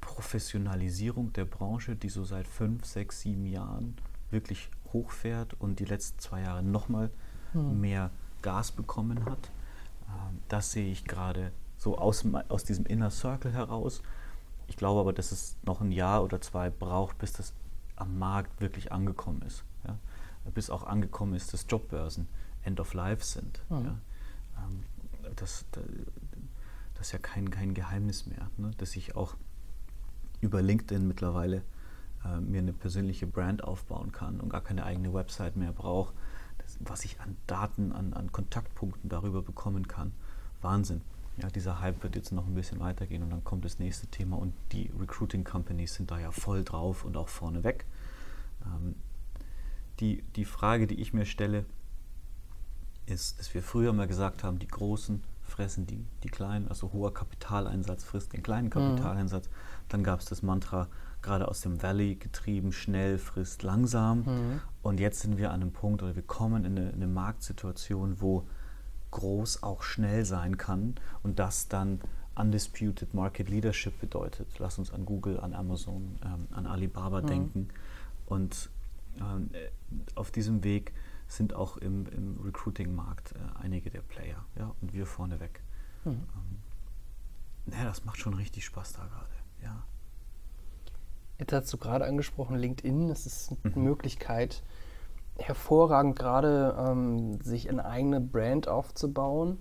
Professionalisierung 0.00 1.32
der 1.32 1.44
Branche, 1.44 1.96
die 1.96 2.08
so 2.08 2.24
seit 2.24 2.46
fünf, 2.46 2.84
sechs, 2.84 3.22
sieben 3.22 3.46
Jahren 3.46 3.96
wirklich 4.30 4.70
hochfährt 4.92 5.54
und 5.60 5.80
die 5.80 5.84
letzten 5.84 6.18
zwei 6.18 6.42
Jahre 6.42 6.62
nochmal 6.62 7.10
hm. 7.52 7.80
mehr 7.80 8.10
Gas 8.42 8.72
bekommen 8.72 9.24
hat. 9.24 9.50
Ähm, 10.08 10.38
das 10.48 10.72
sehe 10.72 10.90
ich 10.90 11.04
gerade 11.04 11.52
so 11.76 11.98
aus, 11.98 12.24
aus 12.48 12.64
diesem 12.64 12.86
Inner 12.86 13.10
Circle 13.10 13.52
heraus. 13.52 14.02
Ich 14.66 14.76
glaube 14.76 15.00
aber, 15.00 15.12
dass 15.12 15.32
es 15.32 15.56
noch 15.64 15.80
ein 15.80 15.92
Jahr 15.92 16.22
oder 16.22 16.40
zwei 16.40 16.70
braucht, 16.70 17.18
bis 17.18 17.32
das 17.32 17.54
am 17.96 18.18
Markt 18.18 18.60
wirklich 18.60 18.92
angekommen 18.92 19.42
ist. 19.42 19.64
Bis 20.54 20.70
auch 20.70 20.84
angekommen 20.84 21.34
ist, 21.34 21.52
dass 21.52 21.66
Jobbörsen 21.68 22.28
End 22.62 22.80
of 22.80 22.94
Life 22.94 23.24
sind. 23.24 23.62
Mhm. 23.68 23.84
Ja? 23.84 23.98
Ähm, 24.58 24.82
das, 25.36 25.64
das, 25.72 25.84
das, 26.94 27.06
ist 27.06 27.12
ja 27.12 27.18
kein, 27.18 27.50
kein 27.50 27.74
Geheimnis 27.74 28.26
mehr, 28.26 28.50
ne? 28.56 28.70
dass 28.78 28.96
ich 28.96 29.16
auch 29.16 29.36
über 30.40 30.62
LinkedIn 30.62 31.06
mittlerweile 31.06 31.62
äh, 32.24 32.40
mir 32.40 32.58
eine 32.58 32.72
persönliche 32.72 33.26
Brand 33.26 33.64
aufbauen 33.64 34.12
kann 34.12 34.40
und 34.40 34.48
gar 34.50 34.62
keine 34.62 34.84
eigene 34.84 35.12
Website 35.12 35.56
mehr 35.56 35.72
brauche. 35.72 36.12
was 36.80 37.04
ich 37.04 37.20
an 37.20 37.36
Daten, 37.46 37.92
an, 37.92 38.12
an 38.12 38.32
Kontaktpunkten 38.32 39.08
darüber 39.08 39.42
bekommen 39.42 39.88
kann. 39.88 40.12
Wahnsinn. 40.60 41.02
Ja, 41.40 41.48
dieser 41.48 41.80
Hype 41.80 42.02
wird 42.02 42.16
jetzt 42.16 42.32
noch 42.32 42.46
ein 42.46 42.54
bisschen 42.54 42.80
weitergehen 42.80 43.22
und 43.22 43.30
dann 43.30 43.44
kommt 43.44 43.64
das 43.64 43.78
nächste 43.78 44.08
Thema 44.08 44.36
und 44.36 44.52
die 44.72 44.90
Recruiting 44.98 45.44
Companies 45.44 45.94
sind 45.94 46.10
da 46.10 46.18
ja 46.18 46.32
voll 46.32 46.64
drauf 46.64 47.04
und 47.04 47.16
auch 47.16 47.28
vorne 47.28 47.62
weg. 47.62 47.86
Ähm, 48.66 48.96
die, 50.00 50.22
die 50.36 50.44
Frage, 50.44 50.86
die 50.86 51.00
ich 51.00 51.12
mir 51.12 51.24
stelle, 51.24 51.64
ist, 53.06 53.38
dass 53.38 53.52
wir 53.54 53.62
früher 53.62 53.92
mal 53.92 54.06
gesagt 54.06 54.44
haben, 54.44 54.58
die 54.58 54.68
Großen 54.68 55.22
fressen 55.42 55.86
die, 55.86 56.04
die 56.22 56.28
Kleinen, 56.28 56.68
also 56.68 56.92
hoher 56.92 57.12
Kapitaleinsatz 57.14 58.04
frisst 58.04 58.32
den 58.32 58.42
kleinen 58.42 58.66
mhm. 58.66 58.70
Kapitaleinsatz. 58.70 59.48
Mhm. 59.48 59.52
Dann 59.88 60.04
gab 60.04 60.20
es 60.20 60.26
das 60.26 60.42
Mantra, 60.42 60.88
gerade 61.22 61.48
aus 61.48 61.62
dem 61.62 61.82
Valley 61.82 62.14
getrieben, 62.14 62.72
schnell 62.72 63.18
frisst 63.18 63.62
langsam. 63.62 64.18
Mhm. 64.18 64.60
Und 64.82 65.00
jetzt 65.00 65.20
sind 65.20 65.38
wir 65.38 65.50
an 65.50 65.62
einem 65.62 65.72
Punkt, 65.72 66.02
oder 66.02 66.14
wir 66.14 66.22
kommen 66.22 66.64
in 66.64 66.76
eine, 66.76 66.90
in 66.90 66.96
eine 66.96 67.06
Marktsituation, 67.06 68.20
wo 68.20 68.46
groß 69.10 69.62
auch 69.62 69.82
schnell 69.82 70.24
sein 70.26 70.58
kann 70.58 70.94
und 71.22 71.38
das 71.38 71.68
dann 71.68 72.00
undisputed 72.34 73.14
Market 73.14 73.48
Leadership 73.48 73.98
bedeutet. 74.00 74.46
Lass 74.58 74.78
uns 74.78 74.92
an 74.92 75.06
Google, 75.06 75.40
an 75.40 75.54
Amazon, 75.54 76.18
ähm, 76.24 76.46
an 76.52 76.66
Alibaba 76.66 77.22
mhm. 77.22 77.26
denken. 77.26 77.68
Und 78.26 78.70
auf 80.14 80.30
diesem 80.30 80.64
Weg 80.64 80.92
sind 81.28 81.54
auch 81.54 81.76
im, 81.76 82.06
im 82.06 82.40
Recruiting-Markt 82.42 83.32
äh, 83.32 83.62
einige 83.62 83.90
der 83.90 84.00
Player 84.00 84.44
ja, 84.58 84.74
und 84.80 84.92
wir 84.92 85.06
vorneweg. 85.06 85.62
Mhm. 86.04 86.10
Ähm, 86.12 86.58
naja, 87.66 87.84
das 87.84 88.04
macht 88.04 88.18
schon 88.18 88.34
richtig 88.34 88.64
Spaß 88.64 88.94
da 88.94 89.04
gerade. 89.06 89.28
Ja. 89.62 89.82
Jetzt 91.38 91.52
hast 91.52 91.72
du 91.72 91.76
gerade 91.76 92.06
angesprochen, 92.06 92.56
LinkedIn. 92.56 93.08
Das 93.08 93.26
ist 93.26 93.52
eine 93.62 93.76
mhm. 93.76 93.84
Möglichkeit, 93.84 94.62
hervorragend 95.36 96.18
gerade 96.18 96.74
ähm, 96.78 97.40
sich 97.42 97.68
eine 97.68 97.84
eigene 97.84 98.20
Brand 98.20 98.68
aufzubauen. 98.68 99.58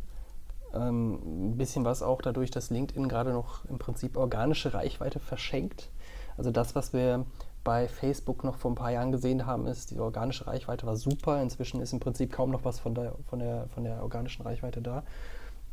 Ähm, 0.74 1.52
ein 1.52 1.58
bisschen 1.58 1.86
was 1.86 2.02
auch 2.02 2.22
dadurch, 2.22 2.50
dass 2.50 2.70
LinkedIn 2.70 3.10
gerade 3.10 3.32
noch 3.32 3.66
im 3.66 3.78
Prinzip 3.78 4.18
organische 4.18 4.74
Reichweite 4.74 5.20
verschenkt. 5.20 5.92
Also 6.38 6.52
das, 6.52 6.76
was 6.76 6.94
wir 6.94 7.26
bei 7.68 7.90
Facebook 7.90 8.46
noch 8.46 8.56
vor 8.56 8.72
ein 8.72 8.76
paar 8.76 8.92
Jahren 8.92 9.12
gesehen 9.12 9.46
haben, 9.46 9.68
ist, 9.68 9.92
die 9.92 10.00
organische 10.00 10.48
Reichweite 10.48 10.86
war 10.86 10.96
super. 10.96 11.42
Inzwischen 11.42 11.82
ist 11.82 11.92
im 11.92 12.00
Prinzip 12.00 12.32
kaum 12.32 12.50
noch 12.50 12.64
was 12.64 12.80
von 12.80 12.96
der, 12.96 13.16
von 13.30 13.40
der, 13.40 13.68
von 13.68 13.84
der 13.84 14.04
organischen 14.04 14.44
Reichweite 14.44 14.82
da. 14.82 15.04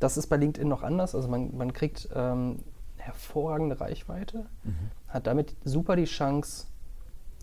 Das 0.00 0.16
ist 0.16 0.26
bei 0.26 0.36
LinkedIn 0.36 0.68
noch 0.68 0.82
anders. 0.82 1.14
Also 1.14 1.28
man, 1.28 1.56
man 1.56 1.72
kriegt 1.72 2.08
ähm, 2.12 2.64
hervorragende 2.96 3.80
Reichweite, 3.80 4.46
mhm. 4.64 4.90
hat 5.06 5.28
damit 5.28 5.54
super 5.62 5.94
die 5.94 6.06
Chance, 6.06 6.66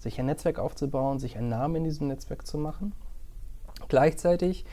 sich 0.01 0.19
ein 0.19 0.25
Netzwerk 0.25 0.59
aufzubauen, 0.59 1.17
sich 1.17 1.37
einen 1.37 1.47
Namen 1.47 1.77
in 1.77 1.83
diesem 1.85 2.09
Netzwerk 2.09 2.45
zu 2.45 2.57
machen. 2.57 2.91
Gleichzeitig, 3.87 4.65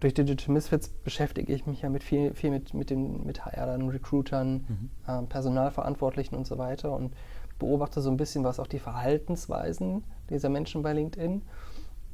durch 0.00 0.12
Digital 0.12 0.52
Misfits 0.52 0.90
beschäftige 0.90 1.50
ich 1.54 1.64
mich 1.64 1.80
ja 1.80 1.88
mit 1.88 2.02
viel, 2.02 2.34
viel 2.34 2.50
mit, 2.50 2.74
mit, 2.74 2.90
den, 2.90 3.24
mit 3.24 3.46
HR-Ern, 3.46 3.88
Recruitern, 3.88 4.66
mhm. 4.68 4.90
äh, 5.06 5.22
Personalverantwortlichen 5.22 6.36
und 6.36 6.46
so 6.46 6.58
weiter 6.58 6.92
und 6.92 7.14
beobachte 7.58 8.00
so 8.00 8.10
ein 8.10 8.16
bisschen, 8.16 8.44
was 8.44 8.60
auch 8.60 8.66
die 8.66 8.78
Verhaltensweisen 8.78 10.04
dieser 10.30 10.48
Menschen 10.48 10.82
bei 10.82 10.92
LinkedIn 10.92 11.42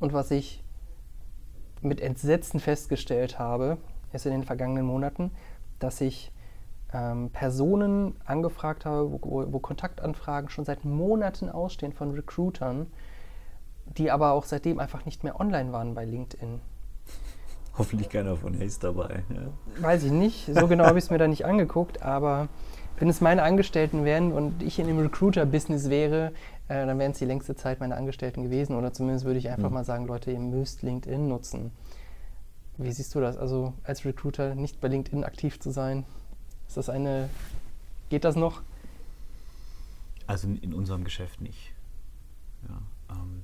und 0.01 0.13
was 0.13 0.31
ich 0.31 0.63
mit 1.81 2.01
Entsetzen 2.01 2.61
festgestellt 2.61 3.39
habe, 3.39 3.79
ist 4.13 4.27
in 4.27 4.33
den 4.33 4.45
vergangenen 4.45 4.87
Monaten, 4.87 5.33
dass 5.79 6.01
ich 6.01 6.33
ähm, 6.93 7.31
Personen 7.31 8.15
angefragt 8.25 8.85
habe, 8.85 9.11
wo, 9.11 9.47
wo, 9.51 9.59
Kontaktanfragen 9.59 10.51
schon 10.51 10.65
seit 10.65 10.85
Monaten 10.85 11.49
ausstehen 11.49 11.93
von 11.93 12.13
Recruitern, 12.13 12.87
die 13.87 14.11
aber 14.11 14.33
auch 14.33 14.45
seitdem 14.45 14.79
einfach 14.79 15.05
nicht 15.05 15.25
mehr 15.25 15.41
online 15.41 15.73
waren 15.73 15.95
bei 15.95 16.05
LinkedIn. 16.05 16.61
Hoffentlich 17.79 18.11
keiner 18.11 18.37
von 18.37 18.59
Haze 18.61 18.81
dabei. 18.81 19.25
Ja. 19.31 19.83
Weiß 19.83 20.05
ich 20.05 20.13
nicht, 20.13 20.55
so 20.55 20.69
genau 20.69 20.85
habe 20.85 20.99
ich 20.99 21.05
es 21.07 21.11
mir 21.11 21.19
da 21.19 21.27
nicht 21.27 21.47
angeguckt, 21.47 22.03
aber 22.03 22.49
wenn 23.03 23.09
es 23.09 23.21
meine 23.21 23.43
Angestellten 23.43 24.05
wären 24.05 24.31
und 24.31 24.63
ich 24.63 24.79
in 24.79 24.87
dem 24.87 25.01
Recruiter-Business 25.01 25.91
wäre, 25.91 26.33
äh, 26.69 26.87
dann 26.87 27.01
wären 27.01 27.11
es 27.11 27.19
die 27.19 27.25
längste 27.25 27.57
Zeit 27.57 27.81
meine 27.81 27.97
Angestellten 27.97 28.45
gewesen 28.45 28.77
oder 28.77 28.93
zumindest 28.93 29.25
würde 29.25 29.41
ich 29.41 29.49
einfach 29.49 29.71
mhm. 29.71 29.75
mal 29.75 29.85
sagen, 29.85 30.07
Leute, 30.07 30.31
ihr 30.31 30.39
müsst 30.39 30.83
LinkedIn 30.83 31.27
nutzen. 31.27 31.73
Wie 32.79 32.93
siehst 32.93 33.13
du 33.17 33.21
das? 33.21 33.37
Also 33.37 33.75
als 33.83 34.05
Recruiter 34.05 34.55
nicht 34.55 34.81
bei 34.81 34.87
LinkedIn 34.87 35.25
aktiv 35.25 35.59
zu 35.59 35.73
sein? 35.73 36.05
Ist 36.69 36.77
das 36.77 36.89
eine. 36.89 37.29
Geht 38.09 38.23
das 38.23 38.37
noch? 38.37 38.63
Also 40.29 40.47
in 40.47 40.73
unserem 40.73 41.03
Geschäft 41.03 41.41
nicht. 41.41 41.73
Ja, 42.69 42.83
ähm, 43.17 43.43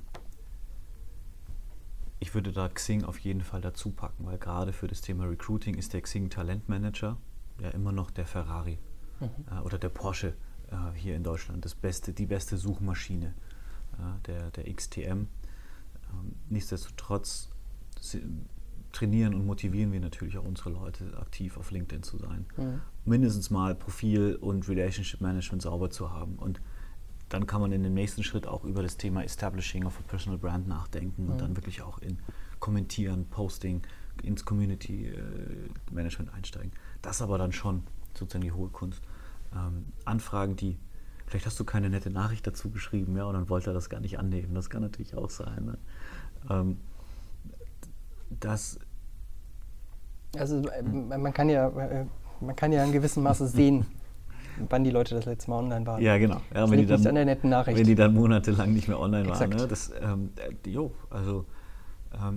ich 2.21 2.33
würde 2.33 2.53
da 2.53 2.69
Xing 2.69 3.03
auf 3.03 3.19
jeden 3.19 3.41
Fall 3.41 3.61
dazu 3.61 3.91
packen, 3.91 4.25
weil 4.25 4.39
gerade 4.39 4.73
für 4.73 4.87
das 4.87 5.01
Thema 5.01 5.25
Recruiting 5.25 5.75
ist 5.75 5.95
der 5.95 6.03
Xing 6.03 6.31
Talentmanager 6.31 7.17
ja 7.61 7.71
immer 7.71 7.91
noch 7.91 8.13
der 8.13 8.25
Ferrari 8.25 8.79
mhm. 9.21 9.63
oder 9.65 9.79
der 9.79 9.89
Porsche 9.89 10.35
äh, 10.71 10.77
hier 10.95 11.17
in 11.17 11.23
Deutschland, 11.23 11.65
das 11.65 11.75
beste, 11.75 12.13
die 12.13 12.27
beste 12.27 12.57
Suchmaschine, 12.57 13.35
äh, 13.95 14.27
der, 14.27 14.51
der 14.51 14.73
XTM. 14.73 15.09
Ähm, 15.11 15.29
nichtsdestotrotz 16.49 17.51
trainieren 18.93 19.35
und 19.35 19.47
motivieren 19.47 19.93
wir 19.93 20.01
natürlich 20.01 20.39
auch 20.39 20.45
unsere 20.45 20.71
Leute, 20.71 21.17
aktiv 21.19 21.57
auf 21.57 21.71
LinkedIn 21.71 22.03
zu 22.03 22.19
sein. 22.19 22.47
Mhm. 22.57 22.81
Mindestens 23.05 23.51
mal 23.51 23.75
Profil 23.75 24.37
und 24.37 24.69
Relationship 24.69 25.21
Management 25.21 25.63
sauber 25.63 25.91
zu 25.91 26.11
haben. 26.11 26.37
Und 26.37 26.61
dann 27.29 27.47
kann 27.47 27.61
man 27.61 27.73
in 27.73 27.83
dem 27.83 27.95
nächsten 27.95 28.23
Schritt 28.23 28.47
auch 28.47 28.65
über 28.65 28.83
das 28.83 28.97
Thema 28.97 29.23
Establishing 29.23 29.85
of 29.85 29.99
a 29.99 30.03
Personal 30.09 30.39
Brand 30.39 30.67
nachdenken 30.67 31.25
mhm. 31.25 31.31
und 31.31 31.41
dann 31.41 31.57
wirklich 31.57 31.83
auch 31.83 31.99
in 31.99 32.19
Kommentieren, 32.61 33.27
Posting, 33.27 33.83
ins 34.23 34.45
Community 34.45 35.07
äh, 35.07 35.93
Management 35.93 36.33
einsteigen. 36.33 36.73
Das 37.03 37.23
aber 37.23 37.39
dann 37.39 37.53
schon 37.53 37.85
sozusagen 38.15 38.45
die 38.45 38.53
hohe 38.53 38.69
Kunst. 38.69 39.03
Ähm, 39.55 39.87
Anfragen, 40.05 40.57
die 40.57 40.79
vielleicht 41.27 41.47
hast 41.47 41.61
du 41.61 41.65
keine 41.65 41.91
nette 41.91 42.11
Nachricht 42.11 42.47
dazu 42.47 42.71
geschrieben, 42.71 43.17
ja, 43.17 43.25
und 43.25 43.35
dann 43.35 43.49
wollte 43.49 43.71
er 43.71 43.75
das 43.75 43.89
gar 43.91 44.01
nicht 44.01 44.19
annehmen. 44.19 44.55
Das 44.55 44.71
kann 44.71 44.83
natürlich 44.83 45.15
auch 45.15 45.31
sein. 45.31 45.65
Ne? 45.65 45.79
Ähm, 46.51 46.77
das. 48.41 48.79
Also 50.37 50.63
hm. 50.63 51.09
man 51.09 51.33
kann 51.33 51.49
ja, 51.49 51.69
äh, 51.69 52.07
man 52.41 52.57
kann 52.57 52.73
ja 52.73 52.85
in 52.85 52.93
gewissem 52.93 53.23
Maße 53.23 53.47
sehen, 53.49 53.87
wann 54.69 54.85
die 54.85 54.91
Leute 54.91 55.15
das 55.15 55.27
letzte 55.27 55.51
Mal 55.51 55.59
online 55.59 55.87
waren. 55.87 56.03
Ja, 56.03 56.19
genau. 56.19 56.41
Ja, 56.55 56.71
wenn, 56.71 56.79
die 56.79 56.87
dann, 56.87 57.05
wenn 57.05 57.85
die 57.85 57.95
dann 57.95 58.15
monatelang 58.15 58.73
nicht 58.73 58.89
mehr 58.89 58.99
online 58.99 59.29
Exakt. 59.29 59.53
waren. 59.53 59.63
Ne? 59.63 59.69
Das, 59.69 59.93
ähm, 60.01 60.31
äh, 60.37 60.69
jo, 60.69 60.93
also 61.11 61.47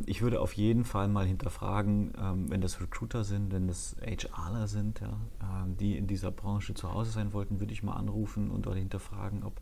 ich 0.05 0.21
würde 0.21 0.41
auf 0.41 0.53
jeden 0.53 0.83
Fall 0.83 1.07
mal 1.07 1.25
hinterfragen, 1.25 2.13
ähm, 2.19 2.51
wenn 2.51 2.61
das 2.61 2.81
Recruiter 2.81 3.23
sind, 3.23 3.51
wenn 3.53 3.67
das 3.67 3.95
HRler 4.01 4.67
sind, 4.67 4.99
ja, 4.99 5.13
ähm, 5.41 5.77
die 5.77 5.97
in 5.97 6.07
dieser 6.07 6.31
Branche 6.31 6.73
zu 6.73 6.93
Hause 6.93 7.11
sein 7.11 7.31
wollten, 7.31 7.59
würde 7.59 7.71
ich 7.71 7.81
mal 7.81 7.93
anrufen 7.93 8.51
und 8.51 8.67
oder 8.67 8.75
hinterfragen, 8.75 9.43
ob, 9.43 9.61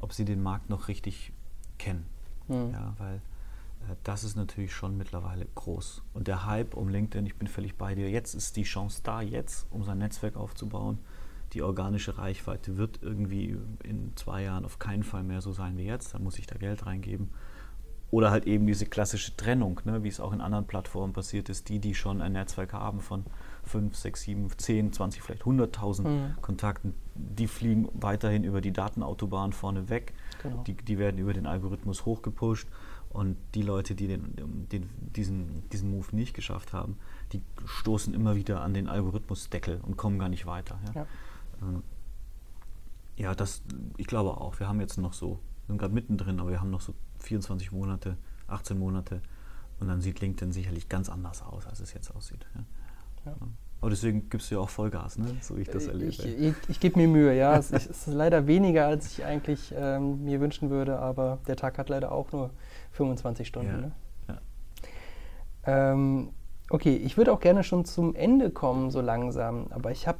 ob 0.00 0.12
sie 0.12 0.24
den 0.24 0.42
Markt 0.42 0.70
noch 0.70 0.88
richtig 0.88 1.32
kennen. 1.78 2.06
Mhm. 2.48 2.70
Ja, 2.72 2.94
weil 2.98 3.16
äh, 3.16 3.94
das 4.04 4.24
ist 4.24 4.36
natürlich 4.36 4.72
schon 4.72 4.96
mittlerweile 4.96 5.46
groß. 5.54 6.02
Und 6.14 6.28
der 6.28 6.46
Hype 6.46 6.74
um 6.74 6.88
LinkedIn, 6.88 7.26
ich 7.26 7.36
bin 7.36 7.46
völlig 7.46 7.76
bei 7.76 7.94
dir, 7.94 8.08
jetzt 8.08 8.34
ist 8.34 8.56
die 8.56 8.64
Chance 8.64 9.00
da, 9.02 9.20
jetzt, 9.20 9.66
um 9.70 9.84
sein 9.84 9.98
Netzwerk 9.98 10.36
aufzubauen. 10.36 10.98
Die 11.52 11.62
organische 11.62 12.18
Reichweite 12.18 12.76
wird 12.76 13.02
irgendwie 13.02 13.56
in 13.84 14.12
zwei 14.16 14.42
Jahren 14.42 14.64
auf 14.64 14.78
keinen 14.78 15.04
Fall 15.04 15.22
mehr 15.22 15.40
so 15.40 15.52
sein 15.52 15.76
wie 15.76 15.84
jetzt. 15.84 16.14
Dann 16.14 16.24
muss 16.24 16.38
ich 16.38 16.46
da 16.46 16.56
Geld 16.56 16.86
reingeben. 16.86 17.30
Oder 18.10 18.30
halt 18.30 18.46
eben 18.46 18.66
diese 18.66 18.86
klassische 18.86 19.36
Trennung, 19.36 19.80
ne, 19.84 20.04
wie 20.04 20.08
es 20.08 20.20
auch 20.20 20.32
in 20.32 20.40
anderen 20.40 20.66
Plattformen 20.66 21.12
passiert 21.12 21.48
ist, 21.48 21.68
die, 21.68 21.80
die 21.80 21.94
schon 21.94 22.22
ein 22.22 22.32
Netzwerk 22.32 22.72
haben 22.72 23.00
von 23.00 23.24
5, 23.64 23.96
6, 23.96 24.22
7, 24.22 24.48
10, 24.56 24.92
20, 24.92 25.22
vielleicht 25.22 25.42
100.000 25.42 26.02
mhm. 26.02 26.34
Kontakten, 26.40 26.94
die 27.14 27.48
fliegen 27.48 27.88
weiterhin 27.94 28.44
über 28.44 28.60
die 28.60 28.72
Datenautobahn 28.72 29.52
vorne 29.52 29.88
weg. 29.88 30.14
Genau. 30.42 30.62
Die, 30.62 30.74
die 30.74 30.98
werden 30.98 31.18
über 31.18 31.32
den 31.32 31.46
Algorithmus 31.46 32.04
hochgepusht 32.04 32.68
und 33.10 33.36
die 33.54 33.62
Leute, 33.62 33.94
die 33.94 34.08
den, 34.08 34.68
den, 34.70 34.90
diesen, 35.14 35.68
diesen 35.70 35.90
Move 35.90 36.14
nicht 36.14 36.34
geschafft 36.34 36.72
haben, 36.72 36.98
die 37.32 37.42
stoßen 37.64 38.14
immer 38.14 38.36
wieder 38.36 38.60
an 38.60 38.74
den 38.74 38.88
Algorithmusdeckel 38.88 39.80
und 39.82 39.96
kommen 39.96 40.18
gar 40.18 40.28
nicht 40.28 40.46
weiter. 40.46 40.78
Ja, 40.86 41.00
Ja. 41.00 41.06
Ähm, 41.62 41.82
ja 43.16 43.34
das, 43.34 43.62
ich 43.96 44.06
glaube 44.06 44.36
auch. 44.38 44.60
Wir 44.60 44.68
haben 44.68 44.80
jetzt 44.80 44.98
noch 44.98 45.12
so, 45.12 45.40
wir 45.64 45.68
sind 45.68 45.78
gerade 45.78 45.94
mittendrin, 45.94 46.38
aber 46.40 46.50
wir 46.50 46.60
haben 46.60 46.70
noch 46.70 46.82
so 46.82 46.94
24 47.22 47.72
Monate, 47.72 48.16
18 48.48 48.78
Monate 48.78 49.20
und 49.80 49.88
dann 49.88 50.00
sieht 50.00 50.20
LinkedIn 50.20 50.52
sicherlich 50.52 50.88
ganz 50.88 51.08
anders 51.08 51.42
aus, 51.42 51.66
als 51.66 51.80
es 51.80 51.92
jetzt 51.94 52.14
aussieht. 52.14 52.46
Ja. 52.54 53.30
Ja. 53.32 53.36
Aber 53.80 53.90
deswegen 53.90 54.30
gibst 54.30 54.50
du 54.50 54.54
ja 54.54 54.60
auch 54.62 54.70
Vollgas, 54.70 55.18
ne? 55.18 55.26
so 55.42 55.56
wie 55.56 55.60
ich 55.62 55.68
das 55.68 55.86
erlebe. 55.86 56.10
Ich, 56.10 56.24
ich, 56.24 56.54
ich 56.68 56.80
gebe 56.80 56.98
mir 56.98 57.08
Mühe, 57.08 57.36
ja. 57.36 57.56
es, 57.58 57.70
ist- 57.70 57.90
es 57.90 58.06
ist 58.08 58.14
leider 58.14 58.46
weniger, 58.46 58.86
als 58.86 59.06
ich 59.12 59.24
eigentlich 59.24 59.74
ähm, 59.76 60.24
mir 60.24 60.40
wünschen 60.40 60.70
würde, 60.70 60.98
aber 60.98 61.38
der 61.46 61.56
Tag 61.56 61.76
hat 61.78 61.88
leider 61.90 62.10
auch 62.12 62.32
nur 62.32 62.50
25 62.92 63.46
Stunden. 63.46 63.68
Ja, 63.70 63.76
Ne? 63.78 63.92
Ähm, 65.66 66.30
okay, 66.70 66.96
ich 66.96 67.16
würde 67.16 67.32
auch 67.32 67.40
gerne 67.40 67.64
schon 67.64 67.84
zum 67.84 68.14
Ende 68.14 68.50
kommen, 68.50 68.90
so 68.90 69.00
langsam, 69.00 69.66
aber 69.70 69.90
ich 69.90 70.06
habe 70.06 70.18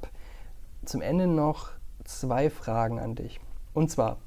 zum 0.84 1.00
Ende 1.02 1.26
noch 1.26 1.70
zwei 2.04 2.50
Fragen 2.50 2.98
an 2.98 3.14
dich. 3.14 3.40
Und 3.74 3.90
zwar, 3.90 4.18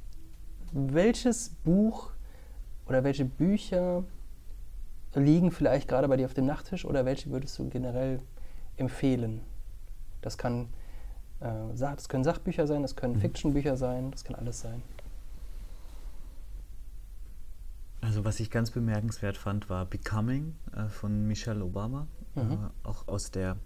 welches 0.71 1.49
Buch 1.63 2.11
oder 2.89 3.03
welche 3.03 3.23
Bücher 3.23 4.03
liegen 5.13 5.51
vielleicht 5.51 5.87
gerade 5.87 6.07
bei 6.07 6.17
dir 6.17 6.25
auf 6.25 6.33
dem 6.33 6.45
Nachttisch 6.45 6.85
oder 6.85 7.05
welche 7.05 7.29
würdest 7.29 7.57
du 7.59 7.69
generell 7.69 8.19
empfehlen? 8.77 9.41
Das 10.21 10.37
kann 10.37 10.67
äh, 11.39 11.73
das 11.77 12.09
können 12.09 12.23
Sachbücher 12.23 12.67
sein, 12.67 12.81
das 12.81 12.95
können 12.95 13.13
Mhm. 13.13 13.21
Fiction-Bücher 13.21 13.77
sein, 13.77 14.11
das 14.11 14.23
kann 14.23 14.35
alles 14.35 14.59
sein. 14.59 14.81
Also 18.01 18.25
was 18.25 18.39
ich 18.39 18.49
ganz 18.49 18.71
bemerkenswert 18.71 19.37
fand, 19.37 19.69
war 19.69 19.85
Becoming 19.85 20.55
äh, 20.75 20.87
von 20.87 21.27
Michelle 21.27 21.63
Obama. 21.63 22.07
Mhm. 22.35 22.51
Äh, 22.51 22.87
auch 22.87 23.07
aus 23.07 23.31
der 23.31 23.57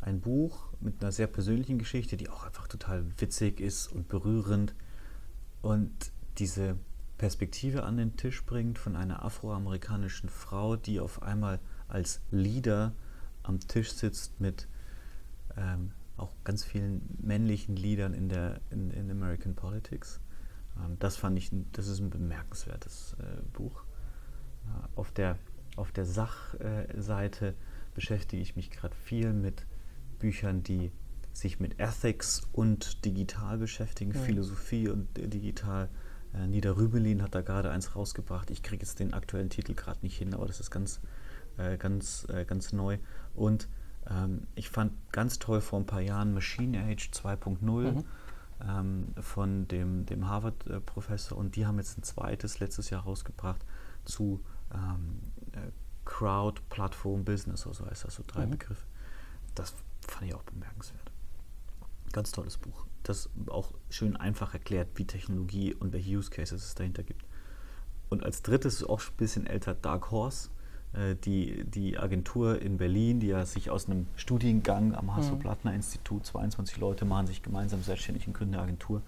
ein 0.00 0.20
Buch 0.20 0.70
mit 0.80 1.00
einer 1.00 1.12
sehr 1.12 1.28
persönlichen 1.28 1.78
Geschichte, 1.78 2.16
die 2.16 2.28
auch 2.28 2.44
einfach 2.44 2.66
total 2.66 3.04
witzig 3.18 3.60
ist 3.60 3.86
und 3.86 4.08
berührend 4.08 4.74
und 5.60 5.92
diese 6.38 6.76
Perspektive 7.18 7.84
an 7.84 7.96
den 7.96 8.16
Tisch 8.16 8.44
bringt 8.44 8.78
von 8.78 8.96
einer 8.96 9.24
afroamerikanischen 9.24 10.28
Frau, 10.28 10.76
die 10.76 11.00
auf 11.00 11.22
einmal 11.22 11.60
als 11.88 12.20
Leader 12.30 12.92
am 13.42 13.60
Tisch 13.60 13.92
sitzt 13.92 14.40
mit 14.40 14.68
ähm, 15.56 15.92
auch 16.16 16.32
ganz 16.44 16.64
vielen 16.64 17.02
männlichen 17.20 17.76
Leadern 17.76 18.14
in 18.14 18.28
der 18.28 18.60
in, 18.70 18.90
in 18.90 19.10
American 19.10 19.54
Politics. 19.54 20.20
Ähm, 20.78 20.96
das 20.98 21.16
fand 21.16 21.38
ich, 21.38 21.50
das 21.72 21.88
ist 21.88 22.00
ein 22.00 22.10
bemerkenswertes 22.10 23.16
äh, 23.18 23.42
Buch. 23.52 23.84
Äh, 24.64 24.98
auf 24.98 25.12
der 25.12 25.38
auf 25.76 25.90
der 25.90 26.04
Sachseite 26.04 27.54
beschäftige 27.94 28.42
ich 28.42 28.56
mich 28.56 28.70
gerade 28.70 28.94
viel 28.94 29.32
mit 29.32 29.66
Büchern, 30.18 30.62
die 30.62 30.92
sich 31.32 31.60
mit 31.60 31.80
Ethics 31.80 32.42
und 32.52 33.04
digital 33.06 33.56
beschäftigen, 33.56 34.12
Ja. 34.12 34.20
Philosophie 34.20 34.88
und 34.88 35.18
äh, 35.18 35.28
digital. 35.28 35.88
Äh, 36.34 36.46
Nida 36.46 36.72
Rübelin 36.72 37.22
hat 37.22 37.34
da 37.34 37.42
gerade 37.42 37.70
eins 37.70 37.94
rausgebracht. 37.94 38.50
Ich 38.50 38.62
kriege 38.62 38.82
jetzt 38.84 38.98
den 39.00 39.12
aktuellen 39.14 39.50
Titel 39.50 39.74
gerade 39.74 40.00
nicht 40.02 40.16
hin, 40.16 40.34
aber 40.34 40.46
das 40.46 40.60
ist 40.60 40.70
ganz, 40.70 41.00
äh, 41.58 41.76
ganz, 41.76 42.26
äh, 42.30 42.44
ganz 42.44 42.72
neu. 42.72 42.98
Und 43.34 43.68
ähm, 44.08 44.46
ich 44.54 44.70
fand 44.70 44.92
ganz 45.12 45.38
toll 45.38 45.60
vor 45.60 45.78
ein 45.78 45.86
paar 45.86 46.00
Jahren 46.00 46.32
Machine 46.34 46.82
Age 46.84 47.10
2.0 47.12 47.92
Mhm. 47.92 48.04
ähm, 48.66 49.08
von 49.20 49.68
dem, 49.68 50.06
dem 50.06 50.28
Harvard-Professor 50.28 51.36
und 51.38 51.54
die 51.56 51.66
haben 51.66 51.78
jetzt 51.78 51.98
ein 51.98 52.02
zweites 52.02 52.58
letztes 52.60 52.90
Jahr 52.90 53.02
rausgebracht 53.02 53.64
zu 54.04 54.42
ähm, 54.74 55.20
äh, 55.52 55.70
Crowd, 56.04 56.60
Plattform, 56.68 57.24
Business 57.24 57.64
oder 57.66 57.74
so 57.76 57.86
heißt 57.86 58.04
das, 58.04 58.14
so 58.16 58.24
drei 58.26 58.46
Mhm. 58.46 58.50
Begriffe. 58.52 58.86
Das 59.54 59.74
fand 60.08 60.26
ich 60.26 60.34
auch 60.34 60.42
bemerkenswert. 60.42 61.11
Ganz 62.12 62.30
tolles 62.32 62.58
Buch. 62.58 62.86
Das 63.02 63.30
auch 63.48 63.72
schön 63.90 64.16
einfach 64.16 64.52
erklärt, 64.54 64.88
wie 64.96 65.06
Technologie 65.06 65.74
und 65.74 65.92
welche 65.92 66.16
Use 66.16 66.30
Cases 66.30 66.62
es 66.62 66.74
dahinter 66.74 67.02
gibt. 67.02 67.24
Und 68.10 68.22
als 68.22 68.42
drittes, 68.42 68.84
auch 68.84 69.00
schon 69.00 69.14
ein 69.14 69.16
bisschen 69.16 69.46
älter, 69.46 69.74
Dark 69.74 70.10
Horse, 70.10 70.50
äh, 70.92 71.16
die, 71.16 71.64
die 71.64 71.98
Agentur 71.98 72.60
in 72.60 72.76
Berlin, 72.76 73.20
die 73.20 73.28
ja 73.28 73.46
sich 73.46 73.70
aus 73.70 73.86
einem 73.86 74.06
Studiengang 74.16 74.94
am 74.94 75.16
Hasso-Plattner-Institut, 75.16 76.26
22 76.26 76.76
Leute 76.76 77.04
machen 77.06 77.26
sich 77.26 77.42
gemeinsam 77.42 77.82
selbstständig 77.82 78.26
und 78.26 78.34
gründen 78.34 78.54
eine 78.54 78.62
Agentur, 78.62 79.00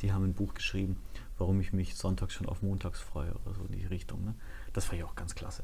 die 0.00 0.12
haben 0.12 0.24
ein 0.24 0.32
Buch 0.32 0.54
geschrieben, 0.54 0.96
warum 1.38 1.60
ich 1.60 1.74
mich 1.74 1.94
sonntags 1.96 2.32
schon 2.32 2.48
auf 2.48 2.62
montags 2.62 3.00
freue 3.00 3.34
oder 3.44 3.54
so 3.54 3.64
in 3.66 3.72
die 3.78 3.86
Richtung. 3.86 4.24
Ne? 4.24 4.34
Das 4.72 4.86
fand 4.86 4.98
ich 4.98 5.04
auch 5.04 5.14
ganz 5.14 5.34
klasse. 5.34 5.62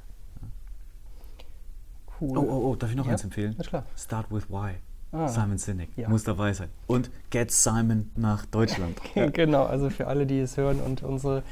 Cool. 2.20 2.38
Oh, 2.38 2.43
oh, 2.43 2.70
oh, 2.70 2.76
darf 2.76 2.90
ich 2.90 2.97
noch 2.97 3.07
Ja, 3.07 3.12
eins 3.12 3.24
empfehlen? 3.24 3.55
na 3.57 3.64
klar. 3.64 3.86
Start 3.97 4.30
with 4.30 4.49
Why. 4.49 4.76
Ah. 5.12 5.28
Simon 5.28 5.58
Sinek 5.58 5.90
Ja. 5.96 6.08
muss 6.08 6.24
dabei 6.24 6.52
sein. 6.54 6.68
Und 6.86 7.10
Get 7.30 7.50
Simon 7.50 8.10
nach 8.16 8.46
Deutschland. 8.46 8.98
Genau, 9.34 9.64
also 9.64 9.90
für 9.90 10.06
alle, 10.06 10.24
die 10.26 10.40
es 10.40 10.56
hören 10.56 10.80
und 10.80 11.02
unsere 11.02 11.42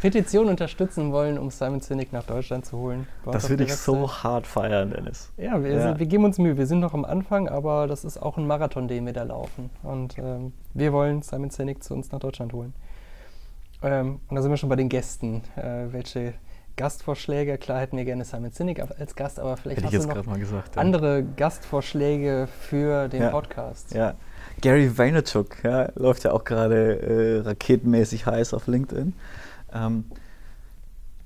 Petition 0.00 0.48
unterstützen 0.48 1.10
wollen, 1.10 1.36
um 1.36 1.50
Simon 1.50 1.80
Sinek 1.80 2.12
nach 2.12 2.22
Deutschland 2.22 2.64
zu 2.64 2.78
holen. 2.78 3.08
Das 3.24 3.50
würde 3.50 3.64
ich 3.64 3.74
so 3.74 4.08
hart 4.10 4.46
feiern, 4.46 4.90
Dennis. 4.90 5.32
Ja, 5.36 5.60
wir, 5.62 5.70
Ja. 5.72 5.82
Sind, 5.82 5.98
wir 5.98 6.06
geben 6.06 6.24
uns 6.24 6.38
Mühe. 6.38 6.56
Wir 6.56 6.66
sind 6.66 6.78
noch 6.78 6.94
am 6.94 7.04
Anfang, 7.04 7.48
aber 7.48 7.88
das 7.88 8.04
ist 8.04 8.18
auch 8.22 8.38
ein 8.38 8.46
Marathon, 8.46 8.86
den 8.86 9.04
wir 9.04 9.12
da 9.12 9.24
laufen. 9.24 9.70
Und 9.82 10.16
ähm, 10.18 10.52
wir 10.72 10.92
wollen 10.92 11.22
Simon 11.22 11.50
Sinek 11.50 11.82
zu 11.82 11.94
uns 11.94 12.12
nach 12.12 12.20
Deutschland 12.20 12.52
holen. 12.52 12.72
Ähm, 13.82 14.20
und 14.28 14.36
da 14.36 14.42
sind 14.42 14.52
wir 14.52 14.56
schon 14.56 14.68
bei 14.68 14.76
den 14.76 14.88
Gästen. 14.88 15.42
Äh, 15.56 15.92
welche 15.92 16.34
Gastvorschläge? 16.76 17.58
Klar 17.58 17.80
hätten 17.80 17.96
wir 17.96 18.04
gerne 18.04 18.24
Simon 18.24 18.50
Sinek 18.50 18.80
als 18.80 19.14
Gast, 19.14 19.38
aber 19.38 19.56
vielleicht 19.56 19.82
Hätte 19.82 19.96
hast 19.98 20.08
du 20.08 20.30
noch 20.30 20.38
gesagt. 20.38 20.76
ja. 20.76 20.82
andere 20.82 21.22
Gastvorschläge 21.36 22.48
für 22.60 23.08
den 23.08 23.22
Ja. 23.22 23.30
Podcast. 23.30 23.94
Ja. 23.94 24.14
Gary 24.60 24.96
Vaynerchuk 24.96 25.62
ja, 25.64 25.90
läuft 25.94 26.24
ja 26.24 26.32
auch 26.32 26.44
gerade 26.44 27.00
äh, 27.00 27.40
raketenmäßig 27.40 28.26
heiß 28.26 28.54
auf 28.54 28.66
LinkedIn. 28.66 29.14
Ähm, 29.72 30.04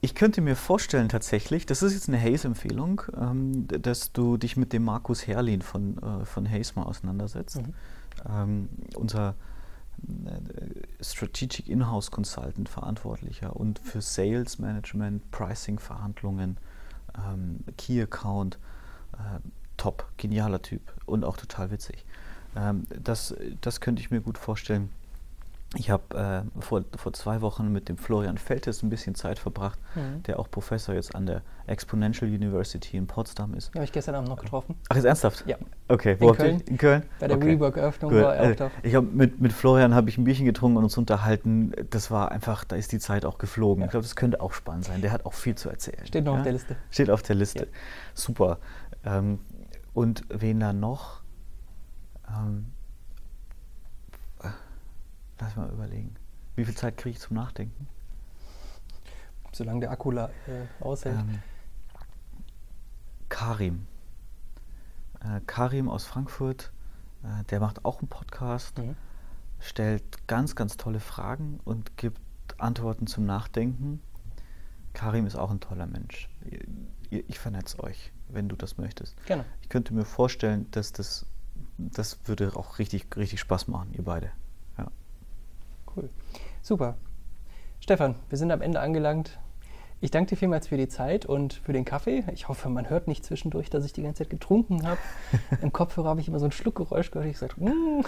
ich 0.01 0.15
könnte 0.15 0.41
mir 0.41 0.57
vorstellen 0.57 1.09
tatsächlich, 1.09 1.67
das 1.67 1.83
ist 1.83 1.95
jetzt 1.95 2.09
eine 2.09 2.21
Hayes-Empfehlung, 2.21 3.03
ähm, 3.21 3.67
dass 3.67 4.13
du 4.13 4.37
dich 4.37 4.57
mit 4.57 4.73
dem 4.73 4.85
Markus 4.85 5.27
Herrlin 5.27 5.63
von, 5.63 5.99
äh, 5.99 6.25
von 6.25 6.49
Hayes 6.49 6.77
mal 6.77 6.85
auseinandersetzt. 6.85 7.63
Mhm. 7.63 7.75
Ähm, 8.31 8.69
unser 8.95 9.35
Strategic 11.01 11.69
In-House 11.69 12.11
Consultant 12.11 12.69
Verantwortlicher 12.69 13.57
und 13.57 13.79
für 13.79 14.01
Sales 14.01 14.59
Management, 14.59 15.31
Pricing 15.31 15.79
Verhandlungen, 15.79 16.59
ähm, 17.17 17.61
Key 17.77 18.03
Account, 18.03 18.59
äh, 19.15 19.41
top, 19.77 20.09
genialer 20.17 20.63
Typ 20.63 20.93
und 21.07 21.25
auch 21.25 21.37
total 21.37 21.71
witzig. 21.71 22.05
Ähm, 22.57 22.85
das, 22.89 23.35
das 23.61 23.81
könnte 23.81 24.01
ich 24.01 24.11
mir 24.11 24.21
gut 24.21 24.39
vorstellen. 24.39 24.91
Ich 25.79 25.91
habe 25.91 26.45
äh, 26.57 26.61
vor, 26.61 26.85
vor 26.97 27.13
zwei 27.13 27.41
Wochen 27.43 27.71
mit 27.71 27.89
dem 27.89 27.99
Florian 27.99 28.39
Feltes 28.39 28.83
ein 28.83 28.89
bisschen 28.91 29.15
Zeit 29.15 29.39
verbracht, 29.39 29.79
Mhm. 29.95 30.23
der 30.25 30.39
auch 30.39 30.51
Professor 30.51 30.95
jetzt 30.95 31.15
an 31.15 31.27
der 31.27 31.43
Exponential 31.67 32.31
University 32.31 32.97
in 32.97 33.07
Potsdam 33.07 33.55
ist. 33.55 33.69
Den 33.75 33.81
habe 33.81 33.85
ich 33.85 33.93
gestern 33.93 34.15
Abend 34.15 34.29
noch 34.29 34.41
getroffen. 34.41 34.75
Ach, 34.89 34.97
ist 34.97 35.05
ernsthaft? 35.05 35.45
Ja. 35.47 35.57
Okay, 35.89 36.13
In 36.13 36.21
wo 36.21 36.29
ihr- 36.31 36.35
Köln. 36.37 36.61
In 36.63 36.79
Köln? 36.79 37.03
Bei 37.21 37.29
der 37.29 37.37
okay. 37.37 37.51
Rework-Eröffnung 37.55 38.11
Gut. 38.13 38.23
war 38.23 38.35
er 38.37 38.43
auch 38.43 38.47
Äh, 38.53 38.57
da. 38.57 38.71
Ich 38.83 38.95
habe 38.95 39.07
mit, 39.07 39.41
mit 39.41 39.53
Florian 39.53 39.95
habe 39.95 40.09
ich 40.09 40.17
ein 40.19 40.25
Bierchen 40.25 40.47
getrunken 40.47 40.79
und 40.79 40.85
uns 40.85 40.97
unterhalten. 40.99 41.73
Das 41.91 42.11
war 42.11 42.31
einfach, 42.33 42.65
da 42.65 42.77
ist 42.77 42.93
die 42.93 42.99
Zeit 42.99 43.25
auch 43.25 43.39
geflogen. 43.39 43.81
Ja. 43.83 43.87
Ich 43.87 43.91
glaube, 43.91 44.05
das 44.05 44.17
könnte 44.17 44.41
auch 44.41 44.53
spannend 44.55 44.85
sein. 44.87 45.03
Der 45.03 45.13
hat 45.13 45.27
auch 45.27 45.35
viel 45.35 45.55
zu 45.57 45.69
erzählen. 45.69 46.07
Steht 46.07 46.25
noch 46.25 46.37
auf 46.39 46.43
der 46.43 46.53
Liste. 46.53 46.77
Steht 46.91 47.11
auf 47.11 47.23
der 47.23 47.37
Liste. 47.37 47.59
Ja. 47.65 47.67
Super. 48.15 48.59
Ähm, 49.05 49.39
und 49.93 50.25
wen 50.29 50.61
da 50.61 50.73
noch? 50.73 51.21
Ähm, 52.29 52.67
äh, 52.69 52.76
lass 55.41 55.57
mal 55.57 55.69
überlegen. 55.71 56.15
Wie 56.55 56.65
viel 56.65 56.75
Zeit 56.75 56.97
kriege 56.97 57.15
ich 57.17 57.21
zum 57.21 57.37
Nachdenken? 57.37 57.89
Solange 59.53 59.81
der 59.81 59.91
Akku 59.91 60.13
äh, 60.13 60.29
aushält. 60.81 61.17
Ähm, 61.19 61.41
Karim. 63.29 63.87
Äh, 65.21 65.41
Karim 65.47 65.89
aus 65.89 66.05
Frankfurt, 66.05 66.73
äh, 67.23 67.45
der 67.45 67.61
macht 67.61 67.85
auch 67.85 68.01
einen 68.01 68.09
Podcast, 68.09 68.79
Mhm. 68.79 68.97
stellt 69.59 70.27
ganz, 70.29 70.55
ganz 70.55 70.77
tolle 70.77 71.01
Fragen 71.01 71.61
und 71.65 71.97
gibt 71.97 72.21
Antworten 72.59 73.07
zum 73.07 73.25
Nachdenken. 73.27 74.01
Karim 74.93 75.27
ist 75.27 75.37
auch 75.37 75.51
ein 75.51 75.61
toller 75.61 75.87
Mensch. 75.87 76.29
Ihr- 76.45 77.25
Ich 77.29 77.39
vernetze 77.39 77.83
euch, 77.85 78.13
wenn 78.29 78.49
du 78.49 78.57
das 78.57 78.79
möchtest. 78.79 79.17
Gerne. 79.27 79.45
Ich 79.63 79.69
könnte 79.69 79.95
mir 79.95 80.05
vorstellen, 80.05 80.69
dass 80.73 80.93
das, 80.93 81.25
das 81.79 82.19
würde 82.27 82.57
auch 82.57 82.79
richtig, 82.81 83.07
richtig 83.17 83.39
Spaß 83.41 83.69
machen, 83.69 83.93
ihr 83.95 84.03
beide. 84.05 84.33
Cool. 85.97 86.11
Super. 86.63 86.97
Stefan, 87.81 88.17
wir 88.29 88.39
sind 88.39 88.51
am 88.51 88.63
Ende 88.63 88.81
angelangt. 88.81 89.39
Ich 90.01 90.11
danke 90.11 90.31
dir 90.31 90.37
vielmals 90.37 90.69
für 90.69 90.77
die 90.77 90.89
Zeit 90.89 91.25
und 91.25 91.55
für 91.55 91.73
den 91.73 91.85
Kaffee. 91.85 92.25
Ich 92.35 92.49
hoffe, 92.49 92.69
man 92.69 92.91
hört 92.91 93.09
nicht 93.09 93.25
zwischendurch, 93.25 93.71
dass 93.71 93.85
ich 93.85 93.93
die 93.93 94.03
ganze 94.03 94.25
Zeit 94.25 94.31
getrunken 94.31 94.87
habe. 94.87 94.99
Im 95.63 95.73
Kopfhörer 95.73 96.11
habe 96.11 96.21
ich 96.21 96.29
immer 96.29 96.39
so 96.39 96.45
ein 96.45 96.53
Schluckgeräusch 96.53 97.11
gehört. 97.11 97.29
Ich 97.29 97.35
gesagt, 97.35 97.59
mm. 97.59 98.03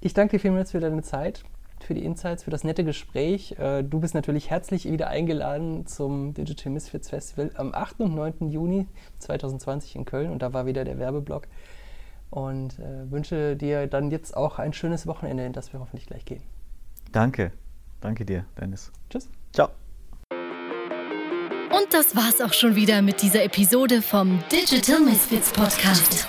Ich 0.00 0.12
danke 0.12 0.36
dir 0.36 0.40
vielmals 0.40 0.72
für 0.72 0.80
deine 0.80 1.02
Zeit 1.02 1.44
für 1.80 1.94
die 1.94 2.04
Insights, 2.04 2.44
für 2.44 2.50
das 2.50 2.64
nette 2.64 2.84
Gespräch. 2.84 3.56
Äh, 3.58 3.82
du 3.82 4.00
bist 4.00 4.14
natürlich 4.14 4.50
herzlich 4.50 4.90
wieder 4.90 5.08
eingeladen 5.08 5.86
zum 5.86 6.34
Digital 6.34 6.72
Misfits 6.72 7.10
Festival 7.10 7.50
am 7.54 7.74
8. 7.74 8.00
und 8.00 8.14
9. 8.14 8.48
Juni 8.48 8.86
2020 9.18 9.96
in 9.96 10.04
Köln 10.04 10.30
und 10.30 10.42
da 10.42 10.52
war 10.52 10.66
wieder 10.66 10.84
der 10.84 10.98
Werbeblock. 10.98 11.46
Und 12.30 12.78
äh, 12.78 13.10
wünsche 13.10 13.56
dir 13.56 13.86
dann 13.86 14.10
jetzt 14.10 14.36
auch 14.36 14.58
ein 14.58 14.72
schönes 14.72 15.06
Wochenende, 15.06 15.44
in 15.44 15.52
das 15.52 15.72
wir 15.72 15.80
hoffentlich 15.80 16.06
gleich 16.06 16.24
gehen. 16.24 16.42
Danke. 17.12 17.52
Danke 18.00 18.24
dir, 18.24 18.44
Dennis. 18.60 18.92
Tschüss. 19.10 19.28
Ciao. 19.52 19.70
Und 20.30 21.92
das 21.92 22.14
war's 22.14 22.40
auch 22.40 22.52
schon 22.52 22.74
wieder 22.74 23.02
mit 23.02 23.20
dieser 23.22 23.42
Episode 23.42 24.00
vom 24.02 24.42
Digital 24.50 25.00
Misfits 25.00 25.50
Podcast. 25.50 26.26